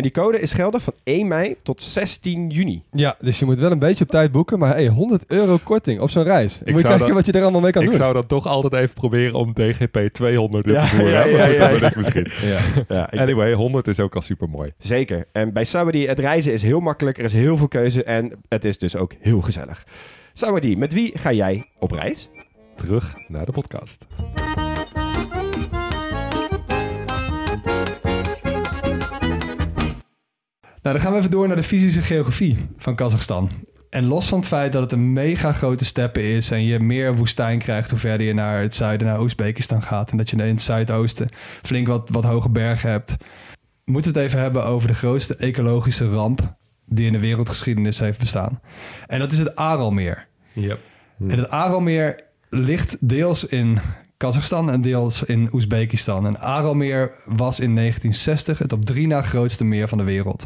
En 0.00 0.06
die 0.06 0.14
code 0.22 0.40
is 0.40 0.52
geldig 0.52 0.82
van 0.82 0.92
1 1.04 1.28
mei 1.28 1.56
tot 1.62 1.82
16 1.82 2.48
juni. 2.50 2.82
Ja, 2.90 3.16
dus 3.20 3.38
je 3.38 3.44
moet 3.44 3.58
wel 3.58 3.70
een 3.70 3.78
beetje 3.78 4.04
op 4.04 4.10
tijd 4.10 4.32
boeken, 4.32 4.58
maar 4.58 4.74
hey, 4.74 4.86
100 4.86 5.24
euro 5.28 5.58
korting 5.64 6.00
op 6.00 6.10
zo'n 6.10 6.22
reis. 6.22 6.58
Dan 6.58 6.72
moet 6.72 6.82
je 6.82 6.86
kijken 6.88 7.06
dat- 7.06 7.16
wat 7.16 7.26
je 7.26 7.32
er 7.32 7.42
allemaal 7.42 7.60
mee 7.60 7.70
kan 7.72 7.82
ik 7.82 7.88
doen. 7.88 7.96
zou 7.98 8.12
dan 8.12 8.26
toch 8.26 8.46
altijd 8.46 8.72
even 8.82 8.94
proberen 8.94 9.34
om 9.34 9.52
DGP 9.54 10.08
200 10.12 10.66
in 10.66 10.72
Ja, 10.72 10.80
te 10.80 10.86
voeren. 10.86 11.10
ja, 11.30 11.68
dat 11.68 11.80
ben 11.80 11.88
ik 11.88 11.96
misschien. 11.96 12.26
Ja. 12.42 12.58
Ja, 12.88 13.12
ik- 13.12 13.18
Anyway, 13.20 13.52
100 13.52 13.88
is 13.88 14.00
ook 14.00 14.14
al 14.14 14.20
super 14.22 14.48
mooi. 14.48 14.72
Zeker. 14.78 15.26
En 15.32 15.52
bij 15.52 15.64
Sawadee, 15.64 16.08
het 16.08 16.18
reizen 16.18 16.52
is 16.52 16.62
heel 16.62 16.80
makkelijk. 16.80 17.18
Er 17.18 17.24
is 17.24 17.32
heel 17.32 17.56
veel 17.56 17.68
keuze 17.68 18.04
en 18.04 18.32
het 18.48 18.64
is 18.64 18.78
dus 18.78 18.96
ook 18.96 19.12
heel 19.20 19.40
gezellig. 19.40 19.84
Sawadee, 20.32 20.76
met 20.76 20.92
wie 20.92 21.12
ga 21.18 21.32
jij 21.32 21.66
op 21.78 21.90
reis? 21.90 22.28
Terug 22.76 23.14
naar 23.28 23.46
de 23.46 23.52
podcast. 23.52 24.06
Nou, 30.82 30.96
dan 30.96 31.00
gaan 31.00 31.12
we 31.12 31.18
even 31.18 31.30
door 31.30 31.46
naar 31.46 31.56
de 31.56 31.62
fysische 31.62 32.02
geografie 32.02 32.56
van 32.76 32.94
Kazachstan. 32.94 33.50
En 33.90 34.04
los 34.04 34.28
van 34.28 34.38
het 34.38 34.48
feit 34.48 34.72
dat 34.72 34.82
het 34.82 34.92
een 34.92 35.12
mega 35.12 35.52
grote 35.52 35.84
steppen 35.84 36.22
is 36.22 36.50
en 36.50 36.64
je 36.64 36.78
meer 36.78 37.16
woestijn 37.16 37.58
krijgt 37.58 37.90
hoe 37.90 37.98
verder 37.98 38.26
je 38.26 38.34
naar 38.34 38.62
het 38.62 38.74
zuiden, 38.74 39.06
naar 39.06 39.20
Oezbekistan 39.20 39.82
gaat. 39.82 40.10
En 40.10 40.16
dat 40.16 40.30
je 40.30 40.36
in 40.36 40.48
het 40.48 40.62
zuidoosten 40.62 41.28
flink 41.62 41.86
wat, 41.86 42.08
wat 42.08 42.24
hoge 42.24 42.48
bergen 42.48 42.90
hebt. 42.90 43.16
Moeten 43.84 44.12
we 44.12 44.18
het 44.18 44.28
even 44.28 44.40
hebben 44.40 44.64
over 44.64 44.88
de 44.88 44.94
grootste 44.94 45.36
ecologische 45.36 46.08
ramp 46.08 46.54
die 46.84 47.06
in 47.06 47.12
de 47.12 47.20
wereldgeschiedenis 47.20 47.98
heeft 47.98 48.18
bestaan. 48.18 48.60
En 49.06 49.18
dat 49.18 49.32
is 49.32 49.38
het 49.38 49.56
Aralmeer. 49.56 50.26
Ja. 50.52 50.76
En 51.28 51.38
het 51.38 51.50
Aralmeer 51.50 52.24
ligt 52.50 52.96
deels 53.08 53.44
in 53.44 53.78
Kazachstan 54.20 54.70
en 54.70 54.80
deels 54.80 55.22
in 55.22 55.48
Oezbekistan. 55.52 56.26
En 56.26 56.40
Aralmeer 56.40 57.12
was 57.26 57.60
in 57.60 57.74
1960 57.74 58.58
het 58.58 58.72
op 58.72 58.84
drie 58.84 59.06
na 59.06 59.22
grootste 59.22 59.64
meer 59.64 59.88
van 59.88 59.98
de 59.98 60.04
wereld. 60.04 60.44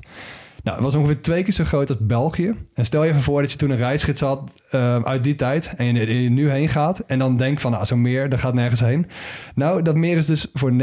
Nou, 0.63 0.77
het 0.77 0.85
was 0.85 0.95
ongeveer 0.95 1.21
twee 1.21 1.43
keer 1.43 1.53
zo 1.53 1.65
groot 1.65 1.89
als 1.89 1.99
België. 2.01 2.55
En 2.75 2.85
stel 2.85 3.03
je 3.03 3.11
even 3.11 3.23
voor 3.23 3.41
dat 3.41 3.53
je 3.53 3.59
toen 3.59 3.71
een 3.71 3.77
reisgids 3.77 4.21
had 4.21 4.53
uh, 4.75 5.03
uit 5.03 5.25
die 5.25 5.35
tijd 5.35 5.73
en 5.77 5.95
je, 5.95 6.23
je, 6.23 6.31
nu 6.31 6.51
heen 6.51 6.69
gaat 6.69 6.99
en 7.07 7.19
dan 7.19 7.37
denkt 7.37 7.61
van, 7.61 7.71
nou, 7.71 7.87
zo'n 7.87 8.01
meer, 8.01 8.29
dat 8.29 8.41
gaat 8.41 8.55
nergens 8.55 8.81
heen. 8.81 9.07
Nou, 9.55 9.83
dat 9.83 9.95
meer 9.95 10.17
is 10.17 10.27
dus 10.27 10.47
voor 10.53 10.73
90% 10.73 10.77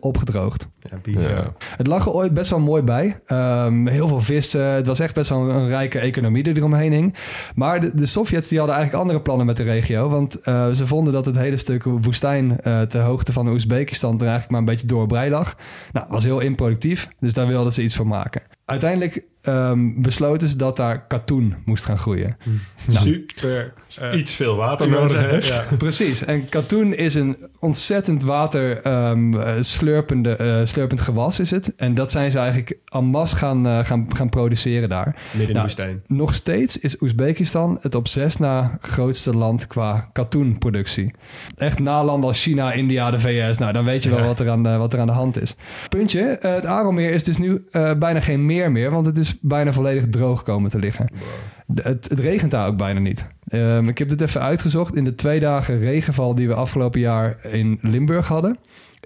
opgedroogd. 0.00 0.68
Ja, 0.90 0.96
bizar. 1.02 1.52
Het 1.76 1.86
lag 1.86 2.06
er 2.06 2.12
ooit 2.12 2.34
best 2.34 2.50
wel 2.50 2.60
mooi 2.60 2.82
bij. 2.82 3.20
Um, 3.26 3.86
heel 3.86 4.08
veel 4.08 4.20
vissen. 4.20 4.64
Het 4.64 4.86
was 4.86 5.00
echt 5.00 5.14
best 5.14 5.28
wel 5.28 5.40
een, 5.40 5.56
een 5.56 5.68
rijke 5.68 5.98
economie 5.98 6.42
die 6.42 6.56
eromheen 6.56 6.92
hing. 6.92 7.14
Maar 7.54 7.80
de, 7.80 7.94
de, 7.94 8.06
Sovjets 8.06 8.48
die 8.48 8.58
hadden 8.58 8.76
eigenlijk 8.76 9.04
andere 9.04 9.24
plannen 9.24 9.46
met 9.46 9.56
de 9.56 9.62
regio. 9.62 10.08
Want 10.08 10.38
uh, 10.44 10.70
ze 10.70 10.86
vonden 10.86 11.12
dat 11.12 11.26
het 11.26 11.36
hele 11.36 11.56
stuk 11.56 11.84
woestijn 11.84 12.58
uh, 12.66 12.80
ter 12.80 13.00
hoogte 13.00 13.32
van 13.32 13.48
Oezbekistan 13.48 14.14
er 14.14 14.20
eigenlijk 14.20 14.50
maar 14.50 14.60
een 14.60 14.66
beetje 14.66 14.86
doorbrei 14.86 15.30
lag. 15.30 15.54
Nou, 15.92 16.06
was 16.08 16.24
heel 16.24 16.40
improductief. 16.40 17.08
Dus 17.18 17.34
daar 17.34 17.46
wilden 17.46 17.72
ze 17.72 17.82
iets 17.82 17.96
van 17.96 18.06
maken. 18.06 18.42
Uiteindelijk 18.64 19.24
um, 19.42 20.02
besloten 20.02 20.48
ze 20.48 20.56
dat 20.56 20.76
daar 20.76 21.06
katoen 21.06 21.54
moest 21.64 21.84
gaan 21.84 21.98
groeien. 21.98 22.36
Nou, 22.84 23.06
Super. 23.06 23.72
Uh, 24.02 24.18
iets 24.18 24.34
veel 24.34 24.56
water 24.56 24.88
nodig 24.88 25.30
heeft. 25.30 25.46
Ja. 25.46 25.64
Precies. 25.78 26.24
En 26.24 26.48
katoen 26.48 26.94
is 26.94 27.14
een 27.14 27.36
ontzettend 27.58 28.22
water 28.22 28.86
um, 29.08 29.34
slurpende, 29.60 30.36
uh, 30.40 30.66
slurpend 30.66 31.00
gewas 31.00 31.40
is 31.40 31.50
het. 31.50 31.74
En 31.76 31.94
dat 31.94 32.10
zijn 32.10 32.30
ze 32.30 32.38
eigenlijk 32.38 32.78
en 32.84 33.04
masse 33.04 33.36
gaan, 33.36 33.66
uh, 33.66 33.84
gaan, 33.84 34.06
gaan 34.16 34.28
produceren 34.28 34.88
daar. 34.88 35.16
Midden 35.30 35.32
in 35.32 35.38
nou, 35.38 35.52
de 35.54 35.60
woestijn. 35.60 36.02
Nog 36.06 36.34
steeds 36.34 36.78
is 36.78 37.00
Oezbekistan 37.00 37.78
het 37.80 37.94
op 37.94 38.08
zes 38.08 38.36
na 38.36 38.78
grootste 38.80 39.36
land 39.36 39.66
qua 39.66 40.08
katoenproductie. 40.12 41.14
Echt 41.56 41.78
na 41.78 42.04
landen 42.04 42.28
als 42.28 42.42
China, 42.42 42.72
India, 42.72 43.10
de 43.10 43.20
VS. 43.20 43.58
Nou, 43.58 43.72
dan 43.72 43.84
weet 43.84 44.02
je 44.02 44.10
wel 44.10 44.18
ja. 44.18 44.24
wat, 44.24 44.40
er 44.40 44.50
aan, 44.50 44.78
wat 44.78 44.92
er 44.92 45.00
aan 45.00 45.06
de 45.06 45.12
hand 45.12 45.40
is. 45.40 45.56
Puntje, 45.88 46.38
het 46.40 46.66
Aralmeer 46.66 47.10
is 47.10 47.24
dus 47.24 47.38
nu 47.38 47.64
bijna 47.98 48.20
geen 48.20 48.46
meer 48.46 48.72
meer, 48.72 48.90
want 48.90 49.06
het 49.06 49.18
is 49.32 49.38
bijna 49.40 49.72
volledig 49.72 50.08
droog 50.08 50.42
komen 50.42 50.70
te 50.70 50.78
liggen. 50.78 51.08
Wow. 51.12 51.84
Het, 51.84 52.08
het, 52.08 52.20
regent 52.20 52.50
daar 52.50 52.66
ook 52.66 52.76
bijna 52.76 53.00
niet. 53.00 53.26
Um, 53.48 53.88
ik 53.88 53.98
heb 53.98 54.08
dit 54.08 54.20
even 54.20 54.40
uitgezocht. 54.40 54.96
In 54.96 55.04
de 55.04 55.14
twee 55.14 55.40
dagen 55.40 55.78
regenval 55.78 56.34
die 56.34 56.48
we 56.48 56.54
afgelopen 56.54 57.00
jaar 57.00 57.44
in 57.44 57.78
Limburg 57.82 58.28
hadden, 58.28 58.58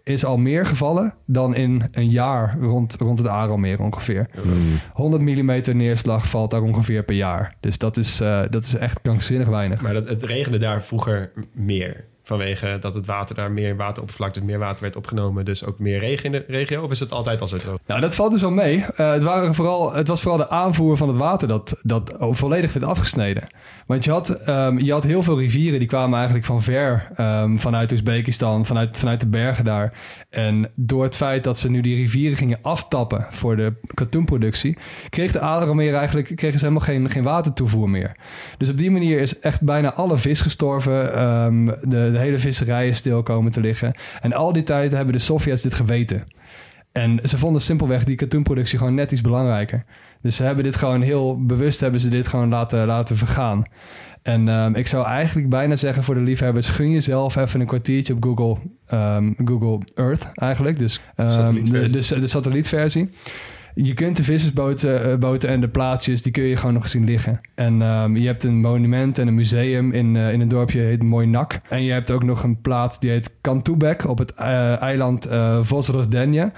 is 0.03 0.25
al 0.25 0.37
meer 0.37 0.67
gevallen 0.67 1.15
dan 1.27 1.55
in 1.55 1.83
een 1.93 2.11
jaar 2.11 2.57
rond, 2.61 2.97
rond 2.99 3.19
het 3.19 3.29
Aralmeer 3.29 3.81
ongeveer. 3.81 4.29
Mm. 4.45 4.81
100 4.93 5.23
mm 5.23 5.77
neerslag 5.77 6.29
valt 6.29 6.51
daar 6.51 6.63
ongeveer 6.63 7.03
per 7.03 7.17
jaar. 7.17 7.57
Dus 7.61 7.79
dat 7.79 7.97
is, 7.97 8.21
uh, 8.21 8.43
dat 8.51 8.65
is 8.65 8.75
echt 8.75 9.03
krankzinnig 9.03 9.49
weinig. 9.49 9.81
Maar 9.81 9.93
dat, 9.93 10.09
het 10.09 10.23
regende 10.23 10.59
daar 10.59 10.83
vroeger 10.83 11.33
meer. 11.53 12.05
Vanwege 12.27 12.77
dat 12.81 12.95
het 12.95 13.07
water 13.07 13.35
daar 13.35 13.51
meer 13.51 13.77
wateroppervlakte, 13.77 14.45
meer 14.45 14.59
water 14.59 14.83
werd 14.83 14.97
opgenomen. 14.97 15.45
Dus 15.45 15.65
ook 15.65 15.79
meer 15.79 15.99
regen 15.99 16.25
in 16.25 16.33
de 16.33 16.45
regio? 16.49 16.83
Of 16.83 16.91
is 16.91 17.01
het 17.01 17.13
altijd 17.13 17.41
al 17.41 17.49
zo 17.49 17.57
droog? 17.57 17.79
Nou, 17.87 18.01
dat 18.01 18.15
valt 18.15 18.33
dus 18.33 18.45
al 18.45 18.51
mee. 18.51 18.77
Uh, 18.77 19.13
het, 19.13 19.23
waren 19.23 19.55
vooral, 19.55 19.93
het 19.93 20.09
was 20.09 20.21
vooral 20.21 20.39
de 20.39 20.49
aanvoer 20.49 20.97
van 20.97 21.09
het 21.09 21.17
water 21.17 21.49
dat, 21.49 21.81
dat 21.83 22.17
volledig 22.19 22.73
werd 22.73 22.87
afgesneden. 22.87 23.43
Want 23.87 24.05
je 24.05 24.11
had, 24.11 24.49
um, 24.49 24.79
je 24.79 24.93
had 24.93 25.05
heel 25.05 25.23
veel 25.23 25.39
rivieren 25.39 25.79
die 25.79 25.89
kwamen 25.89 26.17
eigenlijk 26.17 26.47
van 26.47 26.63
ver. 26.63 27.07
Um, 27.21 27.61
vanuit 27.61 27.93
Oezbekistan, 27.93 28.67
vanuit, 28.67 28.97
vanuit 28.97 29.21
de 29.21 29.29
bergen 29.29 29.65
daar. 29.65 29.93
En 30.31 30.71
door 30.75 31.03
het 31.03 31.17
feit 31.17 31.45
dat 31.45 31.59
ze 31.59 31.71
nu 31.71 31.81
die 31.81 31.97
rivieren 31.97 32.37
gingen 32.37 32.59
aftappen 32.63 33.27
voor 33.31 33.57
de 33.57 33.73
katoenproductie, 33.95 34.79
kreeg 35.09 35.33
de 35.33 35.41
Adermeer 35.41 35.95
eigenlijk 35.95 36.37
kregen 36.37 36.59
ze 36.59 36.65
helemaal 36.65 36.87
geen, 36.87 37.11
geen 37.11 37.23
watertoevoer 37.23 37.91
meer. 37.91 38.17
Dus 38.59 38.71
op 38.71 38.79
die 38.79 38.91
manier 38.91 39.21
is 39.21 39.39
echt 39.39 39.63
bijna 39.63 39.95
alle 39.95 40.17
vis 40.17 40.41
gestorven. 40.41 41.23
Um, 41.23 41.65
de, 41.67 42.15
de 42.17 42.23
hele 42.23 42.39
visserij 42.39 42.89
is 42.89 42.97
stil 42.97 43.23
komen 43.23 43.53
te 43.53 43.61
liggen. 43.61 43.97
En 44.21 44.33
al 44.33 44.53
die 44.53 44.63
tijd 44.63 44.93
hebben 44.93 45.13
de 45.13 45.19
Sovjets 45.21 45.63
dit 45.63 45.75
geweten. 45.75 46.23
En 46.93 47.21
ze 47.23 47.39
vonden 47.39 47.63
simpelweg 47.63 48.05
die 48.05 48.17
katoenproductie 48.17 48.79
gewoon 48.79 48.95
net 48.95 49.13
iets 49.13 49.21
belangrijker. 49.21 49.81
Dus 50.21 50.37
ze 50.37 50.43
hebben 50.43 50.65
dit 50.65 50.77
gewoon 50.77 51.03
heel 51.03 51.47
bewust 51.47 51.81
hebben 51.81 52.01
ze 52.01 52.09
dit 52.09 52.29
gewoon 52.29 52.49
laten, 52.49 52.87
laten 52.87 53.17
vergaan. 53.17 53.65
En 54.23 54.49
um, 54.49 54.75
ik 54.75 54.87
zou 54.87 55.07
eigenlijk 55.07 55.49
bijna 55.49 55.77
zeggen 55.77 56.05
voor 56.05 56.15
de 56.15 56.21
liefhebbers... 56.21 56.69
gun 56.69 56.91
jezelf 56.91 57.37
even 57.37 57.61
een 57.61 57.67
kwartiertje 57.67 58.15
op 58.15 58.25
Google, 58.25 58.57
um, 58.93 59.35
Google 59.45 59.79
Earth 59.95 60.31
eigenlijk. 60.35 60.79
Dus 60.79 61.01
um, 61.17 61.65
de, 61.65 61.91
de, 61.91 62.21
de 62.21 62.27
satellietversie 62.27 63.09
je 63.79 63.95
kunt 63.95 64.17
de 64.17 64.23
vissersboten 64.23 65.09
uh, 65.11 65.17
boten 65.17 65.49
en 65.49 65.61
de 65.61 65.69
plaatsjes, 65.69 66.23
die 66.23 66.33
kun 66.33 66.43
je 66.43 66.57
gewoon 66.57 66.75
nog 66.75 66.89
zien 66.89 67.05
liggen. 67.05 67.41
En 67.55 67.83
um, 67.83 68.17
je 68.17 68.27
hebt 68.27 68.45
een 68.45 68.61
monument 68.61 69.19
en 69.19 69.27
een 69.27 69.35
museum 69.35 69.93
in, 69.93 70.15
uh, 70.15 70.33
in 70.33 70.41
een 70.41 70.49
dorpje, 70.49 70.81
heet 70.81 71.03
Mooi 71.03 71.27
Nak. 71.27 71.57
En 71.69 71.83
je 71.83 71.93
hebt 71.93 72.11
ook 72.11 72.23
nog 72.23 72.43
een 72.43 72.61
plaats 72.61 72.99
die 72.99 73.11
heet 73.11 73.35
Kantubek 73.41 74.09
op 74.09 74.19
het 74.19 74.35
uh, 74.41 74.81
eiland 74.83 75.31
uh, 75.31 75.59
Vozrozdenje. 75.61 76.53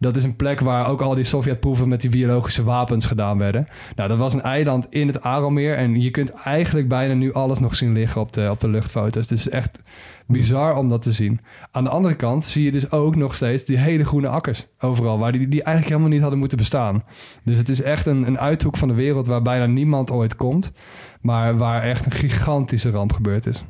Dat 0.00 0.16
is 0.16 0.24
een 0.24 0.36
plek 0.36 0.60
waar 0.60 0.86
ook 0.88 1.00
al 1.00 1.14
die 1.14 1.24
Sovjetproeven 1.24 1.88
met 1.88 2.00
die 2.00 2.10
biologische 2.10 2.64
wapens 2.64 3.06
gedaan 3.06 3.38
werden. 3.38 3.66
Nou, 3.96 4.08
dat 4.08 4.18
was 4.18 4.34
een 4.34 4.42
eiland 4.42 4.86
in 4.90 5.06
het 5.06 5.22
Aralmeer. 5.22 5.76
En 5.76 6.00
je 6.00 6.10
kunt 6.10 6.30
eigenlijk 6.30 6.88
bijna 6.88 7.14
nu 7.14 7.32
alles 7.32 7.58
nog 7.58 7.74
zien 7.74 7.92
liggen 7.92 8.20
op 8.20 8.32
de, 8.32 8.50
op 8.50 8.60
de 8.60 8.68
luchtfoto's. 8.68 9.26
Dus 9.26 9.44
het 9.44 9.48
is 9.48 9.48
echt 9.48 9.80
bizar 10.26 10.76
om 10.76 10.88
dat 10.88 11.02
te 11.02 11.12
zien. 11.12 11.40
Aan 11.70 11.84
de 11.84 11.90
andere 11.90 12.14
kant 12.14 12.44
zie 12.44 12.64
je 12.64 12.72
dus 12.72 12.90
ook 12.90 13.16
nog 13.16 13.34
steeds 13.34 13.64
die 13.64 13.78
hele 13.78 14.04
groene 14.04 14.28
akkers 14.28 14.66
overal. 14.78 15.18
Waar 15.18 15.32
die, 15.32 15.48
die 15.48 15.62
eigenlijk 15.62 15.88
helemaal 15.88 16.12
niet 16.12 16.20
hadden 16.20 16.38
moeten 16.38 16.58
bestaan. 16.58 17.04
Dus 17.44 17.58
het 17.58 17.68
is 17.68 17.82
echt 17.82 18.06
een, 18.06 18.26
een 18.26 18.38
uithoek 18.38 18.76
van 18.76 18.88
de 18.88 18.94
wereld 18.94 19.26
waar 19.26 19.42
bijna 19.42 19.66
niemand 19.66 20.10
ooit 20.10 20.36
komt. 20.36 20.72
Maar 21.20 21.56
waar 21.56 21.82
echt 21.82 22.06
een 22.06 22.12
gigantische 22.12 22.90
ramp 22.90 23.12
gebeurd 23.12 23.46
is. 23.46 23.64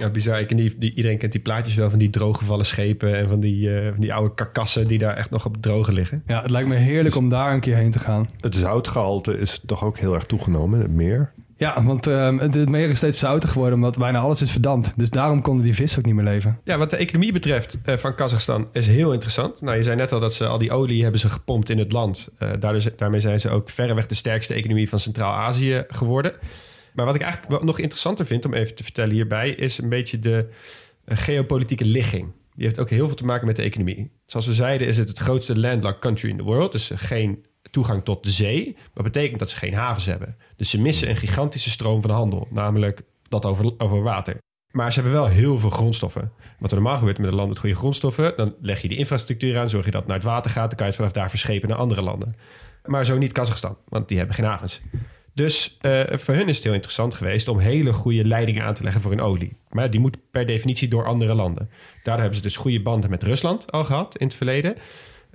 Ja, 0.00 0.10
bizar. 0.10 0.40
Ik 0.40 0.56
die, 0.56 0.74
die, 0.78 0.94
iedereen 0.94 1.18
kent 1.18 1.32
die 1.32 1.40
plaatjes 1.40 1.74
wel 1.74 1.90
van 1.90 1.98
die 1.98 2.10
drooggevallen 2.10 2.66
schepen 2.66 3.16
en 3.16 3.28
van 3.28 3.40
die, 3.40 3.68
uh, 3.68 3.88
van 3.88 4.00
die 4.00 4.14
oude 4.14 4.34
karkassen 4.34 4.86
die 4.86 4.98
daar 4.98 5.16
echt 5.16 5.30
nog 5.30 5.44
op 5.44 5.56
droge 5.60 5.92
liggen. 5.92 6.22
Ja, 6.26 6.42
het 6.42 6.50
lijkt 6.50 6.68
me 6.68 6.74
heerlijk 6.74 7.16
om 7.16 7.28
daar 7.28 7.52
een 7.52 7.60
keer 7.60 7.76
heen 7.76 7.90
te 7.90 7.98
gaan. 7.98 8.28
Het 8.40 8.56
zoutgehalte 8.56 9.38
is 9.38 9.60
toch 9.66 9.84
ook 9.84 9.98
heel 9.98 10.14
erg 10.14 10.24
toegenomen 10.24 10.78
in 10.78 10.84
het 10.84 10.94
meer? 10.94 11.32
Ja, 11.56 11.82
want 11.82 12.08
uh, 12.08 12.38
het, 12.38 12.54
het, 12.54 12.68
meer 12.68 12.88
is 12.88 12.96
steeds 12.96 13.18
zouter 13.18 13.48
geworden 13.48 13.74
omdat 13.74 13.98
bijna 13.98 14.18
alles 14.18 14.42
is 14.42 14.50
verdampt. 14.50 14.92
Dus 14.96 15.10
daarom 15.10 15.42
konden 15.42 15.64
die 15.64 15.74
vis 15.74 15.98
ook 15.98 16.04
niet 16.04 16.14
meer 16.14 16.24
leven. 16.24 16.58
Ja, 16.64 16.78
wat 16.78 16.90
de 16.90 16.96
economie 16.96 17.32
betreft 17.32 17.78
uh, 17.86 17.96
van 17.96 18.14
Kazachstan 18.14 18.68
is 18.72 18.86
heel 18.86 19.12
interessant. 19.12 19.60
Nou, 19.60 19.76
je 19.76 19.82
zei 19.82 19.96
net 19.96 20.12
al 20.12 20.20
dat 20.20 20.34
ze 20.34 20.46
al 20.46 20.58
die 20.58 20.72
olie 20.72 21.02
hebben 21.02 21.20
ze 21.20 21.28
gepompt 21.28 21.70
in 21.70 21.78
het 21.78 21.92
land. 21.92 22.28
Uh, 22.38 22.50
daardoor, 22.58 22.82
daarmee 22.96 23.20
zijn 23.20 23.40
ze 23.40 23.50
ook 23.50 23.70
verreweg 23.70 24.06
de 24.06 24.14
sterkste 24.14 24.54
economie 24.54 24.88
van 24.88 24.98
Centraal-Azië 24.98 25.84
geworden. 25.88 26.32
Maar 26.92 27.04
wat 27.04 27.14
ik 27.14 27.22
eigenlijk 27.22 27.62
nog 27.62 27.78
interessanter 27.78 28.26
vind 28.26 28.44
om 28.44 28.54
even 28.54 28.74
te 28.74 28.82
vertellen 28.82 29.14
hierbij, 29.14 29.50
is 29.50 29.78
een 29.78 29.88
beetje 29.88 30.18
de 30.18 30.48
geopolitieke 31.04 31.84
ligging. 31.84 32.32
Die 32.54 32.64
heeft 32.64 32.80
ook 32.80 32.90
heel 32.90 33.06
veel 33.06 33.16
te 33.16 33.24
maken 33.24 33.46
met 33.46 33.56
de 33.56 33.62
economie. 33.62 34.10
Zoals 34.26 34.46
we 34.46 34.54
zeiden, 34.54 34.86
is 34.86 34.96
het 34.96 35.08
het 35.08 35.18
grootste 35.18 35.60
landlocked 35.60 36.00
country 36.00 36.28
in 36.28 36.36
the 36.36 36.42
world. 36.42 36.72
Dus 36.72 36.90
geen 36.94 37.44
toegang 37.70 38.04
tot 38.04 38.24
de 38.24 38.30
zee. 38.30 38.76
Dat 38.94 39.04
betekent 39.04 39.38
dat 39.38 39.50
ze 39.50 39.56
geen 39.56 39.74
havens 39.74 40.06
hebben. 40.06 40.36
Dus 40.56 40.70
ze 40.70 40.80
missen 40.80 41.08
een 41.08 41.16
gigantische 41.16 41.70
stroom 41.70 42.00
van 42.00 42.10
handel, 42.10 42.48
namelijk 42.50 43.02
dat 43.28 43.46
over, 43.46 43.74
over 43.78 44.02
water. 44.02 44.36
Maar 44.70 44.92
ze 44.92 45.00
hebben 45.00 45.20
wel 45.20 45.28
heel 45.28 45.58
veel 45.58 45.70
grondstoffen. 45.70 46.32
Wat 46.58 46.70
er 46.70 46.76
normaal 46.76 46.98
gebeurt 46.98 47.18
met 47.18 47.28
een 47.28 47.34
land 47.34 47.48
met 47.48 47.58
goede 47.58 47.74
grondstoffen, 47.74 48.32
dan 48.36 48.54
leg 48.60 48.82
je 48.82 48.88
de 48.88 48.96
infrastructuur 48.96 49.58
aan, 49.58 49.68
zorg 49.68 49.84
je 49.84 49.90
dat 49.90 50.00
het 50.00 50.08
naar 50.08 50.18
het 50.18 50.26
water 50.26 50.50
gaat, 50.50 50.68
dan 50.68 50.76
kan 50.76 50.86
je 50.86 50.92
het 50.92 51.00
vanaf 51.00 51.12
daar 51.12 51.30
verschepen 51.30 51.68
naar 51.68 51.78
andere 51.78 52.02
landen. 52.02 52.34
Maar 52.84 53.04
zo 53.04 53.18
niet 53.18 53.32
Kazachstan, 53.32 53.76
want 53.88 54.08
die 54.08 54.18
hebben 54.18 54.34
geen 54.36 54.44
havens. 54.44 54.80
Dus 55.40 55.78
uh, 55.82 56.00
voor 56.10 56.34
hun 56.34 56.48
is 56.48 56.54
het 56.54 56.64
heel 56.64 56.72
interessant 56.72 57.14
geweest 57.14 57.48
om 57.48 57.58
hele 57.58 57.92
goede 57.92 58.24
leidingen 58.24 58.64
aan 58.64 58.74
te 58.74 58.82
leggen 58.82 59.00
voor 59.02 59.10
hun 59.10 59.20
olie. 59.20 59.56
Maar 59.70 59.90
die 59.90 60.00
moet 60.00 60.16
per 60.30 60.46
definitie 60.46 60.88
door 60.88 61.06
andere 61.06 61.34
landen. 61.34 61.70
Daardoor 61.94 62.22
hebben 62.22 62.36
ze 62.36 62.42
dus 62.42 62.56
goede 62.56 62.82
banden 62.82 63.10
met 63.10 63.22
Rusland 63.22 63.72
al 63.72 63.84
gehad 63.84 64.16
in 64.16 64.26
het 64.26 64.36
verleden. 64.36 64.76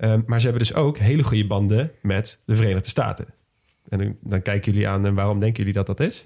Um, 0.04 0.24
maar 0.26 0.40
ze 0.40 0.48
hebben 0.48 0.68
dus 0.68 0.76
ook 0.76 0.98
hele 0.98 1.24
goede 1.24 1.48
banden 1.48 1.92
met 2.02 2.42
de 2.46 2.56
Verenigde 2.56 2.90
Staten. 2.90 3.26
En 3.90 3.98
dan, 3.98 4.16
dan 4.22 4.42
kijken 4.42 4.72
jullie 4.72 4.88
aan, 4.88 5.06
en 5.06 5.14
waarom 5.14 5.40
denken 5.40 5.58
jullie 5.58 5.74
dat 5.74 5.86
dat 5.86 6.00
is? 6.00 6.26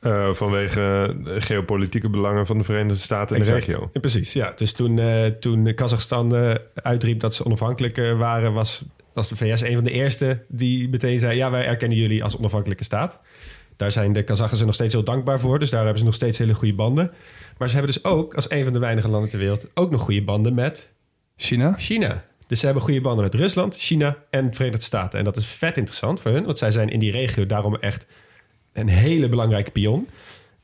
Uh, 0.00 0.32
vanwege 0.32 1.16
de 1.24 1.40
geopolitieke 1.40 2.10
belangen 2.10 2.46
van 2.46 2.58
de 2.58 2.64
Verenigde 2.64 3.02
Staten 3.02 3.36
in 3.36 3.42
de 3.42 3.52
regio. 3.52 3.90
Precies, 3.92 4.32
ja. 4.32 4.52
Dus 4.56 4.72
toen, 4.72 4.96
uh, 4.96 5.26
toen 5.26 5.74
Kazachstan 5.74 6.58
uitriep 6.74 7.20
dat 7.20 7.34
ze 7.34 7.44
onafhankelijk 7.44 7.96
waren, 7.96 8.52
was, 8.52 8.84
was 9.16 9.28
de 9.28 9.36
VS 9.36 9.60
een 9.60 9.74
van 9.74 9.84
de 9.84 9.90
eerste 9.90 10.44
die 10.48 10.88
meteen 10.88 11.18
zei: 11.18 11.36
Ja, 11.36 11.50
wij 11.50 11.66
erkennen 11.66 11.98
jullie 11.98 12.24
als 12.24 12.36
onafhankelijke 12.36 12.84
staat. 12.84 13.20
Daar 13.76 13.90
zijn 13.90 14.12
de 14.12 14.22
Kazachen 14.22 14.56
ze 14.56 14.64
nog 14.64 14.74
steeds 14.74 14.92
heel 14.92 15.04
dankbaar 15.04 15.40
voor. 15.40 15.58
Dus 15.58 15.70
daar 15.70 15.80
hebben 15.80 15.98
ze 15.98 16.04
nog 16.04 16.14
steeds 16.14 16.38
hele 16.38 16.54
goede 16.54 16.74
banden. 16.74 17.10
Maar 17.58 17.68
ze 17.68 17.76
hebben 17.76 17.92
dus 17.92 18.04
ook, 18.04 18.34
als 18.34 18.50
een 18.50 18.64
van 18.64 18.72
de 18.72 18.78
weinige 18.78 19.08
landen 19.08 19.28
ter 19.28 19.38
wereld, 19.38 19.66
ook 19.74 19.90
nog 19.90 20.00
goede 20.00 20.22
banden 20.22 20.54
met 20.54 20.90
China. 21.36 21.74
China. 21.78 22.24
Dus 22.46 22.58
ze 22.58 22.64
hebben 22.64 22.82
goede 22.82 23.00
banden 23.00 23.24
met 23.24 23.34
Rusland, 23.34 23.76
China 23.76 24.16
en 24.30 24.50
de 24.50 24.56
Verenigde 24.56 24.84
Staten. 24.84 25.18
En 25.18 25.24
dat 25.24 25.36
is 25.36 25.46
vet 25.46 25.76
interessant 25.76 26.20
voor 26.20 26.30
hun, 26.30 26.44
want 26.44 26.58
zij 26.58 26.70
zijn 26.70 26.88
in 26.88 26.98
die 26.98 27.10
regio 27.10 27.46
daarom 27.46 27.76
echt 27.76 28.06
een 28.72 28.88
hele 28.88 29.28
belangrijke 29.28 29.70
pion. 29.70 30.08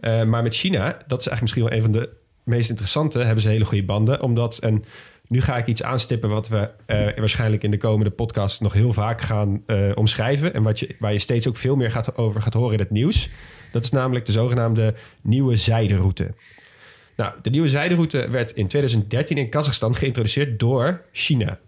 Uh, 0.00 0.24
maar 0.24 0.42
met 0.42 0.55
China, 0.55 0.82
dat 1.07 1.20
is 1.20 1.26
eigenlijk 1.28 1.40
misschien 1.40 1.62
wel 1.62 1.72
een 1.72 1.82
van 1.82 1.92
de 1.92 2.11
meest 2.44 2.68
interessante, 2.68 3.18
hebben 3.18 3.42
ze 3.42 3.48
hele 3.48 3.64
goede 3.64 3.84
banden. 3.84 4.22
Omdat, 4.22 4.59
en 4.59 4.84
nu 5.33 5.41
ga 5.41 5.57
ik 5.57 5.66
iets 5.66 5.83
aanstippen 5.83 6.30
wat 6.30 6.49
we 6.49 6.70
uh, 6.87 7.16
waarschijnlijk 7.16 7.62
in 7.62 7.70
de 7.70 7.76
komende 7.76 8.11
podcast 8.11 8.61
nog 8.61 8.72
heel 8.72 8.93
vaak 8.93 9.20
gaan 9.20 9.62
uh, 9.66 9.91
omschrijven. 9.95 10.55
En 10.55 10.62
wat 10.62 10.78
je, 10.78 10.97
waar 10.99 11.12
je 11.12 11.18
steeds 11.18 11.49
ook 11.49 11.57
veel 11.57 11.76
meer 11.76 11.91
gaat, 11.91 12.16
over 12.16 12.43
gaat 12.43 12.55
horen 12.55 12.72
in 12.72 12.78
het 12.78 12.91
nieuws. 12.91 13.30
Dat 13.70 13.85
is 13.85 13.91
namelijk 13.91 14.26
de 14.26 14.33
zogenaamde 14.33 14.95
nieuwe 15.22 15.57
zijderoute. 15.57 16.35
Nou, 17.16 17.35
de 17.43 17.51
nieuwe 17.51 17.68
zijderoute 17.68 18.28
werd 18.30 18.51
in 18.51 18.66
2013 18.66 19.37
in 19.37 19.49
Kazachstan 19.49 19.95
geïntroduceerd 19.95 20.59
door 20.59 21.05
China. 21.12 21.59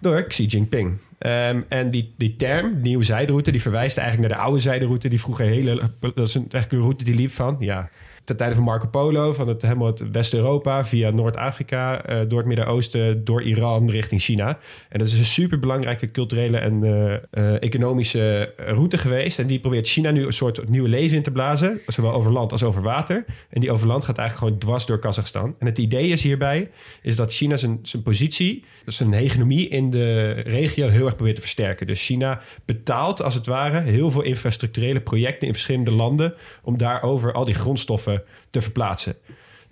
Door 0.00 0.22
Xi 0.22 0.46
Jinping. 0.46 0.98
Ehm, 1.18 1.60
en 1.68 1.90
die, 1.90 2.14
die 2.16 2.36
term, 2.36 2.80
nieuwe 2.80 3.04
zijderoute, 3.04 3.50
die 3.50 3.62
verwijst 3.62 3.98
eigenlijk 3.98 4.28
naar 4.28 4.38
de 4.38 4.44
oude 4.44 4.60
zijderoute. 4.60 5.08
Die 5.08 5.20
vroeger 5.20 5.46
hele, 5.46 5.90
dat 6.00 6.28
is 6.28 6.34
een, 6.34 6.40
eigenlijk 6.40 6.72
een 6.72 6.80
route 6.80 7.04
die 7.04 7.14
liep 7.14 7.30
van, 7.30 7.56
ja, 7.58 7.90
ten 8.24 8.36
tijde 8.36 8.54
van 8.54 8.64
Marco 8.64 8.86
Polo, 8.86 9.32
van 9.32 9.48
het, 9.48 9.62
helemaal 9.62 9.86
het 9.86 10.10
West-Europa, 10.10 10.84
via 10.84 11.10
Noord-Afrika, 11.10 12.10
uh, 12.10 12.20
door 12.28 12.38
het 12.38 12.46
Midden-Oosten, 12.46 13.24
door 13.24 13.42
Iran 13.42 13.90
richting 13.90 14.20
China. 14.20 14.58
En 14.88 14.98
dat 14.98 15.06
is 15.06 15.18
een 15.18 15.24
super 15.24 15.58
belangrijke 15.58 16.10
culturele 16.10 16.58
en 16.58 16.82
uh, 16.82 17.12
uh, 17.32 17.62
economische 17.62 18.52
route 18.56 18.98
geweest. 18.98 19.38
En 19.38 19.46
die 19.46 19.60
probeert 19.60 19.88
China 19.88 20.10
nu 20.10 20.26
een 20.26 20.32
soort 20.32 20.68
nieuwe 20.68 20.88
leven 20.88 21.16
in 21.16 21.22
te 21.22 21.30
blazen, 21.30 21.80
zowel 21.86 22.12
over 22.12 22.32
land 22.32 22.52
als 22.52 22.62
over 22.62 22.82
water. 22.82 23.24
En 23.50 23.60
die 23.60 23.72
over 23.72 23.86
land 23.86 24.04
gaat 24.04 24.18
eigenlijk 24.18 24.48
gewoon 24.48 24.68
dwars 24.68 24.86
door 24.86 24.98
Kazachstan. 24.98 25.54
En 25.58 25.66
het 25.66 25.78
idee 25.78 26.08
is 26.08 26.22
hierbij, 26.22 26.70
is 27.02 27.16
dat 27.16 27.32
China 27.32 27.56
zijn, 27.56 27.78
zijn 27.82 28.02
positie, 28.02 28.64
dus 28.84 28.96
zijn 28.96 29.12
hegemonie 29.12 29.68
in 29.68 29.90
de 29.90 30.30
regio 30.30 30.88
heel 30.88 31.04
erg 31.04 31.14
probeert 31.14 31.36
te 31.36 31.42
versterken. 31.42 31.86
Dus 31.86 32.04
China 32.04 32.40
betaalt 32.64 33.22
als 33.22 33.34
het 33.34 33.46
ware 33.46 33.80
heel 33.80 34.10
veel 34.10 34.22
infrastructurele 34.22 35.00
projecten 35.00 35.46
in 35.46 35.52
verschillende 35.52 35.92
landen 35.92 36.34
om 36.62 36.78
daarover 36.78 37.32
al 37.32 37.44
die 37.44 37.54
grondstoffen 37.54 38.13
te 38.50 38.62
verplaatsen. 38.62 39.16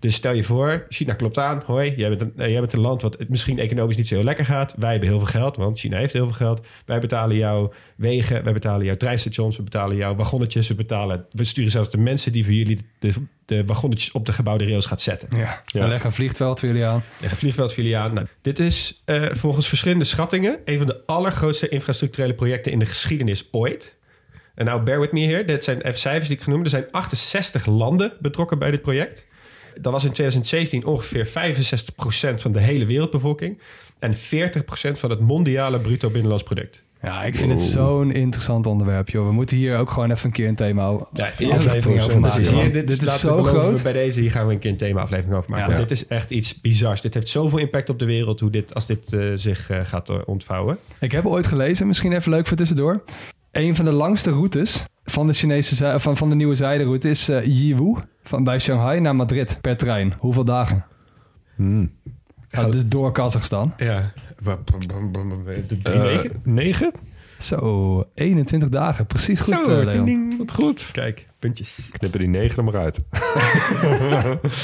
Dus 0.02 0.14
stel 0.14 0.32
je 0.32 0.42
voor, 0.42 0.86
China 0.88 1.14
klopt 1.14 1.38
aan. 1.38 1.62
Hoi, 1.66 1.94
jij 1.96 2.08
bent, 2.08 2.20
een, 2.20 2.50
jij 2.50 2.60
bent 2.60 2.72
een 2.72 2.80
land 2.80 3.02
wat 3.02 3.16
misschien 3.28 3.58
economisch 3.58 3.96
niet 3.96 4.08
zo 4.08 4.14
heel 4.14 4.24
lekker 4.24 4.44
gaat. 4.44 4.74
Wij 4.78 4.90
hebben 4.90 5.08
heel 5.08 5.18
veel 5.18 5.40
geld, 5.40 5.56
want 5.56 5.78
China 5.78 5.96
heeft 5.98 6.12
heel 6.12 6.24
veel 6.24 6.34
geld. 6.34 6.66
Wij 6.86 6.98
betalen 6.98 7.36
jouw 7.36 7.72
wegen, 7.96 8.44
wij 8.44 8.52
betalen 8.52 8.86
jouw 8.86 8.96
treinstations, 8.96 9.56
we 9.56 9.62
betalen 9.62 9.96
jouw 9.96 10.14
wagonnetjes. 10.14 10.68
We, 10.68 10.74
betalen, 10.74 11.26
we 11.30 11.44
sturen 11.44 11.70
zelfs 11.70 11.90
de 11.90 11.98
mensen 11.98 12.32
die 12.32 12.44
voor 12.44 12.52
jullie 12.52 12.78
de, 12.98 13.12
de 13.44 13.64
wagonnetjes 13.64 14.12
op 14.12 14.26
de 14.26 14.32
gebouwde 14.32 14.64
rails 14.64 14.86
gaat 14.86 15.02
zetten. 15.02 15.28
Ja, 15.36 15.62
ja. 15.66 15.86
leg 15.86 16.04
een 16.04 16.12
vliegveld 16.12 16.58
voor 16.58 16.68
jullie 16.68 16.84
aan. 16.84 17.02
Leg 17.20 17.30
een 17.30 17.36
vliegveld 17.36 17.74
voor 17.74 17.82
jullie 17.82 17.98
aan. 17.98 18.14
Nou, 18.14 18.26
dit 18.40 18.58
is 18.58 19.02
uh, 19.06 19.24
volgens 19.30 19.68
verschillende 19.68 20.04
schattingen 20.04 20.58
een 20.64 20.78
van 20.78 20.86
de 20.86 21.02
allergrootste 21.06 21.68
infrastructurele 21.68 22.34
projecten 22.34 22.72
in 22.72 22.78
de 22.78 22.86
geschiedenis 22.86 23.48
ooit. 23.50 23.96
En 24.54 24.64
nou, 24.64 24.82
bear 24.82 25.00
with 25.00 25.12
me 25.12 25.26
here. 25.26 25.44
Dit 25.44 25.64
zijn 25.64 25.80
even 25.80 25.98
cijfers 25.98 26.28
die 26.28 26.36
ik 26.36 26.42
genoemd. 26.42 26.64
Er 26.64 26.70
zijn 26.70 26.86
68 26.90 27.66
landen 27.66 28.12
betrokken 28.20 28.58
bij 28.58 28.70
dit 28.70 28.80
project. 28.80 29.26
Dat 29.80 29.92
was 29.92 30.04
in 30.04 30.12
2017 30.12 30.84
ongeveer 30.84 31.26
65% 31.26 31.30
van 32.34 32.52
de 32.52 32.60
hele 32.60 32.86
wereldbevolking. 32.86 33.60
En 33.98 34.14
40% 34.14 34.18
van 34.92 35.10
het 35.10 35.20
mondiale 35.20 35.80
bruto 35.80 36.10
binnenlands 36.10 36.42
product. 36.42 36.84
Ja, 37.02 37.24
ik 37.24 37.36
vind 37.36 37.50
het 37.50 37.60
zo'n 37.60 38.12
interessant 38.12 38.66
onderwerp, 38.66 39.08
joh. 39.08 39.26
We 39.26 39.32
moeten 39.32 39.56
hier 39.56 39.78
ook 39.78 39.90
gewoon 39.90 40.10
even 40.10 40.26
een 40.26 40.32
keer 40.32 40.48
een 40.48 40.54
thema 40.54 40.86
over 40.86 41.06
ja, 41.12 41.24
aflevering 41.26 42.02
over 42.02 42.20
maken. 42.20 42.42
Hier, 42.42 42.72
dit, 42.72 42.86
dit 42.86 43.02
is 43.02 43.20
zo 43.20 43.42
groot. 43.42 43.82
Bij 43.82 43.92
deze 43.92 44.20
hier 44.20 44.30
gaan 44.30 44.46
we 44.46 44.52
een 44.52 44.58
keer 44.58 44.70
een 44.70 44.76
thema 44.76 45.00
aflevering 45.00 45.36
over 45.36 45.50
maken. 45.50 45.72
Ja. 45.72 45.78
dit 45.78 45.90
is 45.90 46.06
echt 46.06 46.30
iets 46.30 46.60
bizars. 46.60 47.00
Dit 47.00 47.14
heeft 47.14 47.28
zoveel 47.28 47.58
impact 47.58 47.88
op 47.88 47.98
de 47.98 48.04
wereld 48.04 48.40
hoe 48.40 48.50
dit, 48.50 48.74
als 48.74 48.86
dit 48.86 49.12
uh, 49.12 49.32
zich 49.34 49.70
uh, 49.70 49.80
gaat 49.84 50.10
uh, 50.10 50.16
ontvouwen. 50.24 50.78
Ik 51.00 51.12
heb 51.12 51.26
ooit 51.26 51.46
gelezen, 51.46 51.86
misschien 51.86 52.12
even 52.12 52.30
leuk 52.30 52.46
voor 52.46 52.56
tussendoor. 52.56 53.02
Een 53.52 53.74
van 53.74 53.84
de 53.84 53.92
langste 53.92 54.30
routes 54.30 54.84
van 55.04 55.26
de, 55.26 55.32
Chinese, 55.32 55.98
van, 56.00 56.16
van 56.16 56.28
de 56.28 56.34
nieuwe 56.34 56.54
zijderoute 56.54 57.08
is 57.08 57.28
uh, 57.28 57.44
Yiwu. 57.44 57.94
Van 58.22 58.44
bij 58.44 58.58
Shanghai 58.58 59.00
naar 59.00 59.16
Madrid 59.16 59.58
per 59.60 59.76
trein. 59.76 60.14
Hoeveel 60.18 60.44
dagen? 60.44 60.84
Hmm. 61.56 61.92
Ja, 62.50 62.64
dus 62.64 62.86
door 62.86 63.12
Kazachstan. 63.12 63.74
Ja. 63.76 64.12
Drie 65.76 65.96
uh, 65.96 66.02
weken? 66.02 66.40
Negen? 66.44 66.92
Zo, 67.38 68.04
21 68.14 68.68
dagen. 68.68 69.06
Precies 69.06 69.40
goed, 69.40 69.64
Zo, 69.64 69.78
uh, 69.78 69.84
Leon. 69.84 70.04
Ding, 70.04 70.28
ding. 70.28 70.38
Wat 70.38 70.52
goed. 70.52 70.88
Kijk, 70.92 71.24
puntjes. 71.38 71.90
Knippen 71.92 72.20
die 72.20 72.28
negen 72.28 72.56
er 72.56 72.64
maar 72.64 72.76
uit. 72.76 72.98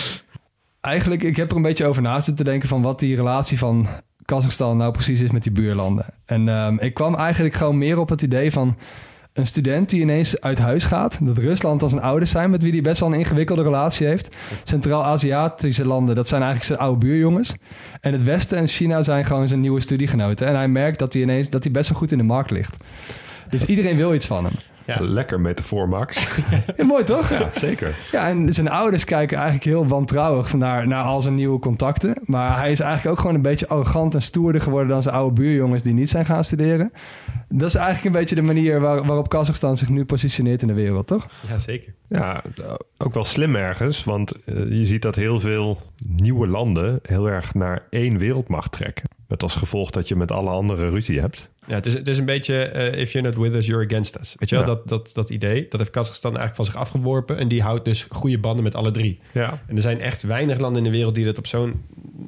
Eigenlijk, 0.81 1.23
ik 1.23 1.37
heb 1.37 1.51
er 1.51 1.57
een 1.57 1.63
beetje 1.63 1.87
over 1.87 2.03
na 2.03 2.21
zitten 2.21 2.45
denken 2.45 2.69
van 2.69 2.83
wat 2.83 3.01
die 3.01 3.17
relatie 3.17 3.59
van 3.59 3.89
Kazachstan 4.29 4.77
nou 4.77 4.93
precies 4.93 5.21
is 5.21 5.31
met 5.31 5.43
die 5.43 5.53
buurlanden. 5.53 6.05
En 6.25 6.49
um, 6.49 6.79
ik 6.81 6.95
kwam 6.95 7.15
eigenlijk 7.15 7.55
gewoon 7.55 7.79
meer 7.79 7.99
op 7.99 8.09
het 8.09 8.23
idee 8.23 8.53
van 8.53 8.77
een 9.33 9.47
student 9.47 9.91
die 9.91 10.01
ineens 10.01 10.41
uit 10.41 10.59
huis 10.59 10.85
gaat. 10.85 11.19
Dat 11.23 11.39
Rusland 11.39 11.83
als 11.83 11.93
een 11.93 12.01
ouders 12.01 12.31
zijn 12.31 12.51
met 12.51 12.63
wie 12.63 12.73
hij 12.73 12.81
best 12.81 13.01
wel 13.01 13.13
een 13.13 13.19
ingewikkelde 13.19 13.63
relatie 13.63 14.07
heeft. 14.07 14.37
Centraal-Aziatische 14.65 15.87
landen, 15.87 16.15
dat 16.15 16.29
zijn 16.29 16.43
eigenlijk 16.43 16.71
zijn 16.71 16.89
oude 16.89 17.07
buurjongens. 17.07 17.57
En 18.01 18.13
het 18.13 18.25
Westen 18.25 18.59
en 18.59 18.67
China 18.67 19.03
zijn 19.03 19.25
gewoon 19.25 19.49
zijn 19.49 19.61
nieuwe 19.61 19.81
studiegenoten. 19.81 20.47
En 20.47 20.55
hij 20.55 20.69
merkt 20.69 20.99
dat 20.99 21.13
hij 21.13 21.23
ineens 21.23 21.51
dat 21.51 21.65
hij 21.65 21.73
best 21.73 21.89
wel 21.89 21.99
goed 21.99 22.13
in 22.13 22.19
de 22.19 22.25
markt 22.25 22.51
ligt. 22.51 22.85
Dus 23.51 23.65
iedereen 23.65 23.97
wil 23.97 24.15
iets 24.15 24.27
van 24.27 24.45
hem. 24.45 24.55
Ja. 24.89 25.01
Lekker 25.01 25.41
metafoor, 25.41 25.89
Max. 25.89 26.29
ja, 26.77 26.85
mooi 26.85 27.05
toch? 27.05 27.31
Ja, 27.31 27.49
zeker. 27.53 27.97
Ja, 28.13 28.29
en 28.29 28.53
zijn 28.53 28.69
ouders 28.69 29.05
kijken 29.05 29.37
eigenlijk 29.37 29.67
heel 29.67 29.87
wantrouwig 29.87 30.53
naar, 30.53 30.89
naar 30.89 31.03
al 31.03 31.21
zijn 31.21 31.35
nieuwe 31.35 31.59
contacten. 31.59 32.19
Maar 32.25 32.59
hij 32.59 32.71
is 32.71 32.81
eigenlijk 32.81 33.11
ook 33.11 33.21
gewoon 33.21 33.37
een 33.37 33.43
beetje 33.43 33.69
arrogant 33.69 34.15
en 34.15 34.23
stoerder 34.23 34.61
geworden 34.61 34.89
dan 34.89 35.03
zijn 35.03 35.15
oude 35.15 35.35
buurjongens 35.41 35.83
die 35.83 35.95
niet 35.95 36.09
zijn 36.09 36.25
gaan 36.25 36.45
studeren. 36.45 36.93
Dat 37.49 37.69
is 37.69 37.75
eigenlijk 37.75 38.07
een 38.07 38.21
beetje 38.21 38.35
de 38.35 38.43
manier 38.43 38.81
waar, 38.81 39.05
waarop 39.05 39.29
Kazachstan 39.29 39.77
zich 39.77 39.89
nu 39.89 40.05
positioneert 40.05 40.63
in 40.63 40.69
de 40.69 40.75
wereld, 40.75 41.07
toch? 41.07 41.27
Ja, 41.49 41.59
zeker. 41.59 41.95
Ja, 42.09 42.43
ook 42.99 43.15
wel 43.15 43.25
slim 43.25 43.57
ergens, 43.57 44.05
want 44.05 44.33
uh, 44.45 44.79
je 44.79 44.87
ziet 44.87 45.03
dat 45.03 45.15
heel 45.15 45.41
veel 45.41 45.79
nieuwe 46.07 46.47
landen 46.47 46.99
heel 47.03 47.27
erg 47.27 47.55
naar 47.55 47.87
één 47.91 48.19
wereldmacht 48.19 48.73
trekken. 48.73 49.09
Met 49.29 49.43
als 49.43 49.55
gevolg 49.55 49.91
dat 49.91 50.09
je 50.09 50.17
met 50.17 50.33
alle 50.33 50.51
andere 50.51 50.89
ruzie 50.89 51.21
hebt. 51.21 51.51
Ja, 51.67 51.75
het 51.75 51.87
is, 51.87 51.95
het 51.95 52.09
is 52.09 52.19
een 52.19 52.25
beetje 52.25 52.73
uh, 52.75 53.01
if 53.01 53.13
you're 53.13 53.29
not 53.29 53.39
with 53.39 53.55
us, 53.55 53.67
you're 53.67 53.85
against 53.85 54.19
us. 54.19 54.35
Weet 54.39 54.49
je 54.49 54.55
wel, 54.57 54.65
ja. 54.65 54.71
dat, 54.71 54.89
dat, 54.89 55.11
dat 55.15 55.31
idee. 55.31 55.67
Dat 55.69 55.81
heeft 55.81 55.93
Kazachstan 55.93 56.37
eigenlijk 56.37 56.57
van 56.57 56.65
zich 56.65 56.77
afgeworpen. 56.77 57.39
En 57.39 57.49
die 57.49 57.63
houdt 57.63 57.85
dus 57.85 58.07
goede 58.11 58.39
banden 58.39 58.65
met 58.65 58.75
alle 58.75 58.91
drie. 58.91 59.19
Ja. 59.33 59.61
En 59.67 59.77
er 59.77 59.83
zijn 59.83 60.01
echt 60.01 60.23
weinig 60.23 60.59
landen 60.59 60.85
in 60.85 60.91
de 60.91 60.97
wereld 60.97 61.15
die 61.15 61.25
dat 61.25 61.39
op 61.39 61.47
zo'n... 61.47 61.83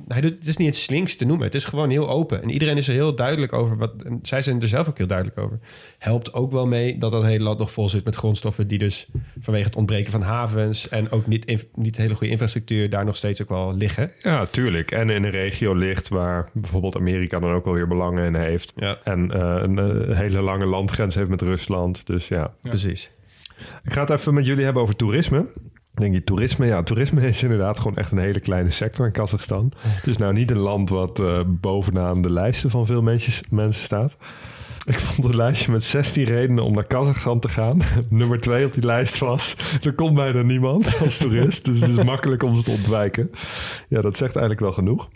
Hij 0.09 0.21
doet, 0.21 0.35
het 0.35 0.47
is 0.47 0.57
niet 0.57 0.66
eens 0.66 0.83
slinks 0.83 1.16
te 1.16 1.25
noemen. 1.25 1.47
Het 1.47 1.55
is 1.55 1.64
gewoon 1.64 1.91
heel 1.91 2.09
open. 2.09 2.43
En 2.43 2.51
iedereen 2.51 2.77
is 2.77 2.89
er 2.89 2.95
heel 2.95 3.14
duidelijk 3.14 3.53
over. 3.53 3.77
Wat, 3.77 3.93
en 4.05 4.18
zij 4.23 4.43
zijn 4.43 4.62
er 4.62 4.68
zelf 4.68 4.89
ook 4.89 4.99
heel 4.99 5.07
duidelijk 5.07 5.39
over. 5.39 5.59
Helpt 5.99 6.33
ook 6.33 6.53
wel 6.53 6.66
mee 6.66 6.99
dat 6.99 7.12
dat 7.12 7.23
hele 7.23 7.45
land 7.45 7.59
nog 7.59 7.73
vol 7.73 7.89
zit 7.89 8.05
met 8.05 8.16
grondstoffen... 8.16 8.68
die 8.68 8.79
dus 8.79 9.09
vanwege 9.41 9.66
het 9.66 9.77
ontbreken 9.77 10.11
van 10.11 10.23
havens... 10.61 10.89
en 10.89 11.11
ook 11.11 11.27
niet, 11.27 11.67
niet 11.75 11.97
hele 11.97 12.15
goede 12.15 12.33
infrastructuur... 12.33 12.91
daar 12.91 13.05
nog 13.05 13.17
steeds 13.17 13.43
ook 13.43 13.49
wel 13.49 13.75
liggen. 13.75 14.13
Ja, 14.23 14.45
tuurlijk. 14.45 14.91
En 14.91 15.11
in 15.11 15.25
een 15.25 15.31
regio 15.31 15.75
ligt 15.75 16.09
waar 16.09 16.51
bijvoorbeeld 16.53 16.97
Amerika 16.97 17.39
dan 17.39 17.53
ook 17.53 17.65
wel 17.65 17.75
weer 17.75 17.89
belangen 17.89 18.25
in 18.25 18.35
heeft. 18.35 18.73
Ja. 18.77 18.99
En 19.03 19.31
uh, 19.37 19.57
een 19.63 19.79
uh, 19.79 20.17
hele 20.17 20.41
lange 20.41 20.67
landgrens 20.67 21.15
heeft 21.15 21.29
met 21.29 21.43
Rusland. 21.43 22.07
Dus 22.07 22.29
ja. 22.29 22.37
ja. 22.63 22.69
precies. 22.69 23.13
Ik 23.85 23.93
ga 23.93 24.01
het 24.01 24.11
even 24.11 24.35
met 24.35 24.47
jullie 24.47 24.65
hebben 24.65 24.83
over 24.83 24.97
toerisme. 24.97 25.47
Denk 25.95 26.15
je 26.15 26.25
toerisme? 26.25 26.67
Ja, 26.67 26.83
toerisme 26.83 27.27
is 27.27 27.43
inderdaad 27.43 27.79
gewoon 27.79 27.97
echt 27.97 28.13
een 28.13 28.19
hele 28.19 28.41
kleine 28.41 28.71
sector 28.71 29.07
in 29.07 29.13
Kazachstan. 29.13 29.73
Het 29.79 30.07
is 30.07 30.17
nou 30.17 30.33
niet 30.33 30.51
een 30.51 30.59
land 30.59 30.89
wat 30.89 31.19
uh, 31.19 31.41
bovenaan 31.47 32.23
de 32.23 32.33
lijsten 32.33 32.71
van 32.71 32.87
veel 32.87 33.03
mensen, 33.03 33.47
mensen 33.51 33.83
staat. 33.83 34.17
Ik 34.87 35.01
vond 35.01 35.28
een 35.28 35.37
lijstje 35.37 35.72
met 35.72 35.85
16 35.85 36.24
redenen 36.24 36.64
om 36.64 36.74
naar 36.74 36.85
Kazachstan 36.85 37.41
te 37.41 37.49
gaan. 37.49 37.83
Nummer 38.09 38.41
2 38.41 38.66
op 38.66 38.72
die 38.72 38.85
lijst 38.85 39.18
was: 39.18 39.57
er 39.83 39.95
komt 39.95 40.14
bijna 40.14 40.43
niemand 40.43 40.99
als 41.01 41.18
toerist. 41.18 41.64
dus 41.64 41.81
het 41.81 41.91
is 41.91 42.05
makkelijk 42.05 42.43
om 42.43 42.57
ze 42.57 42.62
te 42.62 42.70
ontwijken. 42.70 43.31
Ja, 43.89 44.01
dat 44.01 44.16
zegt 44.16 44.37
eigenlijk 44.37 44.64
wel 44.64 44.72
genoeg. 44.72 45.09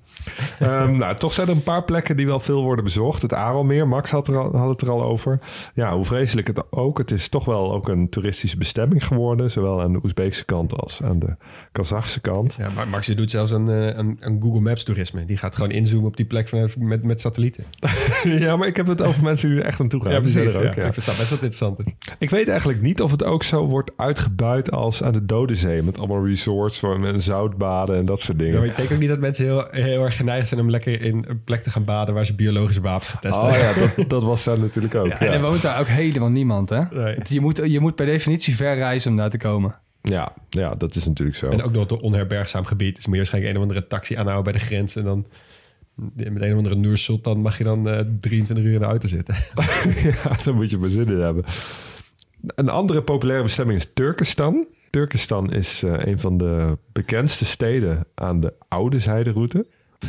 Um, 0.62 0.96
nou, 1.02 1.16
toch 1.16 1.32
zijn 1.32 1.48
er 1.48 1.54
een 1.54 1.62
paar 1.62 1.84
plekken 1.84 2.16
die 2.16 2.26
wel 2.26 2.40
veel 2.40 2.62
worden 2.62 2.84
bezocht. 2.84 3.22
Het 3.22 3.32
Aralmeer, 3.32 3.88
Max 3.88 4.10
had, 4.10 4.28
er 4.28 4.38
al, 4.38 4.56
had 4.56 4.68
het 4.68 4.80
er 4.80 4.90
al 4.90 5.02
over. 5.02 5.38
Ja, 5.74 5.94
hoe 5.94 6.04
vreselijk 6.04 6.46
het 6.46 6.62
ook. 6.72 6.98
Het 6.98 7.10
is 7.10 7.28
toch 7.28 7.44
wel 7.44 7.72
ook 7.72 7.88
een 7.88 8.08
toeristische 8.08 8.56
bestemming 8.56 9.06
geworden. 9.06 9.50
Zowel 9.50 9.82
aan 9.82 9.92
de 9.92 10.00
Oezbeekse 10.02 10.44
kant 10.44 10.80
als 10.80 11.02
aan 11.02 11.18
de 11.18 11.36
Kazachse 11.72 12.20
kant. 12.20 12.54
Ja, 12.58 12.70
maar 12.74 12.88
Max 12.88 13.06
doet 13.06 13.30
zelfs 13.30 13.50
een, 13.50 13.66
een, 13.98 14.16
een, 14.20 14.42
Google 14.42 14.60
Maps 14.60 14.84
toerisme. 14.84 15.24
Die 15.24 15.36
gaat 15.36 15.54
gewoon 15.54 15.70
inzoomen 15.70 16.06
op 16.08 16.16
die 16.16 16.26
plek 16.26 16.48
van, 16.48 16.70
met, 16.78 17.02
met 17.02 17.20
satellieten. 17.20 17.64
ja, 18.44 18.56
maar 18.56 18.68
ik 18.68 18.76
heb 18.76 18.86
het 18.86 19.02
over 19.02 19.22
mensen 19.22 19.48
die 19.48 19.58
er 19.58 19.64
echt 19.64 19.80
aan 19.80 19.88
toe 19.88 20.02
gaan. 20.02 20.12
Ja, 20.12 20.20
precies. 20.20 20.56
Ook, 20.56 20.62
ja. 20.62 20.72
Ja. 20.74 20.86
Ik 20.86 20.92
versta 20.92 21.12
best 21.12 21.30
dat 21.30 21.40
dit 21.40 21.52
interessant 21.52 21.78
is. 21.78 22.14
Ik 22.18 22.30
weet 22.30 22.48
eigenlijk 22.48 22.80
niet 22.80 23.02
of 23.02 23.10
het 23.10 23.24
ook 23.24 23.42
zo 23.42 23.66
wordt 23.66 23.90
uitgebuit 23.96 24.70
als 24.70 25.02
aan 25.02 25.12
de 25.12 25.24
Dodenzee. 25.24 25.82
Met 25.82 25.98
allemaal 25.98 26.26
resorts 26.26 26.80
met 26.80 27.22
zoutbaden 27.22 27.96
en 27.96 28.04
dat 28.04 28.20
soort 28.20 28.38
dingen. 28.38 28.52
Ja, 28.52 28.58
maar 28.58 28.68
ik 28.68 28.76
denk 28.76 28.92
ook 28.92 28.98
niet 28.98 29.08
dat 29.08 29.20
mensen 29.20 29.44
heel, 29.44 29.66
heel 29.70 30.02
erg 30.02 30.13
geneigd 30.16 30.48
zijn 30.48 30.60
om 30.60 30.70
lekker 30.70 31.00
in 31.00 31.24
een 31.28 31.44
plek 31.44 31.62
te 31.62 31.70
gaan 31.70 31.84
baden 31.84 32.14
waar 32.14 32.26
ze 32.26 32.34
biologische 32.34 32.80
wapens 32.80 33.08
getest 33.08 33.36
oh, 33.36 33.50
hebben. 33.50 33.82
Ja, 33.82 33.92
dat, 33.96 34.08
dat 34.10 34.22
was 34.22 34.44
daar 34.44 34.58
natuurlijk 34.58 34.94
ook. 34.94 35.06
Ja, 35.06 35.18
en 35.18 35.32
er 35.32 35.40
woont 35.40 35.62
daar 35.62 35.80
ook 35.80 35.86
helemaal 35.86 36.28
niemand, 36.28 36.68
hè? 36.68 36.82
Nee. 36.90 37.16
Je, 37.24 37.40
moet, 37.40 37.60
je 37.64 37.80
moet 37.80 37.94
per 37.94 38.06
definitie 38.06 38.56
ver 38.56 38.74
reizen 38.74 39.10
om 39.10 39.16
daar 39.16 39.30
te 39.30 39.38
komen. 39.38 39.74
Ja, 40.02 40.32
ja, 40.50 40.74
dat 40.74 40.94
is 40.94 41.04
natuurlijk 41.04 41.36
zo. 41.36 41.48
En 41.48 41.62
ook 41.62 41.72
nog 41.72 41.90
een 41.90 42.00
onherbergzaam 42.00 42.64
gebied. 42.64 42.94
Dus 42.94 43.04
moet 43.04 43.14
je 43.14 43.20
waarschijnlijk 43.20 43.54
een 43.54 43.62
of 43.62 43.68
andere 43.68 43.86
taxi 43.86 44.14
aanhouden 44.14 44.52
bij 44.52 44.60
de 44.60 44.66
grens. 44.66 44.96
En 44.96 45.04
dan 45.04 45.26
met 45.94 46.42
een 46.42 46.50
of 46.50 46.56
andere 46.56 46.74
Noor 46.74 46.98
Sultan 46.98 47.40
mag 47.40 47.58
je 47.58 47.64
dan 47.64 47.88
uh, 47.88 47.98
23 48.20 48.64
uur 48.64 48.72
in 48.72 48.78
de 48.78 48.84
auto 48.84 49.08
zitten. 49.08 49.34
ja, 50.10 50.36
daar 50.44 50.54
moet 50.54 50.70
je 50.70 50.78
maar 50.78 50.88
zin 50.88 51.08
in 51.08 51.20
hebben. 51.20 51.44
Een 52.46 52.68
andere 52.68 53.02
populaire 53.02 53.44
bestemming 53.44 53.78
is 53.78 53.90
Turkestan. 53.94 54.66
Turkestan 54.90 55.52
is 55.52 55.82
uh, 55.82 55.92
een 55.96 56.18
van 56.18 56.38
de 56.38 56.78
bekendste 56.92 57.44
steden 57.44 58.06
aan 58.14 58.40
de 58.40 58.52
oude 58.68 58.98
zijderoute. 58.98 59.66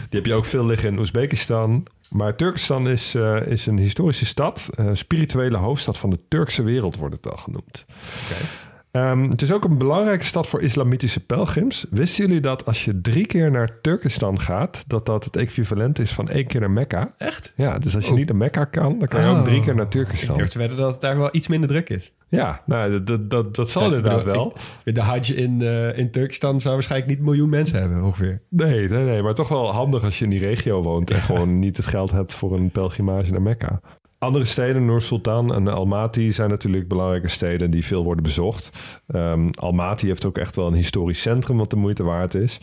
Die 0.09 0.19
heb 0.19 0.25
je 0.25 0.33
ook 0.33 0.45
veel 0.45 0.65
liggen 0.65 0.89
in 0.89 0.99
Oezbekistan. 0.99 1.85
Maar 2.09 2.35
Turkestan 2.35 2.89
is, 2.89 3.15
uh, 3.15 3.47
is 3.47 3.65
een 3.65 3.77
historische 3.77 4.25
stad. 4.25 4.69
Uh, 4.79 4.89
spirituele 4.93 5.57
hoofdstad 5.57 5.97
van 5.97 6.09
de 6.09 6.19
Turkse 6.27 6.63
wereld 6.63 6.95
wordt 6.95 7.15
het 7.15 7.31
al 7.31 7.37
genoemd. 7.37 7.85
Okay. 8.25 8.47
Ehm, 8.95 9.29
het 9.29 9.41
is 9.41 9.51
ook 9.53 9.63
een 9.63 9.77
belangrijke 9.77 10.23
stad 10.23 10.47
voor 10.47 10.61
islamitische 10.61 11.25
pelgrims. 11.25 11.85
Wisten 11.89 12.25
jullie 12.27 12.41
dat 12.41 12.65
als 12.65 12.85
je 12.85 13.01
drie 13.01 13.25
keer 13.25 13.51
naar 13.51 13.81
Turkestan 13.81 14.39
gaat, 14.41 14.83
dat 14.87 15.05
dat 15.05 15.23
het 15.25 15.35
equivalent 15.35 15.99
is 15.99 16.11
van 16.11 16.29
één 16.29 16.47
keer 16.47 16.59
naar 16.59 16.71
Mekka? 16.71 17.13
Echt? 17.17 17.53
Ja, 17.55 17.79
dus 17.79 17.95
als 17.95 18.05
je 18.07 18.13
niet 18.13 18.27
naar 18.27 18.35
Mekka 18.37 18.65
kan, 18.65 18.99
dan 18.99 19.07
kan 19.07 19.21
je 19.21 19.27
ook 19.27 19.37
Oh. 19.37 19.43
drie 19.43 19.61
keer 19.61 19.75
naar 19.75 19.85
Ik 19.85 19.91
Turkestan. 19.91 20.35
durf 20.35 20.49
te 20.49 20.57
wedden 20.57 20.77
dat 20.77 20.91
het 20.91 21.01
daar 21.01 21.17
wel 21.17 21.29
iets 21.31 21.47
minder 21.47 21.69
druk 21.69 21.89
is. 21.89 22.11
Ja, 22.29 22.61
nou, 22.65 23.03
dat, 23.03 23.29
dat, 23.29 23.55
dat, 23.55 23.69
zal 23.69 23.81
Ik 23.81 23.87
inderdaad 23.95 24.23
bedoel, 24.25 24.53
wel. 24.83 24.93
De 24.93 25.01
Hajj 25.01 25.31
in, 25.33 25.61
eh, 25.61 25.97
in 25.97 26.11
Turkestan 26.11 26.61
zou 26.61 26.73
waarschijnlijk 26.73 27.09
niet 27.11 27.19
een 27.19 27.25
miljoen 27.25 27.49
mensen 27.49 27.79
hebben, 27.79 28.03
ongeveer. 28.03 28.41
Nee, 28.49 28.89
nee, 28.89 29.03
nee, 29.03 29.21
maar 29.21 29.33
toch 29.33 29.47
wel 29.47 29.71
handig 29.71 30.03
als 30.03 30.17
je 30.19 30.23
in 30.23 30.29
die 30.29 30.39
regio 30.39 30.81
woont 30.81 31.11
en 31.11 31.21
gewoon 31.21 31.53
niet 31.59 31.77
het 31.77 31.85
geld 31.85 32.11
hebt 32.11 32.33
voor 32.33 32.53
een 32.55 32.69
pelgrimage 32.69 33.31
naar 33.31 33.41
Mekka. 33.41 33.79
Andere 34.25 34.45
steden, 34.45 34.85
Nur-Sultan 34.85 35.53
en 35.53 35.67
Almaty, 35.67 36.29
zijn 36.31 36.49
natuurlijk 36.49 36.87
belangrijke 36.87 37.27
steden 37.27 37.71
die 37.71 37.85
veel 37.85 38.03
worden 38.03 38.23
bezocht. 38.23 38.69
Ehm, 39.07 39.49
Almaty 39.51 40.05
heeft 40.07 40.25
ook 40.25 40.37
echt 40.37 40.55
wel 40.55 40.67
een 40.67 40.73
historisch 40.73 41.21
centrum 41.21 41.57
wat 41.57 41.69
de 41.69 41.75
moeite 41.75 42.03
waard 42.03 42.33
is. 42.33 42.59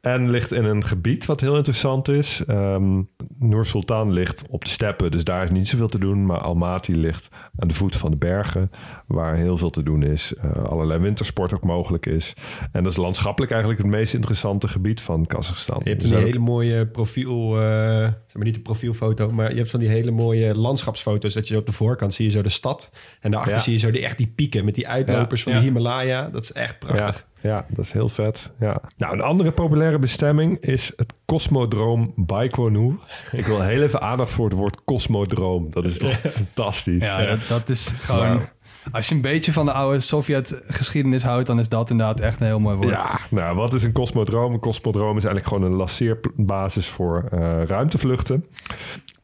En 0.00 0.30
ligt 0.30 0.52
in 0.52 0.64
een 0.64 0.84
gebied 0.84 1.26
wat 1.26 1.40
heel 1.40 1.56
interessant 1.56 2.08
is. 2.08 2.42
Ehm 2.46 3.02
Nur-Sultan 3.38 4.12
ligt 4.12 4.42
op 4.50 4.64
de 4.64 4.70
steppen, 4.70 5.10
dus 5.10 5.24
daar 5.24 5.44
is 5.44 5.50
niet 5.50 5.68
zoveel 5.68 5.88
te 5.88 5.98
doen. 5.98 6.26
Maar 6.26 6.38
Almaty 6.40 6.92
ligt 6.92 7.28
aan 7.56 7.68
de 7.68 7.74
voet 7.74 7.96
van 7.96 8.10
de 8.10 8.16
bergen, 8.16 8.70
waar 9.06 9.34
heel 9.36 9.56
veel 9.56 9.70
te 9.70 9.82
doen 9.82 10.02
is. 10.02 10.34
Eh, 10.34 10.64
allerlei 10.64 11.00
wintersport 11.00 11.54
ook 11.54 11.64
mogelijk 11.64 12.06
is. 12.06 12.32
En 12.72 12.82
dat 12.82 12.92
is 12.92 12.98
landschappelijk 12.98 13.52
eigenlijk 13.52 13.82
het 13.82 13.90
meest 13.92 14.14
interessante 14.14 14.68
gebied 14.68 15.00
van 15.00 15.26
Kazachstan. 15.26 15.80
Je 15.84 15.88
hebt 15.90 16.02
Dus 16.02 16.10
een 16.10 16.16
ook- 16.16 16.24
hele 16.24 16.38
mooie 16.38 16.86
profiel, 16.86 17.56
eh, 17.60 17.62
zeg 18.00 18.34
maar 18.34 18.44
niet 18.44 18.56
een 18.56 18.62
profielfoto, 18.62 19.30
maar 19.30 19.50
je 19.50 19.56
hebt 19.56 19.70
van 19.70 19.80
die 19.80 19.88
hele 19.88 20.10
mooie 20.10 20.56
landschapsfoto's. 21.04 21.34
Dat 21.34 21.48
je 21.48 21.56
op 21.56 21.66
de 21.66 21.72
voorkant 21.72 22.14
zie 22.14 22.24
je 22.24 22.30
zo 22.30 22.42
de 22.42 22.48
stad 22.48 22.90
en 23.20 23.30
daarachter 23.30 23.56
Ja. 23.56 23.62
zie 23.62 23.72
je 23.72 23.78
zo 23.78 23.90
die, 23.90 24.04
echt 24.04 24.18
die 24.18 24.32
pieken 24.34 24.64
met 24.64 24.74
die 24.74 24.88
uitlopers 24.88 25.40
Ja. 25.42 25.44
van 25.44 25.52
Ja. 25.52 25.58
de 25.58 25.64
Himalaya. 25.64 26.28
Dat 26.32 26.42
is 26.42 26.52
echt 26.52 26.78
prachtig. 26.78 27.26
Ja, 27.42 27.50
ja, 27.50 27.66
dat 27.68 27.84
is 27.84 27.92
heel 27.92 28.08
vet. 28.08 28.50
Ja. 28.60 28.80
Nou, 28.96 29.12
een 29.12 29.20
andere 29.20 29.50
populaire 29.50 29.98
bestemming 29.98 30.58
is 30.60 30.92
het 30.96 31.12
Cosmodroom 31.26 32.12
Baikonur. 32.16 32.94
Ik 33.32 33.46
wil 33.46 33.60
heel 33.62 33.82
even 33.82 34.00
aandacht 34.00 34.32
voor 34.32 34.44
het 34.48 34.54
woord 34.58 34.82
cosmodroom. 34.82 35.70
Dat 35.70 35.84
is 35.84 35.98
toch 35.98 36.14
fantastisch. 36.42 37.04
Ja, 37.04 37.26
dat, 37.26 37.38
dat 37.48 37.68
is 37.68 37.88
gewoon... 38.00 38.48
Als 38.92 39.08
je 39.08 39.14
een 39.14 39.20
beetje 39.20 39.52
van 39.52 39.64
de 39.64 39.72
oude 39.72 40.00
Sovjet-geschiedenis 40.00 41.22
houdt... 41.22 41.46
dan 41.46 41.58
is 41.58 41.68
dat 41.68 41.90
inderdaad 41.90 42.20
echt 42.20 42.40
een 42.40 42.46
heel 42.46 42.60
mooi 42.60 42.76
woord. 42.76 42.88
Ja, 42.88 43.20
nou, 43.30 43.56
wat 43.56 43.74
is 43.74 43.82
een 43.82 43.92
cosmodroom? 43.92 44.52
Een 44.52 44.60
cosmodroom 44.60 45.16
is 45.16 45.24
eigenlijk 45.24 45.46
gewoon 45.46 45.70
een 45.70 45.76
lanceerbasis 45.76 46.88
voor 46.88 47.24
eh, 47.30 47.62
ruimtevluchten. 47.62 48.46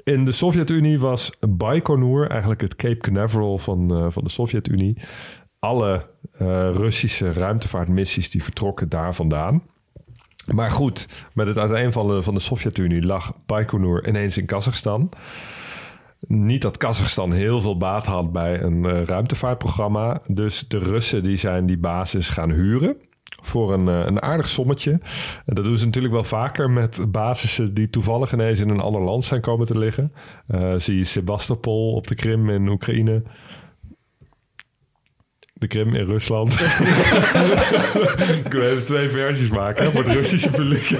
In 0.02 0.24
de 0.24 0.32
Sovjet-Unie 0.32 0.98
was 1.00 1.32
Baikonur 1.48 2.30
eigenlijk 2.30 2.60
het 2.60 2.76
Cape 2.76 2.96
Canaveral 2.96 3.58
van, 3.58 3.90
eh, 3.90 4.06
van 4.08 4.24
de 4.24 4.30
Sovjet-Unie. 4.30 4.96
Alle 5.58 6.06
eh, 6.38 6.70
Russische 6.72 7.32
ruimtevaartmissies 7.32 8.30
die 8.30 8.42
vertrokken 8.42 8.88
daar 8.88 9.14
vandaan. 9.14 9.62
Maar 10.54 10.70
goed, 10.70 11.06
met 11.32 11.46
het 11.46 11.58
uiteenvallen 11.58 12.24
van 12.24 12.34
de 12.34 12.40
Sovjet-Unie 12.40 13.06
lag 13.06 13.32
Baikonur 13.46 14.08
ineens 14.08 14.36
in 14.36 14.46
Kazachstan. 14.46 15.08
Niet 16.20 16.62
dat 16.62 16.76
Kazachstan 16.76 17.32
heel 17.32 17.60
veel 17.60 17.76
baat 17.76 18.06
had 18.06 18.32
bij 18.32 18.62
een 18.62 18.84
eh, 18.84 19.02
ruimtevaartprogramma. 19.02 20.20
Dus 20.26 20.68
de 20.68 20.78
Russen 20.78 21.22
die 21.22 21.36
zijn 21.36 21.66
die 21.66 21.78
basis 21.78 22.28
gaan 22.28 22.50
huren 22.50 22.96
voor 23.42 23.72
een, 23.72 23.88
eh, 23.88 24.06
een 24.06 24.22
aardig 24.22 24.48
sommetje. 24.48 24.90
En 25.46 25.54
dat 25.54 25.64
doen 25.64 25.76
ze 25.76 25.84
natuurlijk 25.84 26.14
wel 26.14 26.24
vaker 26.24 26.70
met 26.70 27.12
basissen 27.12 27.74
die 27.74 27.90
toevallig 27.90 28.32
ineens 28.32 28.60
in 28.60 28.68
een 28.68 28.80
ander 28.80 29.02
land 29.02 29.24
zijn 29.24 29.40
komen 29.40 29.66
te 29.66 29.78
liggen. 29.78 30.12
Eh, 30.46 30.74
zie 30.76 30.96
je 30.96 31.04
Sebastopol 31.04 31.92
op 31.92 32.06
de 32.06 32.14
Krim 32.14 32.50
in 32.50 32.68
Oekraïne. 32.68 33.22
De 35.58 35.66
Krim 35.66 35.94
in 35.94 36.04
Rusland. 36.04 36.52
Ik 38.44 38.52
wil 38.52 38.62
even 38.62 38.84
twee 38.84 39.08
versies 39.08 39.48
maken 39.48 39.84
hè, 39.84 39.90
voor 39.90 40.04
het 40.04 40.12
Russische 40.12 40.50
publiek. 40.50 40.90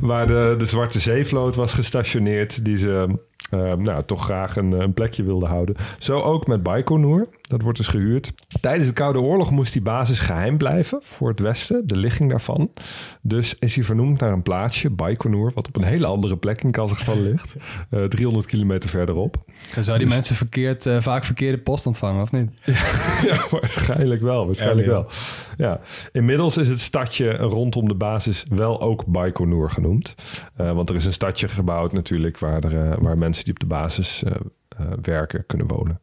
Waar 0.00 0.26
de, 0.26 0.54
de 0.58 0.66
Zwarte 0.66 0.98
Zeevloot 0.98 1.56
was 1.56 1.74
gestationeerd, 1.74 2.64
die 2.64 2.76
ze 2.76 3.18
eh, 3.50 3.72
nou, 3.72 4.04
toch 4.04 4.24
graag 4.24 4.56
een, 4.56 4.72
een 4.72 4.94
plekje 4.94 5.22
wilden 5.22 5.48
houden. 5.48 5.76
Zo 5.98 6.18
ook 6.18 6.46
met 6.46 6.62
Baikonur, 6.62 7.28
dat 7.48 7.62
wordt 7.62 7.78
dus 7.78 7.86
gehuurd. 7.86 8.32
Tijdens 8.60 8.86
de 8.86 8.92
Koude 8.92 9.20
Oorlog 9.20 9.50
moest 9.50 9.72
die 9.72 9.82
basis 9.82 10.20
geheim 10.20 10.58
blijven 10.58 11.00
voor 11.02 11.28
het 11.28 11.40
Westen, 11.40 11.86
de 11.86 11.96
ligging 11.96 12.30
daarvan. 12.30 12.70
Dus 13.22 13.56
is 13.58 13.74
hij 13.74 13.84
vernoemd 13.84 14.20
naar 14.20 14.32
een 14.32 14.42
plaatsje, 14.42 14.90
Baikonur, 14.90 15.52
wat 15.54 15.68
op 15.68 15.76
een 15.76 15.84
hele 15.84 16.06
andere 16.06 16.36
plek 16.36 16.62
in 16.62 16.70
Kazachstan 16.70 17.22
ligt. 17.22 17.54
Eh 17.90 18.04
300 18.04 18.46
kilometer 18.46 18.88
verderop. 18.88 19.44
Zou 19.80 19.98
die 19.98 20.06
mensen 20.06 20.36
verkeerd, 20.36 20.86
eh, 20.86 21.00
vaak 21.00 21.24
verkeerde 21.24 21.58
post 21.58 21.86
ontvangen, 21.86 22.22
of 22.22 22.32
niet? 22.32 22.50
Ja, 23.22 23.46
waarschijnlijk 23.50 24.22
wel. 24.22 24.46
Waarschijnlijk 24.46 24.86
wel. 24.86 25.06
Ja. 25.56 25.80
Inmiddels 26.12 26.56
is 26.56 26.68
het 26.68 26.80
stadje 26.80 27.30
rondom 27.36 27.88
de 27.88 27.94
basis 27.94 28.44
wel 28.54 28.80
ook 28.80 29.06
Baikonur 29.06 29.70
genoemd. 29.70 30.14
Eh, 30.56 30.72
want 30.72 30.88
er 30.88 30.94
is 30.94 31.04
een 31.04 31.12
stadje 31.12 31.48
gebouwd 31.48 31.92
natuurlijk 31.92 32.38
waar, 32.38 32.64
er, 32.64 33.02
waar 33.02 33.18
mensen 33.18 33.44
die 33.44 33.52
op 33.52 33.60
de 33.60 33.66
basis 33.66 34.22
werken 35.02 35.46
kunnen 35.46 35.66
wonen. 35.66 36.00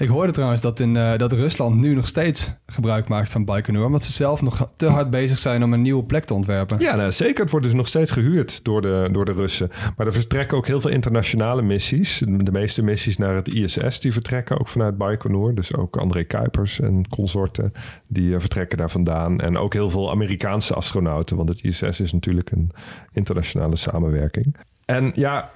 Ik 0.00 0.08
hoorde 0.08 0.32
trouwens 0.32 0.62
dat, 0.62 0.80
in, 0.80 0.96
eh, 0.96 1.16
dat 1.16 1.32
Rusland 1.32 1.76
nu 1.76 1.94
nog 1.94 2.06
steeds 2.06 2.54
gebruik 2.66 3.08
maakt 3.08 3.32
van 3.32 3.44
Baikonur... 3.44 3.84
omdat 3.84 4.04
ze 4.04 4.12
zelf 4.12 4.42
nog 4.42 4.72
te 4.76 4.86
hard 4.86 5.10
bezig 5.10 5.38
zijn 5.38 5.62
om 5.62 5.72
een 5.72 5.82
nieuwe 5.82 6.04
plek 6.04 6.24
te 6.24 6.34
ontwerpen. 6.34 6.78
Ja, 6.78 6.96
nou, 6.96 7.12
zeker. 7.12 7.42
Het 7.42 7.50
wordt 7.50 7.66
dus 7.66 7.74
nog 7.74 7.88
steeds 7.88 8.10
gehuurd 8.10 8.64
door 8.64 8.82
de, 8.82 9.08
door 9.12 9.24
de 9.24 9.32
Russen. 9.32 9.70
Maar 9.96 10.06
er 10.06 10.12
vertrekken 10.12 10.56
ook 10.56 10.66
heel 10.66 10.80
veel 10.80 10.90
internationale 10.90 11.62
missies. 11.62 12.22
De 12.26 12.52
meeste 12.52 12.82
missies 12.82 13.16
naar 13.16 13.34
het 13.34 13.48
ISS 13.48 14.00
die 14.00 14.12
vertrekken 14.12 14.60
ook 14.60 14.68
vanuit 14.68 14.98
Baikonur. 14.98 15.54
Dus 15.54 15.74
ook 15.74 15.96
André 15.96 16.24
Kuipers 16.24 16.80
en 16.80 17.08
consorten 17.08 17.72
die 18.06 18.34
eh, 18.34 18.40
vertrekken 18.40 18.78
daar 18.78 18.90
vandaan. 18.90 19.40
En 19.40 19.58
ook 19.58 19.72
heel 19.72 19.90
veel 19.90 20.10
Amerikaanse 20.10 20.74
astronauten. 20.74 21.36
Want 21.36 21.48
het 21.48 21.62
ISS 21.62 22.00
is 22.00 22.12
natuurlijk 22.12 22.50
een 22.50 22.70
internationale 23.12 23.76
samenwerking. 23.76 24.56
En 24.84 25.12
ja, 25.14 25.50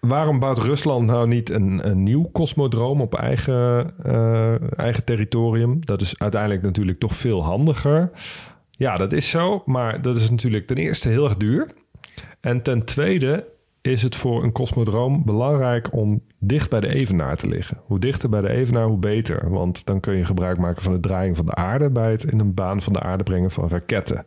waarom 0.00 0.38
bouwt 0.38 0.58
Rusland 0.58 1.06
nou 1.06 1.28
niet 1.28 1.50
een, 1.50 1.88
een 1.88 2.02
nieuw 2.02 2.28
kosmodroom 2.32 3.00
op 3.00 3.14
eigen, 3.14 3.94
eh, 4.02 4.78
eigen 4.78 5.04
territorium? 5.04 5.86
Dat 5.86 6.00
is 6.00 6.18
uiteindelijk 6.18 6.62
natuurlijk 6.62 6.98
toch 6.98 7.16
veel 7.16 7.44
handiger. 7.44 8.10
Ja, 8.70 8.96
dat 8.96 9.12
is 9.12 9.30
zo. 9.30 9.62
Maar 9.66 10.02
dat 10.02 10.16
is 10.16 10.30
natuurlijk 10.30 10.66
ten 10.66 10.76
eerste 10.76 11.08
heel 11.08 11.24
erg 11.24 11.36
duur. 11.36 11.66
En 12.40 12.62
ten 12.62 12.84
tweede 12.84 13.46
is 13.82 14.02
het 14.02 14.16
voor 14.16 14.42
een 14.42 14.52
kosmodroom 14.52 15.24
belangrijk 15.24 15.92
om 15.92 16.22
dicht 16.38 16.70
bij 16.70 16.80
de 16.80 16.94
evenaar 16.94 17.36
te 17.36 17.48
liggen. 17.48 17.80
Hoe 17.84 17.98
dichter 17.98 18.28
bij 18.28 18.40
de 18.40 18.48
evenaar, 18.48 18.86
hoe 18.86 18.98
beter. 18.98 19.50
Want 19.50 19.86
dan 19.86 20.00
kun 20.00 20.16
je 20.16 20.24
gebruik 20.24 20.58
maken 20.58 20.82
van 20.82 20.92
de 20.92 21.00
draaiing 21.00 21.36
van 21.36 21.46
de 21.46 21.54
aarde... 21.54 21.90
bij 21.90 22.10
het 22.10 22.24
in 22.24 22.40
een 22.40 22.54
baan 22.54 22.82
van 22.82 22.92
de 22.92 23.00
aarde 23.00 23.22
brengen 23.22 23.50
van 23.50 23.68
raketten. 23.68 24.26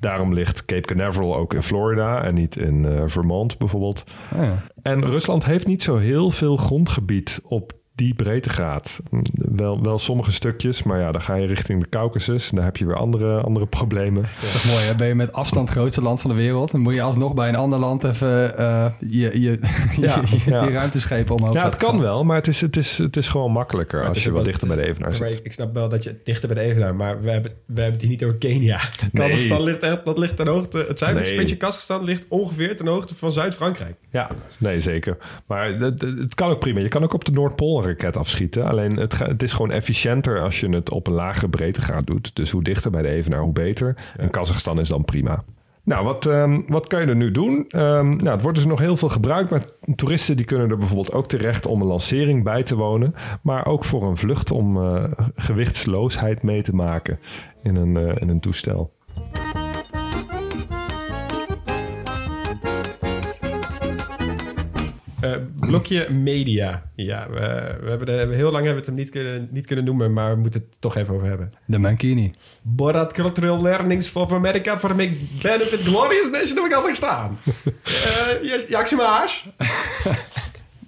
Daarom 0.00 0.34
ligt 0.34 0.64
Cape 0.64 0.94
Canaveral 0.94 1.36
ook 1.36 1.54
in 1.54 1.62
Florida... 1.62 2.24
en 2.24 2.34
niet 2.34 2.56
in 2.56 2.84
eh, 2.84 3.02
Vermont 3.06 3.58
bijvoorbeeld. 3.58 4.04
Ah, 4.32 4.42
ja. 4.42 4.64
En 4.82 5.06
Rusland 5.06 5.44
heeft 5.44 5.66
niet 5.66 5.82
zo 5.82 5.96
heel 5.96 6.30
veel 6.30 6.56
grondgebied 6.56 7.40
op 7.44 7.79
die 8.00 8.14
breedtegraad. 8.14 9.00
Wel, 9.32 9.82
wel 9.82 9.98
sommige 9.98 10.32
stukjes, 10.32 10.82
maar 10.82 11.00
ja, 11.00 11.12
dan 11.12 11.22
ga 11.22 11.34
je 11.34 11.46
richting 11.46 11.80
de 11.82 11.88
Caucasus... 11.88 12.50
en 12.50 12.56
daar 12.56 12.64
heb 12.64 12.76
je 12.76 12.86
weer 12.86 12.96
andere, 12.96 13.40
andere 13.40 13.66
problemen. 13.66 14.22
Dat 14.22 14.42
is 14.42 14.52
toch 14.52 14.64
mooi, 14.64 14.84
hè? 14.84 14.94
Ben 14.94 15.08
je 15.08 15.14
met 15.14 15.32
afstand 15.32 15.68
het 15.68 15.78
grootste 15.78 16.02
land 16.02 16.20
van 16.20 16.30
de 16.30 16.36
wereld... 16.36 16.70
dan 16.70 16.80
moet 16.80 16.94
je 16.94 17.02
alsnog 17.02 17.34
bij 17.34 17.48
een 17.48 17.56
ander 17.56 17.78
land 17.78 18.04
even 18.04 18.58
eh, 18.58 18.86
je, 18.98 19.08
je, 19.18 19.30
je, 19.40 19.58
Ja, 20.00 20.22
je, 20.26 20.38
ja. 20.46 20.64
je 20.64 20.70
ruimteschepen 20.70 21.34
omhoog 21.34 21.54
Ja, 21.54 21.64
het 21.64 21.76
kan 21.76 21.90
gaan. 21.90 22.00
wel, 22.00 22.24
maar 22.24 22.36
het 22.36 22.46
is, 22.46 22.60
het 22.60 22.76
is, 22.76 22.98
het 22.98 23.16
is 23.16 23.28
gewoon 23.28 23.52
makkelijker 23.52 23.98
Maar 23.98 24.08
als 24.08 24.22
je 24.22 24.30
wat 24.30 24.34
wel- 24.42 24.44
dichter 24.50 24.68
bij 24.68 24.76
de 24.76 24.86
evenaar 24.90 25.14
zit. 25.14 25.40
Ik 25.42 25.52
snap 25.52 25.74
wel 25.74 25.88
dat 25.88 26.04
je 26.04 26.16
dichter 26.24 26.48
bij 26.54 26.62
de 26.64 26.70
evenaar, 26.70 26.94
maar 26.94 27.20
we 27.22 27.30
hebben, 27.30 27.50
we 27.66 27.72
hebben 27.80 27.92
het 27.92 28.00
hier 28.00 28.10
niet 28.10 28.24
over 28.24 28.36
Kenia. 28.38 28.80
Kazachstan 29.12 29.62
ligt, 29.62 29.82
echt- 29.82 30.04
dat 30.04 30.18
ligt 30.18 30.36
ten 30.36 30.46
hoogte, 30.48 30.84
het 30.88 30.98
zuidelijkste 30.98 31.42
Nee. 31.42 31.56
Kazachstan 31.56 32.04
ligt 32.04 32.26
ongeveer 32.28 32.76
ten 32.76 32.86
hoogte 32.86 33.14
van 33.14 33.32
Zuid-Frankrijk. 33.32 33.96
Ja, 34.10 34.28
nee, 34.58 34.80
zeker. 34.80 35.16
Maar 35.46 35.68
het, 35.74 36.00
het 36.00 36.34
kan 36.34 36.50
ook 36.50 36.58
prima. 36.58 36.80
Je 36.80 36.88
kan 36.88 37.02
ook 37.02 37.12
op 37.14 37.24
de 37.24 37.32
Noordpool 37.32 37.82
raket 37.90 38.16
afschieten. 38.16 38.64
Alleen 38.66 38.96
het, 38.96 39.14
ga- 39.14 39.26
het 39.26 39.42
is 39.42 39.52
gewoon 39.52 39.70
efficiënter 39.70 40.40
als 40.42 40.60
je 40.60 40.68
het 40.68 40.90
op 40.90 41.06
een 41.06 41.12
lagere 41.12 41.48
breedtegraad 41.48 42.06
doet. 42.06 42.36
Dus 42.36 42.50
hoe 42.50 42.62
dichter 42.62 42.90
bij 42.90 43.02
de 43.02 43.08
evenaar, 43.08 43.40
hoe 43.40 43.52
beter. 43.52 43.96
En 44.16 44.30
Kazachstan 44.30 44.80
is 44.80 44.88
dan 44.88 45.04
prima. 45.04 45.44
Nou, 45.84 46.04
wat, 46.04 46.26
ehm, 46.26 46.60
wat 46.66 46.86
kan 46.86 47.00
je 47.00 47.06
er 47.06 47.16
nu 47.16 47.30
doen? 47.30 47.64
Ehm, 47.68 48.08
nou, 48.16 48.30
het 48.30 48.42
wordt 48.42 48.56
dus 48.58 48.66
nog 48.66 48.78
heel 48.78 48.96
veel 48.96 49.08
gebruikt. 49.08 49.50
Maar 49.50 49.62
toeristen 49.96 50.36
die 50.36 50.46
kunnen 50.46 50.70
er 50.70 50.76
bijvoorbeeld 50.76 51.12
ook 51.12 51.28
terecht 51.28 51.66
om 51.66 51.80
een 51.80 51.86
lancering 51.86 52.44
bij 52.44 52.62
te 52.62 52.76
wonen. 52.76 53.14
Maar 53.42 53.66
ook 53.66 53.84
voor 53.84 54.02
een 54.08 54.16
vlucht 54.16 54.50
om 54.50 54.76
eh, 54.76 55.04
gewichtsloosheid 55.34 56.42
mee 56.42 56.62
te 56.62 56.74
maken 56.74 57.18
in 57.62 57.76
een, 57.76 57.96
eh, 57.96 58.22
in 58.22 58.28
een 58.28 58.40
toestel. 58.40 58.92
Eh, 65.20 65.32
blokje 65.56 66.10
media. 66.10 66.90
Ja, 66.94 67.26
we, 67.30 67.38
we 67.82 67.88
hebben 67.88 68.06
de, 68.06 68.26
we 68.26 68.34
heel 68.34 68.50
lang 68.50 68.64
hebben 68.64 68.72
we 68.72 68.78
het 68.78 68.86
hem 68.86 68.94
niet 68.94 69.10
kunnen, 69.10 69.48
niet 69.50 69.66
kunnen 69.66 69.84
noemen, 69.84 70.12
maar 70.12 70.34
we 70.34 70.40
moeten 70.40 70.60
het 70.60 70.80
toch 70.80 70.96
even 70.96 71.14
over 71.14 71.26
hebben. 71.26 71.52
De 71.66 71.78
Mankini. 71.78 72.34
Borat 72.62 73.12
Cultural 73.12 73.62
Learnings 73.62 74.08
from 74.08 74.32
America 74.32 74.78
for 74.78 74.96
make 74.96 75.16
benefit 75.42 75.80
glorious 75.80 76.30
nation 76.30 76.58
of 76.58 76.68
Kazakhstan. 76.68 77.38
uh. 79.56 80.14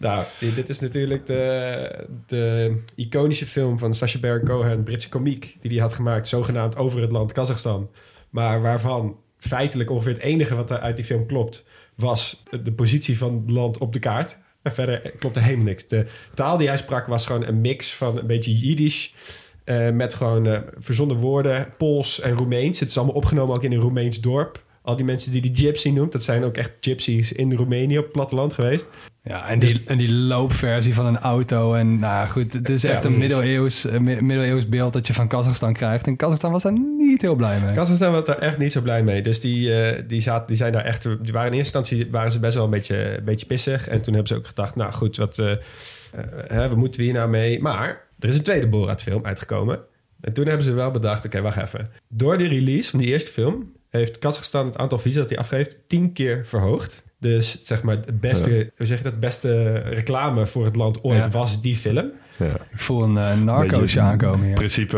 Nou, 0.02 0.24
dit 0.38 0.68
is 0.68 0.80
natuurlijk 0.80 1.26
de, 1.26 2.06
de 2.26 2.74
iconische 2.96 3.46
film 3.46 3.78
van 3.78 3.94
Sacha 3.94 4.18
Baron 4.18 4.44
Cohen, 4.44 4.82
Britse 4.82 5.08
komiek, 5.08 5.56
die 5.60 5.70
hij 5.70 5.80
had 5.80 5.94
gemaakt, 5.94 6.28
zogenaamd 6.28 6.76
over 6.76 7.00
het 7.00 7.12
land 7.12 7.32
Kazachstan. 7.32 7.90
Maar 8.30 8.62
waarvan 8.62 9.16
feitelijk 9.38 9.90
ongeveer 9.90 10.12
het 10.12 10.22
enige 10.22 10.54
wat 10.54 10.70
er 10.70 10.80
uit 10.80 10.96
die 10.96 11.04
film 11.04 11.26
klopt, 11.26 11.64
was 11.94 12.42
de 12.62 12.72
positie 12.72 13.18
van 13.18 13.34
het 13.34 13.50
land 13.50 13.78
op 13.78 13.92
de 13.92 13.98
kaart. 13.98 14.38
En 14.62 14.72
verder 14.72 15.12
klopte 15.18 15.40
helemaal 15.40 15.64
niks. 15.64 15.88
De 15.88 16.06
taal 16.34 16.56
die 16.56 16.68
hij 16.68 16.76
sprak 16.76 17.06
was 17.06 17.26
gewoon 17.26 17.46
een 17.46 17.60
mix 17.60 17.94
van 17.94 18.18
een 18.18 18.26
beetje 18.26 18.52
Jiddisch. 18.52 19.14
Uh, 19.64 19.90
met 19.90 20.14
gewoon 20.14 20.46
uh, 20.46 20.58
verzonnen 20.78 21.16
woorden, 21.16 21.68
Pools 21.78 22.20
en 22.20 22.36
Roemeens. 22.36 22.80
Het 22.80 22.88
is 22.88 22.96
allemaal 22.96 23.14
opgenomen 23.14 23.56
ook 23.56 23.62
in 23.62 23.72
een 23.72 23.80
Roemeens 23.80 24.20
dorp. 24.20 24.64
Al 24.82 24.96
die 24.96 25.04
mensen 25.04 25.32
die 25.32 25.40
die 25.40 25.54
gypsy 25.54 25.90
noemt, 25.90 26.12
dat 26.12 26.22
zijn 26.22 26.44
ook 26.44 26.56
echt 26.56 26.72
gypsies 26.80 27.32
in 27.32 27.54
Roemenië 27.54 27.98
op 27.98 28.04
het 28.04 28.12
platteland 28.12 28.52
geweest. 28.52 28.88
Ja, 29.24 29.48
en 29.48 29.58
die, 29.58 29.82
en 29.86 29.98
die 29.98 30.12
loopversie 30.12 30.94
van 30.94 31.06
een 31.06 31.18
auto. 31.18 31.74
En 31.74 31.98
nou 31.98 32.28
goed, 32.28 32.52
het 32.52 32.68
is 32.68 32.84
echt 32.84 33.04
een 33.04 33.18
middeleeuws, 33.18 33.86
middeleeuws 34.00 34.68
beeld 34.68 34.92
dat 34.92 35.06
je 35.06 35.12
van 35.12 35.28
Kazachstan 35.28 35.72
krijgt. 35.72 36.06
En 36.06 36.16
Kazachstan 36.16 36.52
was 36.52 36.62
daar 36.62 36.78
niet 36.98 37.22
heel 37.22 37.34
blij 37.34 37.60
mee. 37.60 37.72
Kazachstan 37.72 38.12
was 38.12 38.24
daar 38.24 38.38
echt 38.38 38.58
niet 38.58 38.72
zo 38.72 38.80
blij 38.80 39.02
mee. 39.02 39.22
Dus 39.22 39.40
die, 39.40 39.68
uh, 39.68 40.02
die, 40.06 40.20
zaten, 40.20 40.46
die 40.46 40.56
zijn 40.56 40.72
daar 40.72 40.84
echt... 40.84 41.02
Die 41.02 41.32
waren 41.32 41.50
in 41.52 41.58
eerste 41.58 41.78
instantie 41.78 42.08
waren 42.10 42.32
ze 42.32 42.38
best 42.38 42.54
wel 42.54 42.64
een 42.64 42.70
beetje, 42.70 43.16
een 43.16 43.24
beetje 43.24 43.46
pissig. 43.46 43.88
En 43.88 44.02
toen 44.02 44.14
hebben 44.14 44.32
ze 44.32 44.38
ook 44.38 44.46
gedacht, 44.46 44.76
nou 44.76 44.92
goed, 44.92 45.16
wat, 45.16 45.38
uh, 45.38 45.50
uh, 46.50 46.68
we 46.68 46.76
moeten 46.76 47.02
hier 47.02 47.12
nou 47.12 47.28
mee? 47.28 47.60
Maar 47.60 48.06
er 48.18 48.28
is 48.28 48.36
een 48.36 48.42
tweede 48.42 48.68
Borat-film 48.68 49.24
uitgekomen. 49.24 49.80
En 50.20 50.32
toen 50.32 50.46
hebben 50.46 50.64
ze 50.64 50.72
wel 50.72 50.90
bedacht, 50.90 51.24
oké, 51.24 51.26
okay, 51.26 51.42
wacht 51.42 51.56
even. 51.56 51.90
Door 52.08 52.38
die 52.38 52.48
release 52.48 52.90
van 52.90 52.98
die 52.98 53.08
eerste 53.08 53.30
film 53.30 53.72
heeft 54.00 54.18
Kazachstan 54.18 54.66
het 54.66 54.76
aantal 54.76 54.98
visa 54.98 55.18
dat 55.18 55.28
hij 55.28 55.38
afgeeft 55.38 55.78
tien 55.86 56.12
keer 56.12 56.46
verhoogd. 56.46 57.04
Dus 57.18 57.64
zeg 57.64 57.82
maar, 57.82 57.96
het 57.96 58.20
beste, 58.20 58.50
ja. 58.50 58.64
hoe 58.76 58.86
zeg 58.86 58.98
je 58.98 59.04
dat, 59.04 59.20
beste 59.20 59.72
reclame 59.72 60.46
voor 60.46 60.64
het 60.64 60.76
land 60.76 61.02
ooit 61.02 61.24
ja. 61.24 61.30
was 61.30 61.60
die 61.60 61.76
film. 61.76 62.10
Ja. 62.36 62.46
Ik 62.46 62.80
voel 62.80 63.02
een 63.02 63.16
uh, 63.16 63.42
narco's 63.42 63.98
aankomen. 63.98 64.48
In 64.48 64.54
principe 64.54 64.96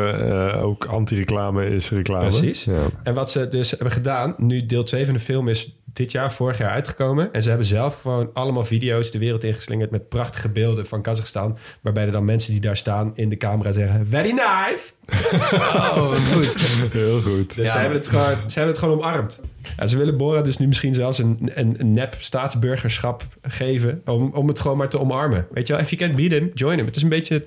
uh, 0.54 0.64
ook 0.64 0.84
anti-reclame 0.84 1.66
is 1.66 1.90
reclame. 1.90 2.28
Precies. 2.28 2.68
En 3.02 3.14
wat 3.14 3.30
ze 3.30 3.48
dus 3.48 3.70
hebben 3.70 3.90
gedaan, 3.90 4.34
nu 4.38 4.66
deel 4.66 4.82
2 4.82 5.04
van 5.04 5.14
de 5.14 5.20
film 5.20 5.48
is 5.48 5.76
dit 5.94 6.12
jaar, 6.12 6.32
vorig 6.32 6.58
jaar 6.58 6.70
uitgekomen. 6.70 7.32
En 7.32 7.42
ze 7.42 7.48
hebben 7.48 7.66
zelf 7.66 8.00
gewoon 8.00 8.30
allemaal 8.32 8.64
video's 8.64 9.10
de 9.10 9.18
wereld 9.18 9.44
ingeslingerd 9.44 9.90
met 9.90 10.08
prachtige 10.08 10.48
beelden 10.48 10.86
van 10.86 11.02
Kazachstan. 11.02 11.58
Waarbij 11.80 12.04
er 12.04 12.12
dan 12.12 12.24
mensen 12.24 12.52
die 12.52 12.60
daar 12.60 12.76
staan 12.76 13.12
in 13.14 13.28
de 13.28 13.36
camera 13.36 13.72
zeggen: 13.72 14.06
Very 14.06 14.30
nice! 14.30 14.92
Oh, 15.94 16.32
goed. 16.32 16.54
Heel 16.92 17.20
goed. 17.20 17.54
Dus 17.54 17.66
ja. 17.66 17.72
ze, 17.72 17.78
hebben 17.78 17.98
het 17.98 18.08
gewoon, 18.08 18.50
ze 18.50 18.58
hebben 18.58 18.74
het 18.74 18.78
gewoon 18.78 18.98
omarmd. 18.98 19.40
Ja, 19.76 19.86
ze 19.86 19.96
willen 19.96 20.16
Bora 20.16 20.42
dus 20.42 20.56
nu 20.56 20.66
misschien 20.66 20.94
zelfs 20.94 21.18
een, 21.18 21.38
een, 21.44 21.74
een 21.78 21.90
nep 21.90 22.16
staatsburgerschap 22.18 23.22
geven. 23.42 24.02
Om, 24.04 24.30
om 24.32 24.48
het 24.48 24.60
gewoon 24.60 24.76
maar 24.76 24.88
te 24.88 25.00
omarmen. 25.00 25.46
Weet 25.52 25.66
je 25.66 25.72
wel, 25.72 25.82
if 25.82 25.90
you 25.90 26.02
can't 26.02 26.16
beat 26.16 26.30
him, 26.30 26.50
join 26.54 26.76
him. 26.76 26.86
Het 26.86 26.96
is 26.96 27.02
een 27.02 27.08
beetje 27.08 27.44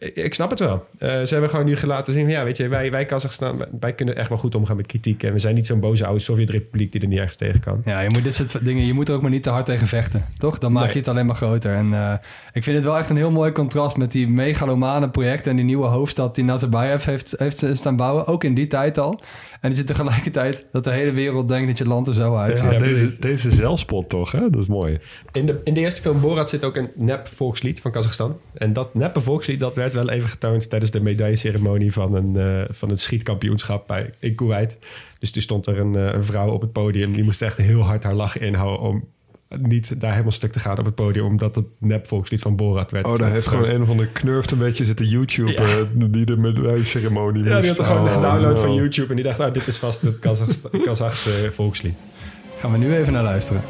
ik 0.00 0.34
snap 0.34 0.50
het 0.50 0.58
wel. 0.58 0.86
Uh, 0.98 1.08
ze 1.08 1.28
hebben 1.28 1.50
gewoon 1.50 1.64
nu 1.64 1.76
gelaten 1.76 2.12
zien... 2.12 2.28
ja, 2.28 2.44
weet 2.44 2.56
je, 2.56 2.68
wij, 2.68 2.90
wij 2.90 3.04
Kazachstan... 3.04 3.64
wij 3.80 3.92
kunnen 3.92 4.16
echt 4.16 4.28
wel 4.28 4.38
goed 4.38 4.54
omgaan 4.54 4.76
met 4.76 4.86
kritiek. 4.86 5.22
En 5.22 5.32
we 5.32 5.38
zijn 5.38 5.54
niet 5.54 5.66
zo'n 5.66 5.80
boze 5.80 6.06
oude 6.06 6.20
Sovjet-republiek... 6.20 6.92
die 6.92 7.00
er 7.00 7.06
niet 7.06 7.18
ergens 7.18 7.36
tegen 7.36 7.60
kan. 7.60 7.82
Ja, 7.84 8.00
je 8.00 8.10
moet 8.10 8.24
dit 8.24 8.34
soort 8.34 8.64
dingen... 8.64 8.86
je 8.86 8.92
moet 8.92 9.08
er 9.08 9.14
ook 9.14 9.22
maar 9.22 9.30
niet 9.30 9.42
te 9.42 9.50
hard 9.50 9.66
tegen 9.66 9.86
vechten. 9.86 10.24
Toch? 10.38 10.58
Dan 10.58 10.72
maak 10.72 10.84
nee. 10.84 10.92
je 10.92 10.98
het 10.98 11.08
alleen 11.08 11.26
maar 11.26 11.36
groter. 11.36 11.74
En 11.74 11.86
uh, 11.86 12.12
ik 12.52 12.62
vind 12.62 12.76
het 12.76 12.84
wel 12.84 12.98
echt 12.98 13.10
een 13.10 13.16
heel 13.16 13.30
mooi 13.30 13.52
contrast... 13.52 13.96
met 13.96 14.12
die 14.12 14.28
megalomane 14.28 15.10
projecten... 15.10 15.50
en 15.50 15.56
die 15.56 15.64
nieuwe 15.64 15.86
hoofdstad 15.86 16.34
die 16.34 16.44
Nazarbayev 16.44 17.04
heeft, 17.04 17.34
heeft 17.36 17.64
staan 17.72 17.96
bouwen. 17.96 18.26
Ook 18.26 18.44
in 18.44 18.54
die 18.54 18.66
tijd 18.66 18.98
al. 18.98 19.20
En 19.60 19.68
die 19.68 19.76
zit 19.76 19.86
tegelijkertijd 19.86 20.64
dat 20.72 20.84
de 20.84 20.90
hele 20.90 21.12
wereld 21.12 21.48
denkt 21.48 21.68
dat 21.68 21.78
je 21.78 21.86
land 21.86 22.08
er 22.08 22.14
zo 22.14 22.36
uitziet. 22.36 22.72
Ja, 22.72 22.78
deze, 22.78 23.16
deze 23.18 23.50
zelfspot 23.50 24.08
toch, 24.08 24.32
hè? 24.32 24.50
Dat 24.50 24.60
is 24.60 24.66
mooi. 24.66 24.98
In 25.32 25.46
de, 25.46 25.60
in 25.64 25.74
de 25.74 25.80
eerste 25.80 26.02
film 26.02 26.20
Borat 26.20 26.48
zit 26.48 26.64
ook 26.64 26.76
een 26.76 26.90
nep 26.94 27.26
volkslied 27.26 27.80
van 27.80 27.90
Kazachstan. 27.90 28.38
En 28.52 28.72
dat 28.72 28.94
neppe 28.94 29.20
volkslied, 29.20 29.60
dat 29.60 29.76
werd 29.76 29.94
wel 29.94 30.10
even 30.10 30.28
getoond 30.28 30.70
tijdens 30.70 30.90
de 30.90 31.00
medailleceremonie 31.00 31.92
van, 31.92 32.14
een, 32.14 32.34
uh, 32.36 32.64
van 32.68 32.88
het 32.88 33.00
schietkampioenschap 33.00 33.86
bij, 33.86 34.10
in 34.18 34.34
Kuwait. 34.34 34.78
Dus 35.18 35.30
toen 35.30 35.42
stond 35.42 35.66
er 35.66 35.80
een, 35.80 35.96
uh, 35.96 36.12
een 36.12 36.24
vrouw 36.24 36.50
op 36.50 36.60
het 36.60 36.72
podium. 36.72 37.12
Die 37.12 37.24
moest 37.24 37.42
echt 37.42 37.56
heel 37.56 37.80
hard 37.80 38.02
haar 38.02 38.14
lach 38.14 38.38
inhouden 38.38 38.80
om 38.80 39.04
niet 39.58 40.00
daar 40.00 40.10
helemaal 40.10 40.32
stuk 40.32 40.52
te 40.52 40.60
gaan 40.60 40.78
op 40.78 40.84
het 40.84 40.94
podium, 40.94 41.24
omdat 41.24 41.54
het 41.54 41.64
nep 41.78 42.06
volkslied 42.06 42.40
van 42.40 42.56
Borat 42.56 42.90
werd. 42.90 43.06
Oh, 43.06 43.16
daar 43.16 43.30
heeft 43.30 43.46
gewoon 43.46 43.68
een 43.68 43.86
van 43.86 43.96
de 43.96 44.06
knurft 44.06 44.50
een 44.50 44.58
beetje 44.58 44.84
zitten 44.84 45.06
YouTube 45.06 45.52
ja. 45.52 45.78
uh, 45.78 46.10
die 46.10 46.24
de 46.24 46.36
medailleceremonie 46.36 47.44
Ja, 47.44 47.60
die 47.60 47.68
had 47.68 47.78
er 47.78 47.84
gewoon 47.84 48.06
oh, 48.06 48.12
gedownload 48.12 48.54
no. 48.54 48.60
van 48.60 48.74
YouTube 48.74 49.08
en 49.08 49.14
die 49.14 49.24
dacht, 49.24 49.38
nou, 49.38 49.52
dit 49.52 49.66
is 49.66 49.76
vast 49.76 50.02
het 50.02 50.18
Kazachse 50.84 51.48
volkslied. 51.52 51.98
Gaan 52.58 52.72
we 52.72 52.78
nu 52.78 52.94
even 52.94 53.12
naar 53.12 53.22
luisteren. 53.22 53.62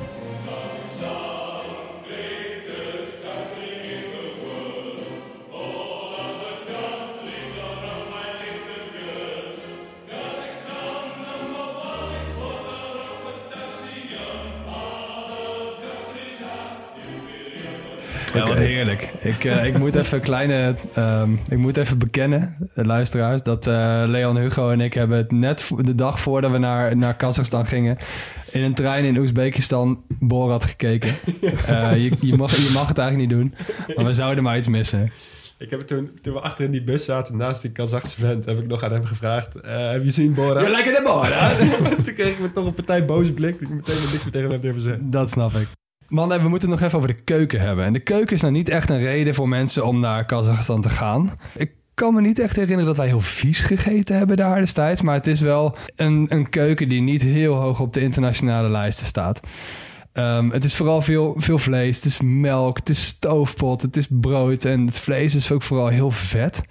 Ja, 18.35 18.49
wat 18.49 18.57
heerlijk. 18.57 19.13
Ik, 19.21 19.45
uh, 19.45 19.65
ik 19.65 19.79
moet 19.79 19.95
even 19.95 20.21
kleine, 20.21 20.75
um, 20.99 21.41
ik 21.49 21.59
moet 21.59 21.77
even 21.77 21.99
bekennen, 21.99 22.57
de 22.75 22.85
luisteraars, 22.85 23.43
dat 23.43 23.67
uh, 23.67 24.03
Leon 24.07 24.37
Hugo 24.37 24.71
en 24.71 24.81
ik 24.81 24.95
hebben 24.95 25.19
het 25.19 25.33
net 25.33 25.71
de 25.79 25.95
dag 25.95 26.21
voordat 26.21 26.51
we 26.51 26.59
naar, 26.59 26.97
naar 26.97 27.17
Kazachstan 27.17 27.67
gingen, 27.67 27.99
in 28.51 28.63
een 28.63 28.75
trein 28.75 29.05
in 29.05 29.17
Oezbekistan 29.17 30.03
Borat 30.09 30.65
gekeken. 30.65 31.15
Uh, 31.69 31.97
je, 32.05 32.13
je, 32.21 32.37
mag, 32.37 32.57
je 32.57 32.71
mag 32.73 32.89
het 32.89 32.99
eigenlijk 32.99 33.31
niet 33.31 33.39
doen, 33.39 33.55
maar 33.97 34.05
we 34.05 34.13
zouden 34.13 34.45
maar 34.45 34.57
iets 34.57 34.69
missen. 34.69 35.13
Ik 35.59 35.71
heb 35.71 35.81
toen, 35.81 36.11
toen 36.23 36.35
we 36.35 36.41
achter 36.41 36.65
in 36.65 36.71
die 36.71 36.83
bus 36.83 37.05
zaten, 37.05 37.37
naast 37.37 37.63
die 37.63 37.73
Kazachse 37.73 38.21
vent, 38.21 38.45
heb 38.45 38.59
ik 38.59 38.67
nog 38.67 38.83
aan 38.83 38.93
hem 38.93 39.05
gevraagd: 39.05 39.57
uh, 39.57 39.91
Heb 39.91 40.05
je 40.05 40.11
zien 40.11 40.35
Borat? 40.35 40.65
Je 40.65 40.71
lekker 40.71 40.93
de 40.93 41.03
Borat! 41.05 41.59
toen 42.05 42.15
kreeg 42.15 42.29
ik 42.29 42.39
me 42.39 42.53
toch 42.53 42.67
een 42.67 42.75
partij 42.75 43.05
boze 43.05 43.33
blik. 43.33 43.61
Dat 43.61 43.69
ik 43.69 43.75
meteen 43.75 43.97
niks 44.11 44.25
meer 44.25 44.33
tegen 44.33 44.51
hem 44.51 44.61
durven 44.61 44.81
zeggen. 44.81 45.11
Dat 45.11 45.31
snap 45.31 45.55
ik. 45.55 45.69
Man, 46.11 46.29
we 46.29 46.49
moeten 46.49 46.71
het 46.71 46.79
nog 46.79 46.87
even 46.87 46.99
over 46.99 47.17
de 47.17 47.23
keuken 47.23 47.61
hebben. 47.61 47.85
En 47.85 47.93
de 47.93 48.01
keuken 48.01 48.37
is 48.37 48.43
nou 48.43 48.53
niet 48.53 48.69
echt 48.69 48.91
een 48.91 48.99
reden 48.99 49.35
voor 49.35 49.49
mensen 49.49 49.87
om 49.87 50.01
naar 50.01 50.27
Kazachstan 50.27 50.81
te 50.81 50.89
gaan. 50.89 51.39
Ik 51.55 51.73
kan 51.95 52.15
me 52.15 52.21
niet 52.21 52.39
echt 52.39 52.57
herinneren 52.57 52.87
dat 52.87 52.97
wij 52.97 53.07
heel 53.07 53.21
vies 53.21 53.59
gegeten 53.59 54.17
hebben 54.17 54.37
daar 54.37 54.61
destijds. 54.61 55.03
Maar 55.03 55.15
het 55.15 55.27
is 55.27 55.41
wel 55.41 55.77
een, 55.97 56.27
een 56.29 56.49
keuken 56.49 56.89
die 56.89 57.01
niet 57.01 57.23
heel 57.23 57.55
hoog 57.55 57.81
op 57.81 57.93
de 57.93 58.01
internationale 58.01 58.69
lijsten 58.69 59.07
staat. 59.07 59.41
Um, 60.13 60.51
het 60.51 60.65
is 60.65 60.77
vooral 60.77 61.03
veel, 61.03 61.35
veel 61.37 61.59
vlees. 61.59 61.97
Het 61.97 62.05
is 62.05 62.21
melk, 62.21 62.77
het 62.79 62.89
is 62.89 63.07
stoofpot, 63.07 63.83
het 63.83 63.97
is 63.97 64.07
brood. 64.11 64.65
En 64.65 64.87
het 64.87 64.99
vlees 64.99 65.35
is 65.35 65.53
ook 65.53 65.63
vooral 65.63 65.89
heel 65.89 66.11
vet. 66.11 66.63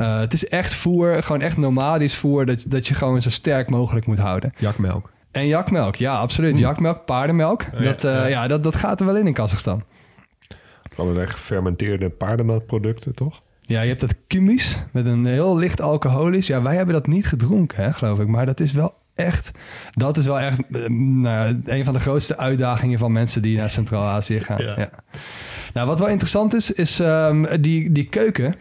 Uh, 0.00 0.18
het 0.18 0.32
is 0.32 0.48
echt 0.48 0.74
voer, 0.74 1.22
gewoon 1.22 1.40
echt 1.40 1.56
nomadisch 1.56 2.14
voer... 2.14 2.46
Dat, 2.46 2.64
dat 2.68 2.86
je 2.86 2.94
gewoon 2.94 3.20
zo 3.20 3.30
sterk 3.30 3.70
mogelijk 3.70 4.06
moet 4.06 4.18
houden. 4.18 4.52
Jakmelk. 4.58 5.14
En 5.36 5.46
jakmelk, 5.46 5.96
ja, 5.96 6.14
absoluut. 6.18 6.58
Jakmelk, 6.58 7.04
paardenmelk. 7.04 7.62
Ja, 7.72 7.80
dat, 7.80 8.04
uh, 8.04 8.12
ja. 8.12 8.26
ja, 8.26 8.46
dat, 8.46 8.62
dat 8.62 8.76
gaat 8.76 9.00
er 9.00 9.06
wel 9.06 9.16
in 9.16 9.26
in 9.26 9.32
Kazachstan. 9.32 9.82
Echt 11.20 11.32
gefermenteerde 11.32 12.08
paardenmelkproducten, 12.08 13.14
toch? 13.14 13.40
Ja, 13.60 13.80
je 13.80 13.88
hebt 13.88 14.00
dat 14.00 14.16
kumis 14.26 14.84
met 14.92 15.06
een 15.06 15.26
heel 15.26 15.56
licht 15.56 15.80
alcoholisch. 15.80 16.46
Ja, 16.46 16.62
wij 16.62 16.74
hebben 16.74 16.94
dat 16.94 17.06
niet 17.06 17.26
gedronken, 17.26 17.84
hè, 17.84 17.92
geloof 17.92 18.18
ik. 18.18 18.26
Maar 18.26 18.46
dat 18.46 18.60
is 18.60 18.72
wel 18.72 18.94
echt... 19.14 19.50
Dat 19.92 20.16
is 20.16 20.26
wel 20.26 20.40
echt 20.40 20.60
uh, 20.68 20.88
nou, 20.88 21.60
een 21.64 21.84
van 21.84 21.92
de 21.92 22.00
grootste 22.00 22.36
uitdagingen 22.36 22.98
van 22.98 23.12
mensen 23.12 23.42
die 23.42 23.56
naar 23.56 23.70
Centraal-Azië 23.70 24.40
gaan. 24.40 24.62
Ja. 24.62 24.74
Ja. 24.78 24.90
Nou, 25.74 25.86
wat 25.86 25.98
wel 25.98 26.08
interessant 26.08 26.54
is, 26.54 26.72
is 26.72 26.98
um, 26.98 27.46
die, 27.60 27.92
die 27.92 28.08
keuken... 28.08 28.54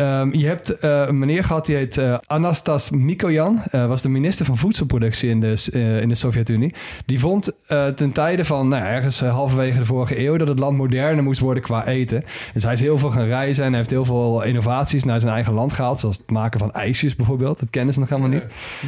Um, 0.00 0.34
je 0.34 0.46
hebt 0.46 0.84
uh, 0.84 1.04
een 1.06 1.18
meneer 1.18 1.44
gehad 1.44 1.66
die 1.66 1.76
heet 1.76 1.96
uh, 1.96 2.18
Anastas 2.26 2.90
Mikoyan. 2.90 3.62
Uh, 3.74 3.86
was 3.86 4.02
de 4.02 4.08
minister 4.08 4.46
van 4.46 4.56
voedselproductie 4.56 5.30
in 5.30 5.40
de, 5.40 5.68
in 6.00 6.08
de 6.08 6.14
Sovjet-Unie. 6.14 6.74
Die 7.06 7.20
vond 7.20 7.52
ten 7.94 8.12
tijde 8.12 8.44
van 8.44 8.68
nou, 8.68 8.84
ergens 8.84 9.20
halverwege 9.20 9.78
de 9.78 9.84
vorige 9.84 10.24
eeuw... 10.24 10.36
dat 10.36 10.48
het 10.48 10.58
land 10.58 10.76
moderner 10.76 11.22
moest 11.22 11.40
worden 11.40 11.62
qua 11.62 11.86
eten. 11.86 12.24
Dus 12.52 12.62
hij 12.62 12.72
is 12.72 12.80
heel 12.80 12.98
veel 12.98 13.10
gaan 13.10 13.26
reizen 13.26 13.64
en 13.64 13.68
hij 13.68 13.78
heeft 13.78 13.90
heel 13.90 14.04
veel 14.04 14.42
innovaties 14.42 15.04
naar 15.04 15.20
zijn 15.20 15.32
eigen 15.32 15.52
land 15.52 15.72
gehaald. 15.72 16.00
Zoals 16.00 16.16
het 16.16 16.30
maken 16.30 16.58
van 16.58 16.72
ijsjes 16.72 17.16
bijvoorbeeld. 17.16 17.60
Dat 17.60 17.70
kennen 17.70 17.94
ze 17.94 18.00
nog 18.00 18.08
helemaal 18.08 18.30
niet. 18.30 18.44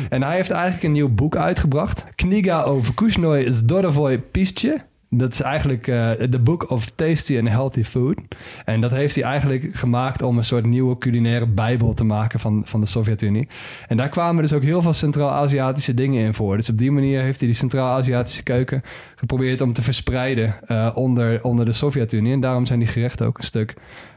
En 0.09 0.23
hij 0.23 0.35
heeft 0.35 0.51
eigenlijk 0.51 0.85
een 0.85 0.93
nieuw 0.93 1.09
boek 1.09 1.37
uitgebracht. 1.37 2.07
Kniga 2.15 2.63
o 2.63 2.83
Vkushnoi 2.83 3.53
Zdorovoy 3.53 4.19
Pistje. 4.19 4.93
Dat 5.17 5.33
is 5.33 5.41
eigenlijk 5.41 5.85
de 5.85 6.29
uh, 6.33 6.41
Book 6.41 6.71
of 6.71 6.91
Tasty 6.91 7.39
and 7.39 7.49
Healthy 7.49 7.83
Food. 7.83 8.17
En 8.65 8.81
dat 8.81 8.91
heeft 8.91 9.15
hij 9.15 9.25
eigenlijk 9.25 9.69
gemaakt 9.73 10.23
om 10.23 10.39
een 10.39 10.45
soort 10.45 10.67
nieuwe 10.67 10.99
culinaire 10.99 11.47
bijbel 11.47 11.95
te 11.95 12.05
maken 12.05 12.41
van, 12.41 12.63
van 12.65 12.81
de 12.81 12.87
Sovjet-Unie. 12.87 13.49
En 13.89 13.97
daar 13.97 14.09
kwamen 14.09 14.43
dus 14.43 14.53
ook 14.53 14.63
heel 14.63 14.83
veel 14.83 14.93
Centraal-Aziatische 14.93 15.95
dingen 15.95 16.25
in 16.25 16.35
voor. 16.35 16.57
Dus 16.57 16.71
op 16.71 16.79
die 16.79 16.91
manier 16.91 17.23
heeft 17.23 17.39
hij 17.39 17.49
die 17.49 17.59
Centraal-Aziatische 17.59 18.43
keuken 18.43 18.83
geprobeerd 19.17 19.61
om 19.61 19.73
te 19.73 19.83
verspreiden 19.83 20.57
uh, 20.69 20.91
onder, 20.95 21.43
onder 21.43 21.65
de 21.65 21.73
Sovjet-Unie. 21.73 22.33
En 22.33 22.41
daarom 22.41 22.67
zijn 22.67 22.79
die 22.79 22.89
gerechten 22.89 23.27
ook 23.27 23.39
een 23.39 23.45
stuk 23.45 23.75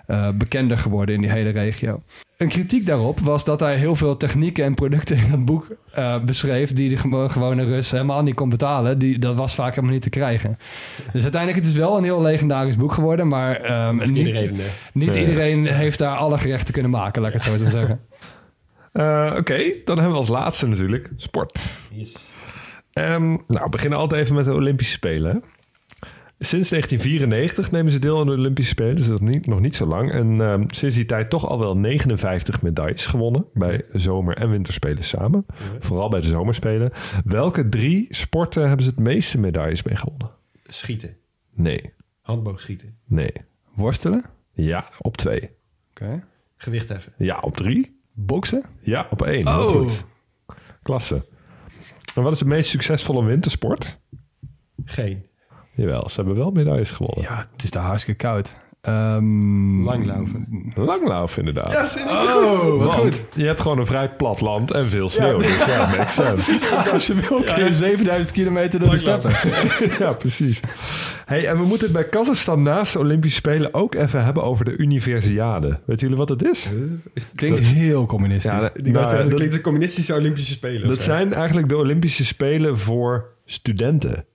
eh, 0.08 0.30
bekender 0.34 0.78
geworden 0.78 1.16
in 1.16 1.22
die 1.22 1.32
hele 1.32 1.49
regio. 1.49 1.99
Een 2.38 2.47
kritiek 2.47 2.86
daarop 2.86 3.20
was 3.20 3.45
dat 3.45 3.60
hij 3.60 3.76
heel 3.76 3.95
veel 3.95 4.18
technieken 4.18 4.64
en 4.64 4.74
producten 4.74 5.18
in 5.18 5.32
het 5.32 5.45
boek 5.45 5.68
uh, 5.97 6.24
beschreef... 6.24 6.72
die 6.74 6.89
de 6.89 7.30
gewone 7.30 7.64
Rus 7.64 7.91
helemaal 7.91 8.24
niet 8.24 8.36
kon 8.36 8.49
betalen. 8.49 8.99
Die, 8.99 9.20
dat 9.20 9.36
was 9.36 9.55
vaak 9.55 9.70
helemaal 9.70 9.91
niet 9.93 10.01
te 10.01 10.10
krijgen. 10.10 10.58
Dus 11.14 11.22
uiteindelijk 11.24 11.64
het 11.64 11.74
is 11.74 11.80
wel 11.80 11.97
een 11.97 12.03
heel 12.03 12.22
legendarisch 12.22 12.78
boek 12.78 12.91
geworden... 12.91 13.28
maar 13.28 13.88
um, 13.88 13.97
niet, 13.97 14.16
iedereen, 14.16 14.60
niet 14.93 15.16
iedereen 15.16 15.66
heeft 15.66 15.97
daar 15.97 16.18
alle 16.18 16.38
gerechten 16.38 16.74
kunnen 16.74 16.91
maken, 16.91 17.22
laat 17.22 17.34
ik 17.34 17.36
het 17.36 17.45
zo 17.45 17.58
zo 17.58 17.70
zeggen. 17.70 17.99
Uh, 18.93 19.34
Oké, 19.39 19.58
dan 19.86 19.95
hebben 19.95 20.14
we 20.14 20.20
als 20.20 20.28
laatste 20.28 20.68
natuurlijk 20.68 21.10
sport. 21.16 21.80
Yes. 21.91 22.32
Um, 22.93 23.43
nou, 23.47 23.64
we 23.64 23.70
beginnen 23.70 23.99
altijd 23.99 24.22
even 24.22 24.36
met 24.36 24.45
de 24.45 24.53
Olympische 24.53 24.93
Spelen. 24.93 25.43
Sinds 26.40 26.70
1994 26.70 27.72
nemen 27.72 27.92
ze 27.92 28.00
deel 28.00 28.20
aan 28.20 28.26
de 28.26 28.32
Olympische 28.32 28.72
Spelen, 28.72 28.96
dus 28.96 29.08
dat 29.08 29.22
is 29.22 29.28
niet, 29.28 29.46
nog 29.46 29.60
niet 29.60 29.76
zo 29.76 29.86
lang. 29.86 30.12
En 30.12 30.40
um, 30.40 30.66
sinds 30.68 30.96
die 30.96 31.06
tijd 31.06 31.30
toch 31.30 31.48
al 31.48 31.60
wel 31.60 31.78
59 31.78 32.62
medailles 32.62 33.06
gewonnen 33.06 33.46
bij 33.54 33.86
zomer- 33.94 34.38
en 34.38 34.50
winterspelen 34.50 35.04
samen. 35.04 35.46
Vooral 35.80 36.10
bij 36.10 36.20
de 36.22 36.28
zomerspelen. 36.28 36.92
Welke 37.26 37.70
drie 37.70 38.08
sporten 38.10 38.68
hebben 38.68 38.84
ze 38.86 38.90
het 38.90 39.00
meeste 39.00 39.40
medailles 39.40 39.84
mee 39.84 39.96
gewonnen? 39.96 40.32
Schieten. 40.64 41.18
Nee. 41.54 41.94
Handboogschieten. 42.22 42.98
Nee. 43.06 43.32
Worstelen? 43.74 44.24
Ja, 44.52 44.90
op 45.00 45.18
twee. 45.18 45.42
Oké. 45.42 46.04
Okay. 46.04 46.24
Gewicht 46.56 46.90
heffen. 46.90 47.14
Ja, 47.18 47.40
op 47.40 47.56
drie. 47.56 48.00
Boksen? 48.14 48.64
Ja, 48.82 49.08
op 49.10 49.22
één. 49.22 49.48
Oh. 49.48 49.66
Goed. 49.66 50.04
Klasse. 50.84 51.26
En 52.16 52.24
wat 52.24 52.32
is 52.32 52.40
de 52.40 52.46
meest 52.46 52.70
succesvolle 52.70 53.24
wintersport? 53.26 54.00
Geen. 54.86 55.26
Jawel, 55.78 56.09
ze 56.09 56.15
hebben 56.15 56.36
wel 56.36 56.51
medailles 56.51 56.91
gewonnen. 56.91 57.23
Ja, 57.23 57.47
het 57.51 57.63
is 57.63 57.71
daar 57.71 57.84
hartstikke 57.84 58.23
koud. 58.23 58.55
Um, 58.82 59.84
Langlaufen. 59.84 60.71
Langlaufen, 60.75 61.45
inderdaad. 61.45 61.93
Ja, 61.97 62.23
oh, 62.36 62.59
goed. 62.59 62.82
goed. 62.82 63.23
Je 63.36 63.45
hebt 63.45 63.61
gewoon 63.61 63.80
een 63.80 63.86
vrij 63.86 64.09
plat 64.09 64.41
land 64.41 64.71
en 64.71 64.89
veel 64.89 65.09
sneeuw. 65.09 65.41
Ja, 65.41 65.47
dus 65.47 65.65
ja, 65.65 65.88
makes 65.97 66.13
sense. 66.41 66.75
Als 66.91 67.07
je 67.07 67.13
wil, 67.13 67.41
kun 67.41 67.65
je 67.65 67.73
7000 67.73 68.32
kilometer 68.32 68.80
door 68.80 68.89
de 68.89 68.97
steppen. 68.97 69.32
ja, 70.05 70.13
precies. 70.13 70.61
Hey, 71.25 71.47
en 71.47 71.57
we 71.57 71.65
moeten 71.65 71.88
het 71.88 71.95
bij 71.95 72.05
Kazachstan 72.09 72.61
naast 72.61 72.93
de 72.93 72.99
Olympische 72.99 73.38
Spelen 73.38 73.73
ook 73.73 73.95
even 73.95 74.23
hebben 74.23 74.43
over 74.43 74.65
de 74.65 74.78
Universiade. 74.78 75.80
Weten 75.86 76.01
jullie 76.01 76.17
wat 76.17 76.30
het 76.30 76.43
is? 76.43 76.65
Uh, 76.65 76.91
is 77.13 77.32
klinkt 77.36 77.65
heel 77.65 78.05
communistisch. 78.05 78.51
Ja, 78.51 78.71
nou, 78.91 79.07
zeggen, 79.07 79.30
dat 79.30 79.34
klinkt 79.34 79.55
een 79.55 79.61
communistische 79.61 80.15
Olympische 80.15 80.51
Spelen. 80.51 80.88
Dat 80.88 81.01
zijn 81.01 81.34
eigenlijk 81.34 81.67
de 81.67 81.78
Olympische 81.78 82.25
Spelen 82.25 82.78
voor 82.78 83.30
studenten. 83.45 84.25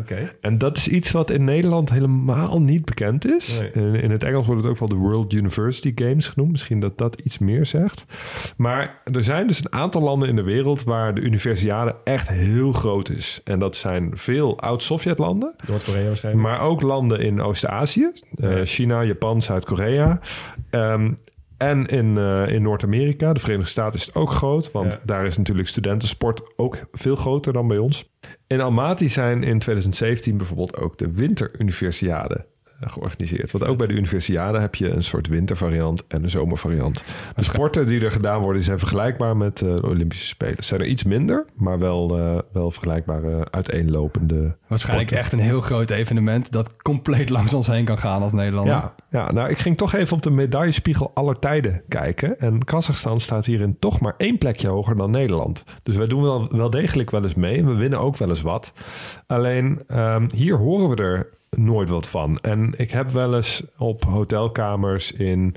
Okay. 0.00 0.32
En 0.40 0.58
dat 0.58 0.76
is 0.76 0.88
iets 0.88 1.10
wat 1.10 1.30
in 1.30 1.44
Nederland 1.44 1.90
helemaal 1.90 2.62
niet 2.62 2.84
bekend 2.84 3.26
is. 3.26 3.60
In, 3.72 3.94
in, 3.94 4.10
het 4.10 4.24
Engels 4.24 4.46
wordt 4.46 4.62
het 4.62 4.70
ook 4.70 4.78
wel 4.78 4.88
de 4.88 4.94
World 4.94 5.32
University 5.32 5.92
Games 5.94 6.28
genoemd. 6.28 6.50
Misschien 6.50 6.80
dat 6.80 6.98
dat 6.98 7.20
iets 7.24 7.38
meer 7.38 7.66
zegt. 7.66 8.04
Maar 8.56 9.02
er 9.12 9.24
zijn 9.24 9.46
dus 9.46 9.58
een 9.58 9.72
aantal 9.72 10.02
landen 10.02 10.28
in 10.28 10.36
de 10.36 10.42
wereld 10.42 10.84
waar 10.84 11.14
de 11.14 11.20
universiade 11.20 11.96
echt 12.04 12.28
heel 12.28 12.72
groot 12.72 13.08
is. 13.08 13.40
En 13.44 13.58
dat 13.58 13.76
zijn 13.76 14.10
veel 14.14 14.60
oud-Sovjet-landen. 14.60 15.54
Noord-Korea 15.66 16.06
waarschijnlijk. 16.06 16.46
Maar 16.46 16.60
ook 16.60 16.82
landen 16.82 17.20
in 17.20 17.40
Oost-Azië. 17.40 18.12
Uh, 18.36 18.60
China, 18.64 19.04
Japan, 19.04 19.42
Zuid-Korea. 19.42 20.20
Um, 20.70 21.18
en 21.56 21.86
in, 21.86 22.16
uh, 22.16 22.48
in 22.48 22.62
Noord-Amerika, 22.62 23.32
de 23.32 23.40
Verenigde 23.40 23.70
Staten, 23.70 23.98
is 23.98 24.06
het 24.06 24.14
ook 24.14 24.30
groot. 24.30 24.72
Want 24.72 24.98
daar 25.04 25.26
is 25.26 25.36
natuurlijk 25.36 25.68
studentensport 25.68 26.42
ook 26.56 26.78
veel 26.92 27.16
groter 27.16 27.52
dan 27.52 27.68
bij 27.68 27.78
ons. 27.78 28.10
In 28.46 28.60
Almaty 28.60 29.08
zijn 29.08 29.42
in 29.42 29.58
2017 29.58 30.36
bijvoorbeeld 30.36 30.76
ook 30.76 30.98
de 30.98 31.12
Winteruniversiade 31.12 32.34
eh, 32.34 32.55
georganiseerd. 32.80 33.50
Want 33.50 33.64
ook 33.64 33.78
bij 33.78 33.86
de 33.86 33.92
Universiade 33.92 34.58
heb 34.58 34.74
je 34.74 34.90
een 34.90 35.02
soort 35.02 35.26
wintervariant 35.26 36.04
en 36.08 36.22
een 36.22 36.30
zomervariant. 36.30 37.04
De 37.34 37.42
sporten 37.42 37.86
die 37.86 38.04
er 38.04 38.10
gedaan 38.10 38.40
worden 38.40 38.62
zijn 38.62 38.78
vergelijkbaar 38.78 39.36
met 39.36 39.60
uh, 39.60 39.76
de 39.76 39.86
Olympische 39.86 40.26
Spelen. 40.26 40.64
Zijn 40.64 40.80
er 40.80 40.86
iets 40.86 41.04
minder, 41.04 41.44
maar 41.54 41.78
wel, 41.78 42.18
uh, 42.18 42.38
wel 42.52 42.70
vergelijkbare 42.70 43.46
uiteenlopende. 43.50 44.56
Waarschijnlijk 44.66 45.10
echt 45.10 45.32
een 45.32 45.38
heel 45.38 45.60
groot 45.60 45.90
evenement 45.90 46.52
dat 46.52 46.82
compleet 46.82 47.30
langs 47.30 47.54
ons 47.54 47.66
heen 47.66 47.84
kan 47.84 47.98
gaan 47.98 48.22
als 48.22 48.32
Nederlander. 48.32 48.74
Ja, 48.74 48.94
ja, 49.10 49.32
nou 49.32 49.50
ik 49.50 49.58
ging 49.58 49.76
toch 49.76 49.94
even 49.94 50.16
op 50.16 50.22
de 50.22 50.30
medaillespiegel 50.30 51.10
aller 51.14 51.38
tijden 51.38 51.82
kijken. 51.88 52.38
En 52.38 52.64
Kazachstan 52.64 53.20
staat 53.20 53.46
hierin 53.46 53.76
toch 53.78 54.00
maar 54.00 54.14
één 54.16 54.38
plekje 54.38 54.68
hoger 54.68 54.96
dan 54.96 55.10
Nederland. 55.10 55.64
Dus 55.82 55.96
wij 55.96 56.06
doen 56.06 56.22
wel, 56.22 56.48
wel 56.50 56.70
degelijk 56.70 57.10
wel 57.10 57.22
eens 57.22 57.34
mee. 57.34 57.64
We 57.64 57.74
winnen 57.74 58.00
ook 58.00 58.16
wel 58.16 58.28
eens 58.28 58.42
wat. 58.42 58.72
Alleen 59.26 59.82
um, 59.88 60.28
hier 60.34 60.56
horen 60.56 60.88
we 60.88 61.02
er 61.02 61.28
nooit 61.56 61.88
wat 61.88 62.08
van. 62.08 62.38
En 62.38 62.74
ik 62.76 62.90
heb 62.90 63.10
wel 63.10 63.34
eens 63.34 63.62
op 63.78 64.04
hotelkamers 64.04 65.12
in 65.12 65.56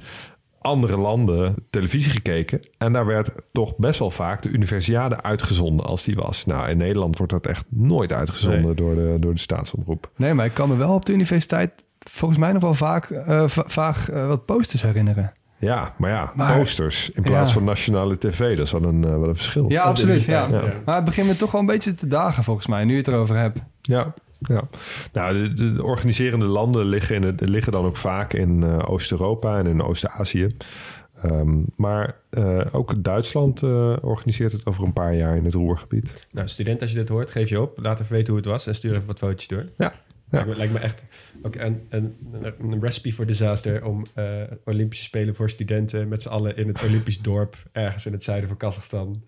andere 0.61 0.97
landen 0.97 1.55
televisie 1.69 2.11
gekeken. 2.11 2.59
En 2.77 2.93
daar 2.93 3.05
werd 3.05 3.31
toch 3.51 3.77
best 3.77 3.99
wel 3.99 4.11
vaak 4.11 4.41
de 4.41 4.49
universiade 4.49 5.21
uitgezonden 5.21 5.85
als 5.85 6.03
die 6.03 6.15
was. 6.15 6.45
Nou, 6.45 6.69
in 6.69 6.77
Nederland 6.77 7.17
wordt 7.17 7.33
dat 7.33 7.45
echt 7.45 7.65
nooit 7.69 8.13
uitgezonden 8.13 8.75
door, 8.75 8.95
de, 8.95 9.17
door 9.19 9.33
de 9.33 9.39
staatsomroep. 9.39 10.11
Nee, 10.15 10.33
maar 10.33 10.45
ik 10.45 10.53
kan 10.53 10.69
me 10.69 10.75
wel 10.75 10.93
op 10.93 11.05
de 11.05 11.13
universiteit 11.13 11.71
volgens 11.99 12.39
mij 12.39 12.51
nog 12.51 12.61
wel 12.61 12.73
vaak, 12.73 13.09
uh, 13.09 13.43
vaag 13.47 14.11
uh, 14.11 14.27
wat 14.27 14.45
posters 14.45 14.81
herinneren. 14.81 15.33
Ja, 15.57 15.93
maar 15.97 16.09
ja, 16.09 16.53
posters 16.55 17.09
in 17.09 17.21
plaats 17.21 17.53
van 17.53 17.63
nationale 17.63 18.17
tv, 18.17 18.57
dat 18.57 18.65
is 18.65 18.71
wel 18.71 18.83
een, 18.83 19.03
uh, 19.03 19.09
wel 19.09 19.27
een 19.27 19.35
verschil. 19.35 19.69
Ja, 19.69 19.81
absoluut. 19.81 20.23
Ja. 20.23 20.47
ja. 20.51 20.73
Maar 20.85 20.95
het 20.95 21.05
begint 21.05 21.27
me 21.27 21.35
toch 21.35 21.51
wel 21.51 21.61
een 21.61 21.67
beetje 21.67 21.93
te 21.93 22.07
dagen 22.07 22.43
volgens 22.43 22.67
mij, 22.67 22.85
nu 22.85 22.91
je 22.91 22.97
het 22.97 23.07
erover 23.07 23.35
hebt. 23.35 23.63
Ja, 23.81 24.13
ja, 24.39 24.69
nou, 25.13 25.53
de, 25.53 25.73
de, 25.73 25.83
organiserende 25.83 26.45
landen 26.45 26.85
liggen, 26.85 27.15
in 27.15 27.23
het, 27.23 27.47
liggen 27.47 27.71
dan 27.71 27.85
ook 27.85 27.97
vaak 27.97 28.33
in 28.33 28.61
uh, 28.61 28.79
Oost-Europa 28.85 29.57
en 29.57 29.67
in 29.67 29.81
Oost-Azië. 29.81 30.55
Um, 31.25 31.65
maar 31.75 32.15
uh, 32.31 32.65
ook 32.71 33.03
Duitsland 33.03 33.61
uh, 33.61 33.95
organiseert 34.01 34.51
het 34.51 34.65
over 34.65 34.83
een 34.83 34.93
paar 34.93 35.15
jaar 35.15 35.35
in 35.35 35.45
het 35.45 35.53
Roergebied. 35.53 36.27
Nou, 36.31 36.47
student, 36.47 36.81
als 36.81 36.91
je 36.91 36.97
dit 36.97 37.09
hoort, 37.09 37.31
geef 37.31 37.49
je 37.49 37.61
op. 37.61 37.77
Laat 37.81 37.99
even 37.99 38.13
weten 38.13 38.27
hoe 38.27 38.37
het 38.37 38.51
was 38.51 38.67
en 38.67 38.75
stuur 38.75 38.93
even 38.93 39.07
wat 39.07 39.17
fotootjes 39.17 39.47
door. 39.47 39.65
Ja. 39.77 39.93
Ja. 40.31 40.45
Lijkt, 40.45 40.49
me, 40.49 40.55
lijkt 40.55 40.73
me 40.73 40.79
echt 40.79 41.05
ook 41.41 41.55
een, 41.55 41.81
een, 41.89 42.15
een 42.59 42.81
recipe 42.81 43.11
voor 43.11 43.25
disaster 43.25 43.85
om 43.85 44.03
Olympische 44.65 45.03
Spelen 45.03 45.35
voor 45.35 45.49
studenten 45.49 46.07
met 46.07 46.21
z'n 46.21 46.29
allen 46.29 46.57
in 46.57 46.67
het 46.67 46.83
Olympisch 46.83 47.19
dorp 47.19 47.55
ergens 47.71 48.05
in 48.05 48.11
het 48.11 48.23
zuiden 48.23 48.49
van 48.49 48.57
Kazachstan 48.57 49.23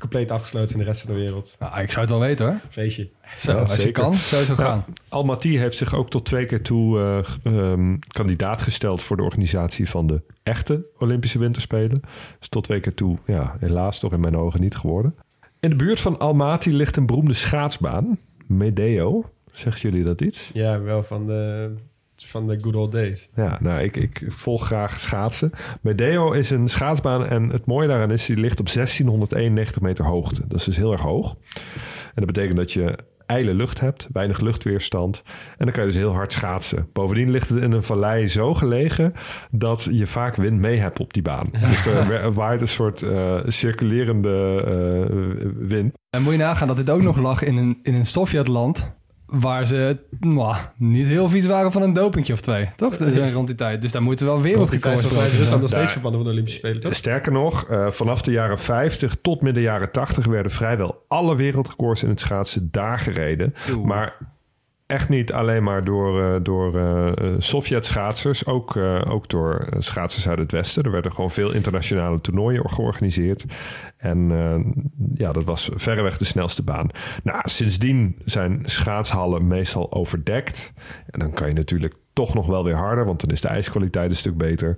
compleet 0.00 0.30
afgesloten 0.30 0.70
van 0.70 0.78
de 0.78 0.84
rest 0.84 1.00
van 1.00 1.14
de 1.14 1.20
wereld. 1.20 1.56
Nou, 1.58 1.80
ik 1.80 1.90
zou 1.90 2.00
het 2.00 2.10
wel 2.10 2.20
weten 2.20 2.46
hoor. 2.46 2.60
Feestje. 2.68 3.10
Zo, 3.36 3.58
als 3.58 3.70
zeker. 3.70 3.86
je 3.86 3.92
kan, 3.92 4.14
zou 4.14 4.44
zo 4.44 4.54
gaan. 4.54 4.84
Almaty 5.08 5.56
heeft 5.56 5.76
zich 5.76 5.94
ook 5.94 6.10
tot 6.10 6.24
twee 6.24 6.46
keer 6.46 6.62
toe 6.62 6.98
uh, 7.44 7.94
kandidaat 8.06 8.62
gesteld 8.62 9.02
voor 9.02 9.16
de 9.16 9.22
organisatie 9.22 9.88
van 9.88 10.06
de 10.06 10.22
echte 10.42 10.86
Olympische 10.98 11.38
Winterspelen. 11.38 12.02
Dus 12.38 12.48
tot 12.48 12.64
twee 12.64 12.80
keer 12.80 12.94
toe, 12.94 13.18
ja, 13.26 13.56
helaas 13.58 13.98
toch 13.98 14.12
in 14.12 14.20
mijn 14.20 14.36
ogen 14.36 14.60
niet 14.60 14.76
geworden. 14.76 15.14
In 15.60 15.70
de 15.70 15.76
buurt 15.76 16.00
van 16.00 16.18
Almaty 16.18 16.70
ligt 16.70 16.96
een 16.96 17.06
beroemde 17.06 17.34
schaatsbaan, 17.34 18.18
Medeo. 18.46 19.30
Zegt 19.52 19.80
jullie 19.80 20.04
dat 20.04 20.20
iets? 20.20 20.50
Ja, 20.52 20.80
wel 20.80 21.02
van 21.02 21.26
de 21.26 21.72
van 22.26 22.46
de 22.46 22.58
good 22.60 22.76
old 22.76 22.92
days. 22.92 23.28
Ja, 23.34 23.58
nou, 23.60 23.82
ik, 23.82 23.96
ik 23.96 24.22
volg 24.26 24.66
graag 24.66 24.98
schaatsen. 24.98 25.50
Medeo 25.80 26.32
is 26.32 26.50
een 26.50 26.68
schaatsbaan 26.68 27.26
en 27.26 27.48
het 27.48 27.66
mooie 27.66 27.88
daaraan 27.88 28.10
is... 28.10 28.26
die 28.26 28.36
ligt 28.36 28.60
op 28.60 28.72
1691 28.72 29.82
meter 29.82 30.04
hoogte. 30.04 30.42
Dat 30.48 30.58
is 30.58 30.64
dus 30.64 30.76
heel 30.76 30.92
erg 30.92 31.02
hoog. 31.02 31.36
En 32.04 32.24
dat 32.24 32.26
betekent 32.26 32.56
dat 32.56 32.72
je 32.72 32.98
ijle 33.30 33.54
lucht 33.54 33.80
hebt, 33.80 34.08
weinig 34.12 34.40
luchtweerstand. 34.40 35.22
En 35.58 35.64
dan 35.64 35.72
kan 35.72 35.82
je 35.82 35.88
dus 35.88 35.98
heel 35.98 36.12
hard 36.12 36.32
schaatsen. 36.32 36.88
Bovendien 36.92 37.30
ligt 37.30 37.48
het 37.48 37.62
in 37.62 37.72
een 37.72 37.82
vallei 37.82 38.26
zo 38.26 38.54
gelegen 38.54 39.12
dat 39.50 39.88
je 39.90 40.06
vaak 40.06 40.36
wind 40.36 40.60
mee 40.60 40.78
hebt 40.78 41.00
op 41.00 41.12
die 41.12 41.22
baan. 41.22 41.46
Dus 41.70 41.86
er 41.86 42.32
waait 42.32 42.60
een 42.60 42.68
soort 42.68 43.02
uh, 43.02 43.36
circulerende 43.46 44.64
uh, 45.10 45.48
wind. 45.68 45.92
En 46.10 46.22
moet 46.22 46.32
je 46.32 46.38
nagaan 46.38 46.68
dat 46.68 46.76
dit 46.76 46.90
ook 46.90 47.02
nog 47.02 47.16
lag 47.16 47.42
in 47.42 47.56
een, 47.56 47.78
in 47.82 47.94
een 47.94 48.06
Sovjetland 48.06 48.98
Waar 49.30 49.66
ze 49.66 50.04
nou, 50.20 50.56
niet 50.76 51.06
heel 51.06 51.28
vies 51.28 51.46
waren 51.46 51.72
van 51.72 51.82
een 51.82 51.92
dopingje 51.92 52.32
of 52.32 52.40
twee, 52.40 52.68
toch? 52.76 52.96
Dat 52.96 53.08
is 53.08 53.32
rond 53.32 53.46
die 53.46 53.56
tijd. 53.56 53.82
Dus 53.82 53.92
daar 53.92 54.02
moeten 54.02 54.26
wel 54.26 54.40
wereldrecords 54.40 55.02
voor 55.02 55.10
zijn. 55.10 55.30
Rusland 55.30 55.60
nog 55.60 55.70
steeds 55.70 55.92
verbannen 55.92 56.20
van 56.20 56.28
de 56.28 56.34
Olympische 56.34 56.58
Spelen, 56.58 56.80
toch? 56.80 56.94
Sterker 56.94 57.32
nog, 57.32 57.70
uh, 57.70 57.90
vanaf 57.90 58.22
de 58.22 58.30
jaren 58.30 58.58
50 58.58 59.16
tot 59.22 59.42
midden 59.42 59.62
jaren 59.62 59.90
80 59.90 60.26
werden 60.26 60.52
vrijwel 60.52 61.04
alle 61.08 61.36
wereldrecords 61.36 62.02
in 62.02 62.08
het 62.08 62.20
schaatsen 62.20 62.68
daar 62.70 62.98
gereden. 62.98 63.54
Maar 63.84 64.16
echt 64.90 65.08
niet 65.08 65.32
alleen 65.32 65.62
maar 65.62 65.84
door, 65.84 66.20
uh, 66.20 66.36
door 66.42 66.76
uh, 66.76 67.34
Sovjet-schaatsers, 67.38 68.46
ook, 68.46 68.76
ook 69.08 69.28
door 69.28 69.66
schaatsers 69.78 70.28
uit 70.28 70.38
het 70.38 70.52
Westen. 70.52 70.82
Er 70.82 70.90
werden 70.90 71.12
gewoon 71.12 71.30
veel 71.30 71.52
internationale 71.52 72.20
toernooien 72.20 72.70
georganiseerd. 72.70 73.44
En 73.96 74.28
ja, 75.14 75.32
dat 75.32 75.44
was 75.44 75.70
verreweg 75.74 76.18
de 76.18 76.24
snelste 76.24 76.62
baan. 76.62 76.88
Nou, 77.22 77.40
sindsdien 77.44 78.16
zijn 78.24 78.62
schaatshallen 78.64 79.46
meestal 79.46 79.92
overdekt. 79.92 80.72
En 81.06 81.18
dan 81.18 81.32
kan 81.32 81.48
je 81.48 81.54
natuurlijk 81.54 81.94
toch 82.12 82.34
nog 82.34 82.46
wel 82.46 82.64
weer 82.64 82.76
harder, 82.76 83.04
want 83.04 83.20
dan 83.20 83.30
is 83.30 83.40
de 83.40 83.48
ijskwaliteit 83.48 84.10
een 84.10 84.16
stuk 84.16 84.36
beter. 84.36 84.76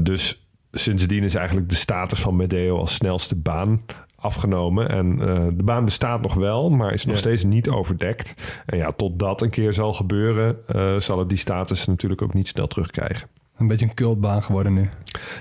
dus 0.00 0.46
sindsdien 0.70 1.24
is 1.24 1.34
eigenlijk 1.34 1.68
de 1.68 1.74
status 1.74 2.20
van 2.20 2.36
Medeo 2.36 2.78
als 2.78 2.94
snelste 2.94 3.36
baan 3.36 3.82
afgenomen. 4.16 4.88
En 4.88 5.18
uh, 5.18 5.46
de 5.52 5.62
baan 5.62 5.84
bestaat 5.84 6.22
nog 6.22 6.34
wel, 6.34 6.70
maar 6.70 6.92
is 6.92 7.04
nog 7.04 7.14
ja. 7.14 7.20
steeds 7.20 7.44
niet 7.44 7.68
overdekt. 7.68 8.34
En 8.66 8.78
ja, 8.78 8.92
tot 8.92 9.18
dat 9.18 9.40
een 9.42 9.50
keer 9.50 9.72
zal 9.72 9.92
gebeuren, 9.92 10.56
uh, 10.74 10.96
zal 11.00 11.18
het 11.18 11.28
die 11.28 11.38
status 11.38 11.86
natuurlijk 11.86 12.22
ook 12.22 12.34
niet 12.34 12.48
snel 12.48 12.66
terugkrijgen. 12.66 13.28
Een 13.56 13.66
beetje 13.68 13.86
een 13.86 13.94
cultbaan 13.94 14.42
geworden 14.42 14.72
nu. 14.72 14.88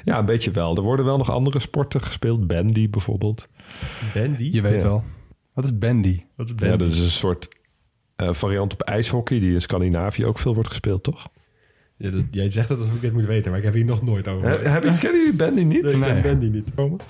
Ja, 0.03 0.19
een 0.19 0.25
beetje 0.25 0.51
wel. 0.51 0.75
Er 0.75 0.81
worden 0.81 1.05
wel 1.05 1.17
nog 1.17 1.29
andere 1.31 1.59
sporten 1.59 2.01
gespeeld. 2.01 2.47
Bandy 2.47 2.89
bijvoorbeeld. 2.89 3.47
Bandy? 4.13 4.49
Je 4.51 4.61
weet 4.61 4.81
Ja. 4.81 4.87
wel. 4.87 5.03
Wat 5.53 5.63
is 5.63 5.77
bandy? 5.77 6.23
Wat 6.35 6.49
is 6.49 6.67
Ja, 6.67 6.77
dat 6.77 6.91
is 6.91 6.99
een 6.99 7.09
soort 7.09 7.47
eh, 8.15 8.33
variant 8.33 8.73
op 8.73 8.81
ijshockey... 8.81 9.39
die 9.39 9.53
in 9.53 9.61
Scandinavië 9.61 10.25
ook 10.25 10.39
veel 10.39 10.53
wordt 10.53 10.69
gespeeld, 10.69 11.03
toch? 11.03 11.27
Ja, 11.97 12.09
dat- 12.09 12.23
jij 12.31 12.49
zegt 12.49 12.67
dat 12.67 12.77
alsof 12.79 12.93
ik 12.95 13.01
dit 13.01 13.13
moet 13.13 13.25
weten, 13.25 13.49
maar 13.49 13.59
ik 13.59 13.65
heb 13.65 13.73
hier 13.73 13.85
nog 13.85 14.01
nooit 14.01 14.27
over 14.27 14.47
He, 14.47 14.69
heb 14.69 14.83
je, 14.83 14.97
kennen 14.97 15.19
jullie 15.19 15.35
Bandy 15.35 15.61
niet? 15.61 15.83
Nee, 15.83 15.93
ik 15.93 16.01
ken 16.01 16.13
Nee. 16.13 16.21
Bandy 16.21 16.47
niet. 16.47 16.71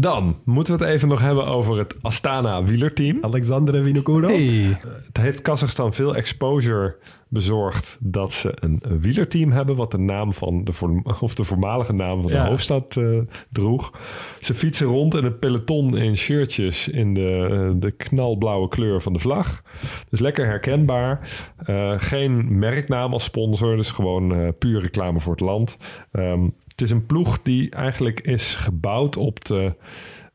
Dan 0.00 0.36
moeten 0.44 0.78
we 0.78 0.84
het 0.84 0.92
even 0.94 1.08
nog 1.08 1.20
hebben 1.20 1.46
over 1.46 1.78
het 1.78 1.94
Astana 2.02 2.62
wielerteam. 2.62 3.18
Alexander 3.20 3.82
Vinokourov. 3.84 4.36
Hey. 4.36 4.80
Het 5.06 5.16
heeft 5.16 5.42
Kazachstan 5.42 5.92
veel 5.92 6.16
exposure 6.16 6.96
bezorgd 7.28 7.98
dat 8.00 8.32
ze 8.32 8.52
een 8.54 8.82
wielerteam 9.00 9.50
hebben... 9.50 9.76
wat 9.76 9.90
de 9.90 9.98
naam 9.98 10.32
van 10.32 10.64
de, 10.64 10.72
of 11.20 11.34
de 11.34 11.44
voormalige 11.44 11.92
naam 11.92 12.22
van 12.22 12.30
Ja. 12.30 12.42
de 12.42 12.48
hoofdstad 12.48 12.96
eh, 12.96 13.18
droeg. 13.50 13.92
Ze 14.40 14.54
fietsen 14.54 14.86
rond 14.86 15.14
in 15.14 15.24
een 15.24 15.38
peloton 15.38 15.96
in 15.96 16.16
shirtjes 16.16 16.88
in 16.88 17.14
de, 17.14 17.48
eh, 17.50 17.80
de 17.80 17.90
knalblauwe 17.90 18.68
kleur 18.68 19.02
van 19.02 19.12
de 19.12 19.18
vlag. 19.18 19.62
Dus 20.10 20.20
lekker 20.20 20.46
herkenbaar. 20.46 21.30
Eh, 21.56 21.94
geen 21.96 22.58
merknaam 22.58 23.12
als 23.12 23.24
sponsor, 23.24 23.76
dus 23.76 23.90
gewoon 23.90 24.54
puur 24.58 24.80
reclame 24.80 25.20
voor 25.20 25.32
het 25.32 25.40
land. 25.40 25.76
Ehm, 26.12 26.48
het 26.80 26.88
is 26.88 26.94
een 26.94 27.06
ploeg 27.06 27.42
die 27.42 27.70
eigenlijk 27.70 28.20
is 28.20 28.54
gebouwd 28.54 29.16
op 29.16 29.44
de 29.44 29.74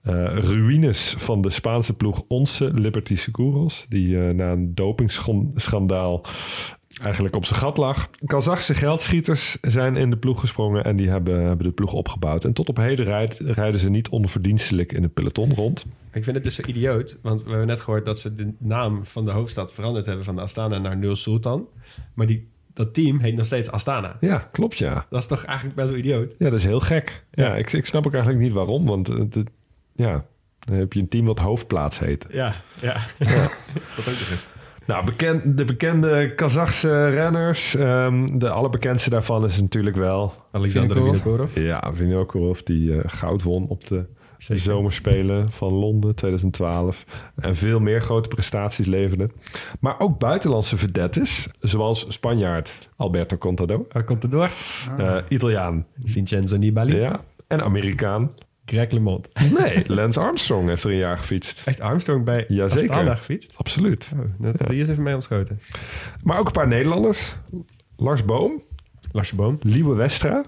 eh, 0.01 0.37
ruïnes 0.37 1.15
van 1.17 1.41
de 1.41 1.49
Spaanse 1.49 1.93
ploeg 1.93 2.23
Onze 2.27 2.71
Liberty 2.73 3.15
Seguros. 3.15 3.85
Die 3.89 4.19
eh, 4.19 4.33
na 4.33 4.51
een 4.51 4.75
dopingschandaal 4.75 6.25
eigenlijk 7.01 7.35
op 7.35 7.45
zijn 7.45 7.59
gat 7.59 7.77
lag. 7.77 8.09
Kazachse 8.25 8.73
geldschieters 8.73 9.57
zijn 9.61 9.95
in 9.95 10.09
de 10.09 10.17
ploeg 10.17 10.39
gesprongen 10.39 10.83
en 10.83 10.95
die 10.95 11.09
hebben, 11.09 11.43
hebben 11.43 11.65
de 11.65 11.71
ploeg 11.71 11.93
opgebouwd. 11.93 12.43
En 12.45 12.53
tot 12.53 12.69
op 12.69 12.77
heden 12.77 13.05
rijd- 13.05 13.39
rijden 13.43 13.79
ze 13.79 13.89
niet 13.89 14.09
onverdienstelijk 14.09 14.91
in 14.91 15.03
het 15.03 15.13
peloton 15.13 15.53
rond. 15.53 15.85
Ik 16.11 16.23
vind 16.23 16.35
het 16.35 16.43
dus 16.43 16.55
zo 16.55 16.63
idioot, 16.65 17.19
want 17.21 17.43
we 17.43 17.49
hebben 17.49 17.67
net 17.67 17.81
gehoord 17.81 18.05
dat 18.05 18.19
ze 18.19 18.33
de 18.33 18.53
naam 18.57 19.03
van 19.03 19.25
de 19.25 19.31
hoofdstad 19.31 19.73
veranderd 19.73 20.05
hebben 20.05 20.25
van 20.25 20.39
Astana 20.39 20.77
naar 20.77 20.97
Nul 20.97 21.15
Sultan. 21.15 21.67
Maar 22.13 22.27
die, 22.27 22.47
dat 22.75 22.93
team 22.93 23.19
heet 23.19 23.35
nog 23.35 23.45
steeds 23.45 23.71
Astana. 23.71 24.17
Ja, 24.19 24.49
klopt 24.51 24.77
ja. 24.77 25.05
Dat 25.09 25.19
is 25.19 25.27
toch 25.27 25.43
eigenlijk 25.45 25.75
best 25.77 25.89
wel 25.89 25.97
idioot? 25.97 26.35
Ja, 26.39 26.49
dat 26.49 26.59
is 26.59 26.65
heel 26.65 26.79
gek. 26.79 27.23
Ja, 27.31 27.45
Ja. 27.45 27.55
Ik, 27.55 27.73
ik 27.73 27.85
snap 27.85 28.05
ook 28.07 28.13
eigenlijk 28.13 28.43
niet 28.43 28.53
waarom, 28.53 28.85
want 28.85 29.07
het, 29.07 29.33
het- 29.33 29.49
ja, 29.95 30.25
dan 30.59 30.75
heb 30.75 30.93
je 30.93 30.99
een 30.99 31.07
team 31.07 31.25
wat 31.25 31.39
hoofdplaats 31.39 31.99
heet. 31.99 32.25
Ja, 32.29 32.53
ja. 32.81 32.93
dat 33.95 33.99
ook 33.99 34.05
nog 34.05 34.29
eens. 34.31 34.47
Nou, 34.87 35.05
bekend, 35.05 35.57
de 35.57 35.65
bekende 35.65 36.33
Kazachse 36.35 37.07
renners. 37.09 37.75
ehm, 37.75 38.37
de 38.39 38.49
allerbekendste 38.49 39.09
daarvan 39.09 39.45
is 39.45 39.61
natuurlijk 39.61 39.95
wel... 39.95 40.33
Alexander 40.51 40.95
Vinokourov. 40.95 41.21
Vinokourov. 41.51 41.57
Ja, 41.83 41.93
Vinokourov 41.93 42.59
die 42.59 42.93
eh, 42.97 43.03
goud 43.05 43.43
won 43.43 43.67
op 43.67 43.87
de 43.87 44.05
zomerspelen 44.37 45.51
van 45.51 45.73
Londen 45.73 46.15
2012. 46.15 47.05
En 47.35 47.55
veel 47.55 47.79
meer 47.79 48.01
grote 48.01 48.27
prestaties 48.29 48.85
leverde. 48.85 49.29
Maar 49.79 49.99
ook 49.99 50.19
buitenlandse 50.19 50.77
vedettes, 50.77 51.47
zoals 51.59 52.05
Spanjaard 52.09 52.89
Alberto 52.95 53.37
Contador. 53.37 53.85
Er 53.89 54.29
door. 54.29 54.49
eh, 54.97 55.17
Italiaan, 55.27 55.85
Vincenzo 56.03 56.57
Nibali. 56.57 56.95
ja. 56.95 57.19
En 57.47 57.61
Amerikaan. 57.63 58.31
Greg 58.65 58.91
LeMond. 58.91 59.29
Nee, 59.59 59.83
Lance 59.87 60.19
Armstrong 60.19 60.67
heeft 60.67 60.83
er 60.83 60.89
een 60.91 60.97
jaar 60.97 61.17
gefietst. 61.17 61.61
Echt 61.67 61.79
Armstrong 61.79 62.23
bij 62.25 62.45
Jazeker. 62.47 62.89
Astana 62.89 63.15
gefietst? 63.15 63.53
Absoluut. 63.57 64.09
Oh, 64.13 64.19
dat 64.39 64.67
hij 64.67 64.75
eerst 64.75 64.89
even 64.89 65.03
mee 65.03 65.13
ontschoten. 65.15 65.59
Maar 66.23 66.39
ook 66.39 66.45
een 66.45 66.51
paar 66.51 66.67
Nederlanders. 66.67 67.35
Lars 67.97 68.25
Boom, 68.25 68.61
Larsje 69.11 69.35
Boom. 69.35 69.57
Liewe 69.61 69.95
Westra. 69.95 70.43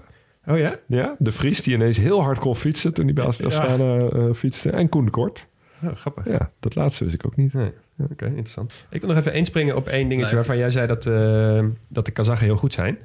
Oh 0.48 0.58
ja? 0.58 0.74
Ja, 0.86 1.16
de 1.18 1.32
Vries 1.32 1.62
die 1.62 1.74
ineens 1.74 1.96
heel 1.96 2.22
hard 2.22 2.38
kon 2.38 2.56
fietsen 2.56 2.94
toen 2.94 3.04
hij 3.04 3.14
bij 3.14 3.24
Ja. 3.24 3.46
Astana 3.46 3.98
eh, 3.98 4.32
fietste. 4.34 4.70
En 4.70 4.88
Koen 4.88 5.04
de 5.04 5.10
Kort. 5.10 5.46
Oh, 5.84 5.96
grappig. 5.96 6.26
Ja, 6.26 6.50
dat 6.60 6.74
laatste 6.74 7.04
wist 7.04 7.16
ik 7.16 7.26
ook 7.26 7.36
niet. 7.36 7.52
Nee. 7.52 7.72
Oké, 8.10 8.26
interessant. 8.26 8.86
Ik 8.90 9.00
wil 9.00 9.08
nog 9.10 9.18
even 9.18 9.34
inspringen 9.34 9.76
op 9.76 9.88
één 9.88 10.08
dingetje 10.08 10.34
waarvan 10.34 10.58
jij 10.58 10.70
zei 10.70 10.86
dat, 10.86 11.06
eh, 11.06 11.64
dat 11.88 12.04
de 12.04 12.10
Kazachen 12.10 12.44
heel 12.44 12.56
goed 12.56 12.72
zijn. 12.72 12.98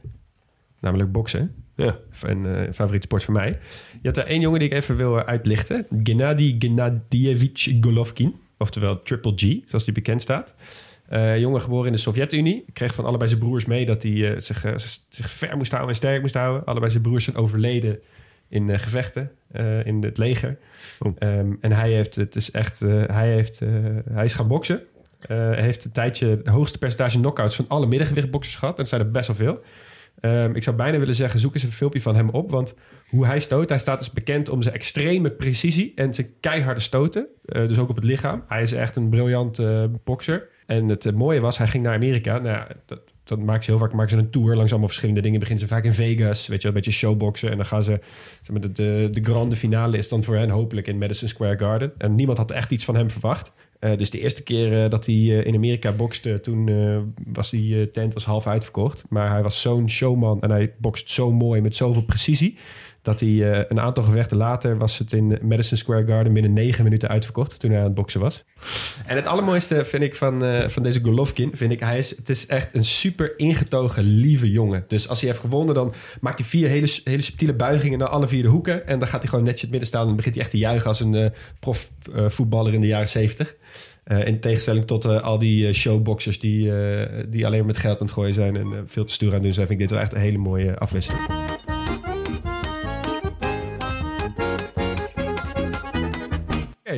Namelijk 0.80 1.12
boksen. 1.12 1.56
Ja. 1.76 1.98
Een 2.22 2.46
eh, 2.46 2.74
favoriete 2.74 3.06
sport 3.06 3.24
van 3.24 3.34
mij. 3.34 3.60
Je 4.02 4.08
had 4.08 4.18
er 4.18 4.26
één 4.26 4.41
jongen 4.41 4.60
die 4.60 4.70
ik 4.70 4.74
even 4.74 4.96
wil 4.96 5.20
eh, 5.20 5.26
uitlichten. 5.26 5.86
Gennady 6.04 6.56
Gennadievich 6.60 7.78
Golovkin. 7.82 8.36
Oftewel 8.58 9.00
Triple 9.00 9.34
G, 9.36 9.41
zoals 9.66 9.84
die 9.84 9.94
bekend 9.94 10.22
staat. 10.22 10.54
Eh, 11.14 11.38
jongen 11.38 11.61
geboren 11.61 11.86
in 11.86 11.91
de 11.91 11.97
Sovjet-Unie. 11.97 12.66
Kreeg 12.74 12.93
van 12.93 13.05
allebei 13.05 13.30
zijn 13.30 13.41
broers 13.41 13.66
mee 13.66 13.86
dat 13.86 14.03
hij 14.03 14.32
eh, 14.32 14.39
zich, 14.39 14.66
eh, 14.66 14.74
zich 15.09 15.30
ver 15.30 15.57
moest 15.57 15.72
houden 15.72 15.91
en 15.91 15.95
sterk 15.95 16.22
moest 16.22 16.34
houden. 16.34 16.66
Allebei 16.66 16.91
zijn 16.91 17.03
broers 17.03 17.24
zijn 17.24 17.36
overleden 17.36 17.99
in 18.49 18.80
gevechten 18.80 19.32
in 19.84 20.03
het 20.03 20.18
leger. 20.18 20.57
Oh. 20.99 21.16
Ehm, 21.18 21.51
en 21.61 21.72
hij 21.72 21.91
heeft 21.91 22.16
het 22.16 22.36
is 22.36 22.51
echt, 22.51 22.80
hij 23.07 23.34
heeft, 23.34 23.61
hij 24.11 24.26
is 24.26 24.34
gaan 24.34 24.47
boksen. 24.47 24.82
Heeft 25.28 25.86
een 25.86 25.91
tijdje 25.91 26.28
het 26.28 26.47
hoogste 26.47 26.78
percentage 26.78 27.20
knockouts 27.20 27.55
van 27.55 27.66
alle 27.68 27.88
middengewichtboxers 27.88 28.55
gehad. 28.55 28.74
En 28.74 28.80
dat 28.80 28.88
zijn 28.88 29.01
er 29.01 29.11
best 29.11 29.28
wel 29.28 29.36
veel. 29.36 29.61
Ehm, 30.20 30.55
ik 30.55 30.64
zou 30.64 30.76
bijna 30.76 30.97
willen 30.97 31.16
zeggen, 31.16 31.39
zoek 31.39 31.53
eens 31.53 31.64
een 31.64 31.72
filmpje 31.72 32.01
van 32.01 32.16
hem 32.16 32.30
op. 32.30 32.51
Want 32.51 32.76
hoe 33.09 33.26
hij 33.26 33.39
stoot, 33.39 33.70
hij 33.70 33.80
staat 33.80 33.99
dus 33.99 34.11
bekend 34.11 34.49
om 34.49 34.61
zijn 34.61 34.76
extreme 34.76 35.32
precisie 35.32 35.91
en 35.95 36.14
zijn 36.14 36.28
keiharde 36.39 36.82
stoten. 36.82 37.28
Dus 37.43 37.80
ook 37.80 37.89
op 37.89 37.95
het 37.95 38.05
lichaam. 38.05 38.43
Hij 38.47 38.61
is 38.61 38.74
echt 38.74 38.95
een 38.95 39.09
briljant 39.09 39.61
bokser. 40.03 40.51
En 40.74 40.89
het 40.89 41.05
eh, 41.05 41.13
mooie 41.13 41.39
was, 41.39 41.57
hij 41.57 41.67
ging 41.67 41.84
naar 41.84 41.95
Amerika. 41.95 42.38
Nou, 42.38 42.67
dat, 42.86 42.99
dat 43.24 43.39
maakt 43.39 43.63
ze 43.63 43.71
heel 43.71 43.80
vaak 43.80 43.93
maken 43.93 44.09
ze 44.09 44.17
een 44.17 44.30
tour 44.30 44.55
langs 44.55 44.71
allemaal 44.71 44.89
verschillende 44.89 45.21
dingen. 45.21 45.39
Beginnen 45.39 45.67
ze 45.67 45.74
vaak 45.74 45.84
in 45.84 45.93
Vegas, 45.93 46.47
weet 46.47 46.61
je, 46.61 46.67
een 46.67 46.74
beetje 46.74 46.91
showboxen. 46.91 47.51
En 47.51 47.57
dan 47.57 47.65
gaan 47.65 47.84
ze, 47.84 47.99
zeg 48.41 48.51
maar, 48.51 48.61
de, 48.61 48.71
de, 48.71 49.07
de 49.11 49.24
grande 49.24 49.55
finale 49.55 49.97
is 49.97 50.09
dan 50.09 50.24
voor 50.24 50.36
hen 50.36 50.49
hopelijk 50.49 50.88
in 50.88 50.97
Madison 50.97 51.28
Square 51.28 51.57
Garden. 51.57 51.91
En 51.97 52.15
niemand 52.15 52.38
had 52.38 52.51
echt 52.51 52.71
iets 52.71 52.86
van 52.86 52.95
hem 52.95 53.09
verwacht. 53.09 53.51
Eh, 53.80 53.97
dus 53.97 54.09
de 54.09 54.19
eerste 54.19 54.43
keer 54.43 54.84
eh, 54.84 54.89
dat 54.89 55.05
hij 55.05 55.15
in 55.15 55.55
Amerika 55.55 55.91
bokste, 55.91 56.39
toen 56.39 56.71
was 57.28 57.49
die 57.49 57.91
tent 57.91 58.13
was 58.13 58.26
half 58.26 58.47
uitverkocht. 58.47 59.05
Maar 59.09 59.30
hij 59.32 59.43
was 59.43 59.61
zo'n 59.61 59.89
showman 59.89 60.41
en 60.41 60.51
hij 60.51 60.74
bokst 60.78 61.09
zo 61.09 61.32
mooi 61.32 61.61
met 61.61 61.76
zoveel 61.76 62.03
precisie. 62.03 62.57
Dat 63.04 63.20
hij 63.20 63.51
eh, 63.51 63.66
een 63.68 63.80
aantal 63.80 64.04
gevechten 64.04 64.38
later 64.38 64.78
was 64.78 64.97
het 64.97 65.14
in 65.14 65.39
Madison 65.41 65.78
Square 65.78 66.06
Garden 66.06 66.34
binnen 66.34 66.54
negen 66.54 66.84
minuten 66.84 67.10
uitverkocht 67.10 67.60
toen 67.60 67.70
hij 67.70 67.80
aan 67.80 67.86
het 67.86 67.93
boksen 67.93 68.20
was. 68.20 68.43
En 69.06 69.16
het 69.16 69.28
allermooiste 69.28 69.86
vind 69.86 70.04
ik 70.04 70.16
van, 70.16 70.43
eh, 70.43 70.68
van 70.68 70.84
deze 70.84 70.99
Golovkin, 71.04 71.51
vind 71.56 71.72
ik, 71.72 71.80
hij 71.80 71.97
is, 71.97 72.18
het 72.18 72.30
is 72.30 72.45
echt 72.45 72.76
een 72.76 72.86
super 72.86 73.39
ingetogen, 73.39 74.04
lieve 74.04 74.51
jongen. 74.51 74.86
Dus 74.88 75.08
als 75.08 75.20
hij 75.22 75.30
heeft 75.30 75.41
gewonnen, 75.41 75.76
dan 75.76 75.93
maakt 76.22 76.39
hij 76.39 76.47
vier 76.47 76.68
hele, 76.68 76.88
hele 77.04 77.22
subtiele 77.22 77.54
buigingen 77.54 77.99
naar 77.99 78.08
alle 78.08 78.28
vier 78.28 78.41
de 78.41 78.47
hoeken. 78.49 78.88
En 78.88 78.99
dan 78.99 79.08
gaat 79.08 79.22
hij 79.22 79.30
gewoon 79.30 79.45
netjes 79.45 79.64
in 79.64 79.72
het 79.72 79.80
midden 79.80 79.99
staan 79.99 80.08
en 80.08 80.16
begint 80.16 80.36
hij 80.36 80.43
echt 80.43 80.54
te 80.54 80.58
juichen 80.58 80.88
als 80.88 80.99
een 80.99 81.16
eh 81.16 81.30
profvoetballer 81.60 82.74
in 82.74 82.82
de 82.82 82.88
jaren 82.88 83.08
zeventig. 83.08 83.56
Eh, 84.04 84.28
in 84.28 84.39
tegenstelling 84.39 84.86
tot 84.86 85.06
al 85.06 85.39
die 85.39 85.68
eh, 85.68 85.74
showboxers 85.74 86.39
die, 86.39 86.72
die 87.30 87.45
alleen 87.45 87.66
met 87.66 87.78
geld 87.78 87.99
aan 87.99 88.06
het 88.06 88.16
gooien 88.16 88.34
zijn 88.34 88.56
en 88.56 88.84
veel 88.88 89.06
te 89.06 89.14
stoer 89.14 89.34
aan 89.34 89.41
doen 89.41 89.54
zijn, 89.54 89.68
vind 89.68 89.82
ik 89.82 89.88
dit 89.88 89.95
wel 89.97 90.06
echt 90.06 90.14
een 90.14 90.20
hele 90.20 90.38
mooie 90.38 90.78
afwisseling. 90.78 91.22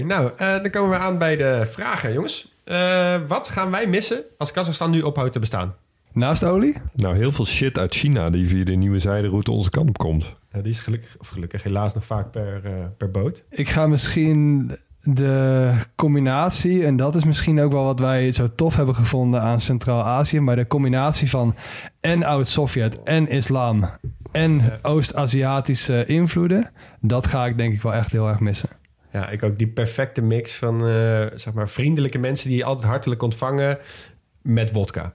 Nou, 0.03 0.31
eh, 0.37 0.47
dan 0.47 0.69
komen 0.69 0.89
we 0.89 0.97
aan 0.97 1.17
bij 1.17 1.35
de 1.35 1.63
vragen, 1.67 2.13
jongens. 2.13 2.53
Eh, 2.63 3.15
wat 3.27 3.49
gaan 3.49 3.71
wij 3.71 3.87
missen 3.87 4.23
als 4.37 4.51
Kazachstan 4.51 4.91
nu 4.91 5.01
ophoudt 5.01 5.31
te 5.31 5.39
bestaan? 5.39 5.75
Naast 6.11 6.43
olie? 6.43 6.75
Nou, 6.93 7.15
heel 7.15 7.31
veel 7.31 7.45
shit 7.45 7.77
uit 7.77 7.95
China 7.95 8.29
die 8.29 8.47
via 8.47 8.63
de 8.63 8.75
nieuwe 8.75 8.99
zijderoute 8.99 9.51
onze 9.51 9.69
kant 9.69 9.89
op 9.89 9.97
komt. 9.97 10.35
Ja, 10.53 10.61
die 10.61 10.71
is 10.71 10.79
gelukkig, 10.79 11.15
of 11.19 11.27
gelukkig 11.27 11.63
helaas 11.63 11.93
nog 11.93 12.05
vaak 12.05 12.31
per, 12.31 12.61
eh, 12.65 12.71
per 12.97 13.11
boot. 13.11 13.43
Ik 13.49 13.69
ga 13.69 13.87
misschien 13.87 14.71
de 15.01 15.71
combinatie, 15.95 16.85
en 16.85 16.95
dat 16.95 17.15
is 17.15 17.25
misschien 17.25 17.61
ook 17.61 17.71
wel 17.71 17.83
wat 17.83 17.99
wij 17.99 18.31
zo 18.31 18.47
tof 18.55 18.75
hebben 18.75 18.95
gevonden 18.95 19.41
aan 19.41 19.61
Centraal-Azië, 19.61 20.39
maar 20.39 20.55
de 20.55 20.67
combinatie 20.67 21.29
van 21.29 21.55
en 21.99 22.23
oud-Sovjet 22.23 23.03
en 23.03 23.27
islam 23.27 23.89
en 24.31 24.79
Oost-Aziatische 24.81 26.05
invloeden, 26.05 26.71
dat 27.01 27.27
ga 27.27 27.45
ik 27.45 27.57
denk 27.57 27.73
ik 27.73 27.81
wel 27.81 27.93
echt 27.93 28.11
heel 28.11 28.27
erg 28.27 28.39
missen. 28.39 28.69
Ja, 29.15 29.29
ik 29.29 29.43
ook 29.43 29.57
die 29.57 29.67
perfecte 29.67 30.21
mix 30.21 30.55
van 30.55 30.87
eh, 30.87 31.25
zeg 31.35 31.53
maar 31.53 31.69
vriendelijke 31.69 32.17
mensen 32.17 32.49
die 32.49 32.57
je 32.57 32.63
altijd 32.63 32.87
hartelijk 32.87 33.21
ontvangen 33.21 33.77
met 34.41 34.71
wodka. 34.71 35.13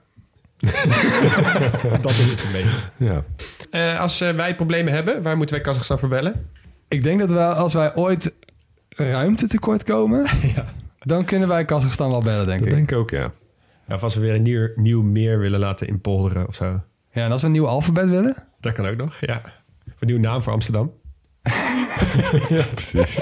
dat 2.01 2.11
is 2.11 2.29
het 2.29 2.43
een 2.43 2.51
beetje. 2.51 2.77
Ja. 2.97 3.23
Eh, 3.69 3.99
als 3.99 4.21
eh, 4.21 4.29
wij 4.29 4.55
problemen 4.55 4.93
hebben, 4.93 5.21
waar 5.21 5.37
moeten 5.37 5.55
wij 5.55 5.63
Kazachstan 5.63 5.99
voor 5.99 6.09
bellen? 6.09 6.49
Ik 6.87 7.03
denk 7.03 7.19
dat 7.19 7.31
we, 7.31 7.39
als 7.39 7.73
wij 7.73 7.95
ooit 7.95 8.33
ruimte 8.89 9.47
tekort 9.47 9.83
komen, 9.83 10.25
dan 10.99 11.25
kunnen 11.25 11.47
wij 11.47 11.65
Kazachstan 11.65 12.09
wel 12.09 12.21
bellen, 12.21 12.45
denk 12.45 12.59
Dat 12.59 12.67
ik. 12.67 12.73
denk 12.75 12.91
ik 12.91 12.97
ook, 12.97 13.09
ja. 13.09 13.31
Ja, 13.87 13.95
of 13.95 14.03
als 14.03 14.15
we 14.15 14.21
weer 14.21 14.35
een 14.35 14.41
nieuw, 14.41 14.67
nieuw 14.75 15.01
meer 15.01 15.39
willen 15.39 15.59
laten 15.59 15.87
inpolderen 15.87 16.47
of 16.47 16.55
zo. 16.55 16.81
Ja, 17.11 17.25
en 17.25 17.31
als 17.31 17.41
we 17.41 17.47
een 17.47 17.53
nieuw 17.53 17.67
alfabet 17.67 18.09
willen, 18.09 18.43
Dat 18.59 18.73
kan 18.73 18.87
ook 18.87 18.97
nog, 18.97 19.17
ja. 19.19 19.41
Een 19.85 20.07
nieuwe 20.07 20.21
naam 20.21 20.43
voor 20.43 20.53
Amsterdam. 20.53 20.91
ja, 22.57 22.65
precies. 22.73 23.19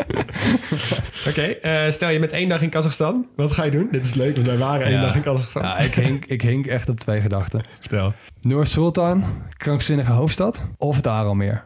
Oké, 1.27 1.41
eh, 1.41 1.91
stel 1.91 2.09
je 2.09 2.19
met 2.19 2.31
één 2.31 2.49
dag 2.49 2.61
in 2.61 2.69
Kazachstan. 2.69 3.27
Wat 3.35 3.51
ga 3.51 3.63
je 3.63 3.71
doen? 3.71 3.87
Dit 3.91 4.05
is 4.05 4.13
leuk, 4.13 4.35
want 4.35 4.47
wij 4.47 4.57
waren 4.57 4.85
één 4.85 4.95
Ja. 4.95 5.01
dag 5.01 5.15
in 5.15 5.21
Kazachstan. 5.21 5.61
Ja, 5.63 5.77
ik 5.77 5.93
hink, 5.93 6.25
ik 6.25 6.41
hink 6.41 6.65
echt 6.65 6.89
op 6.89 6.99
twee 6.99 7.21
gedachten. 7.21 7.61
Vertel. 7.79 8.13
Noord-Sultan, 8.41 9.23
krankzinnige 9.57 10.11
hoofdstad, 10.11 10.61
of 10.77 10.95
het 10.95 11.07
Aralmeer. 11.07 11.63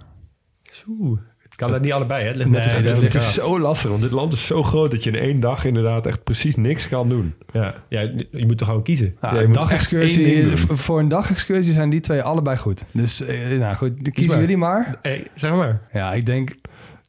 Oeh, 0.88 1.20
het 1.44 1.56
kan 1.56 1.74
er 1.74 1.80
niet 1.80 1.92
allebei, 1.92 2.22
hè? 2.22 2.28
Het 2.28 2.36
ligt 2.38 2.50
net 2.50 2.66
Nee, 2.66 2.84
dat 2.84 2.96
de 2.96 3.04
Het 3.04 3.14
is 3.14 3.34
zo 3.34 3.60
lastig, 3.60 3.90
want 3.90 4.02
dit 4.02 4.12
land 4.12 4.34
is 4.34 4.46
zo 4.46 4.64
groot 4.64 4.92
dat 4.92 5.04
je 5.04 5.10
in 5.12 5.20
één 5.20 5.40
dag 5.40 5.66
inderdaad 5.66 6.06
echt 6.06 6.24
precies 6.24 6.56
niks 6.56 6.88
kan 6.88 7.10
doen. 7.10 7.34
Ja, 7.52 7.74
ja, 7.90 8.00
je 8.32 8.46
moet 8.48 8.58
toch 8.58 8.68
gewoon 8.68 8.84
kiezen. 8.84 9.18
Ja, 9.22 9.34
een 9.36 9.52
dagexcursie, 9.52 10.58
voor 10.58 11.00
een 11.00 11.08
dagexcursie 11.08 11.74
zijn 11.74 11.90
die 11.90 12.00
twee 12.00 12.22
allebei 12.22 12.58
goed. 12.58 12.84
Dus 12.92 13.26
eh, 13.26 13.60
nou 13.60 13.76
goed, 13.76 14.10
kiezen 14.12 14.40
jullie 14.40 14.58
maar. 14.58 14.96
Hey, 15.02 15.28
zeg 15.36 15.52
maar. 15.52 15.82
Ja, 15.94 16.14
ik 16.14 16.26
denk 16.26 16.56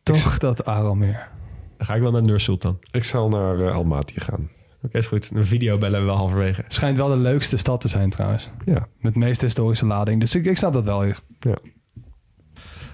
toch 0.05 0.39
dat 0.39 0.65
Aralmeer. 0.65 1.29
Dan 1.77 1.87
ga 1.87 1.95
ik 1.95 2.03
wel 2.03 2.11
naar 2.11 2.23
Nur-Sultan. 2.23 2.71
Oké, 2.73 2.97
Ik 2.97 3.05
zal 3.05 3.29
naar 3.29 3.59
uh, 3.59 3.75
Almaty 3.75 4.21
gaan. 4.21 4.51
is 4.91 5.07
goed. 5.07 5.31
Een 5.35 5.47
video 5.47 5.79
bellen 5.79 6.01
we 6.01 6.07
wel 6.07 6.17
halverwege. 6.17 6.63
Het 6.63 6.73
schijnt 6.73 6.97
wel 6.97 7.09
de 7.09 7.17
leukste 7.17 7.57
stad 7.57 7.81
te 7.81 7.89
zijn 7.89 8.11
trouwens. 8.11 8.51
Ja. 8.65 8.87
Met 9.01 9.13
de 9.13 9.19
meeste 9.19 9.45
historische 9.45 9.87
lading. 9.87 10.21
Dus 10.21 10.35
ik, 10.35 10.45
ik 10.45 10.57
snap 10.57 10.73
dat 10.73 10.85
wel. 10.85 11.03
hier. 11.03 11.19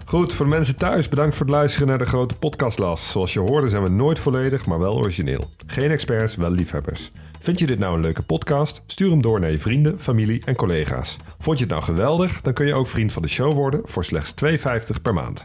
Goed, 0.05 0.33
voor 0.33 0.45
de 0.47 0.51
mensen 0.51 0.77
thuis, 0.77 1.09
bedankt 1.09 1.37
voor 1.37 1.47
het 1.47 1.55
luisteren 1.55 1.89
naar 1.89 1.99
de 1.99 2.05
grote 2.05 2.35
podcastlas. 2.35 3.11
Zoals 3.11 3.33
je 3.33 3.41
hoorde 3.41 3.69
zijn 3.69 3.83
we 3.83 3.89
nooit 3.89 4.19
volledig, 4.19 4.67
maar 4.67 4.79
wel 4.79 4.97
origineel. 4.97 5.51
Geen 5.67 5.91
experts, 5.91 6.37
wel 6.37 6.51
liefhebbers. 6.51 7.11
Vind 7.41 7.59
je 7.59 7.67
dit 7.67 7.79
nou 7.79 7.95
een 7.95 8.01
leuke 8.01 8.23
podcast? 8.23 8.83
Stuur 8.87 9.11
hem 9.11 9.23
door 9.23 9.41
naar 9.41 9.51
je 9.51 9.59
vrienden, 9.59 10.01
familie 10.01 10.43
en 10.45 10.55
collega's. 10.57 11.17
Vond 11.39 11.59
je 11.59 11.65
het 11.65 11.73
nou 11.73 11.85
geweldig? 11.85 12.41
Dan 12.41 12.53
kun 12.53 12.67
je 12.67 12.75
ook 12.75 12.87
vriend 12.89 13.13
van 13.13 13.23
de 13.23 13.29
show 13.29 13.53
worden 13.53 13.81
voor 13.85 14.05
slechts 14.05 14.35
2,50 14.45 15.03
per 15.03 15.15
maand. 15.15 15.43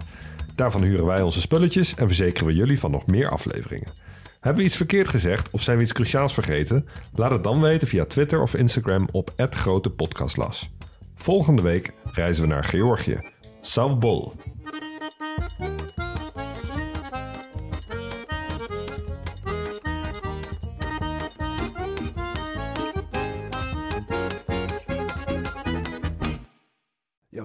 Daarvan 0.56 0.84
huren 0.84 1.06
wij 1.06 1.22
onze 1.22 1.42
spulletjes 1.42 1.96
en 1.96 2.08
verzekeren 2.08 2.48
we 2.48 2.54
jullie 2.54 2.80
van 2.80 2.92
nog 2.92 3.06
meer 3.06 3.30
afleveringen. 3.30 3.92
Hebben 4.40 4.62
we 4.62 4.68
iets 4.68 4.78
verkeerd 4.78 5.08
gezegd 5.08 5.50
of 5.50 5.62
zijn 5.62 5.78
we 5.78 5.84
iets 5.84 5.94
cruciaals 5.94 6.34
vergeten? 6.34 6.88
Laat 7.14 7.32
het 7.32 7.44
dan 7.44 7.62
weten 7.62 7.88
via 7.88 8.06
Twitter 8.06 8.42
of 8.42 8.56
Instagram 8.56 9.08
op 9.12 9.34
@grotepodcastlas. 9.38 10.70
Volgende 11.16 11.62
week 11.62 11.94
reizen 12.04 12.44
we 12.44 12.50
naar 12.50 12.64
Georgië. 12.64 13.20
Savbol. 13.62 14.34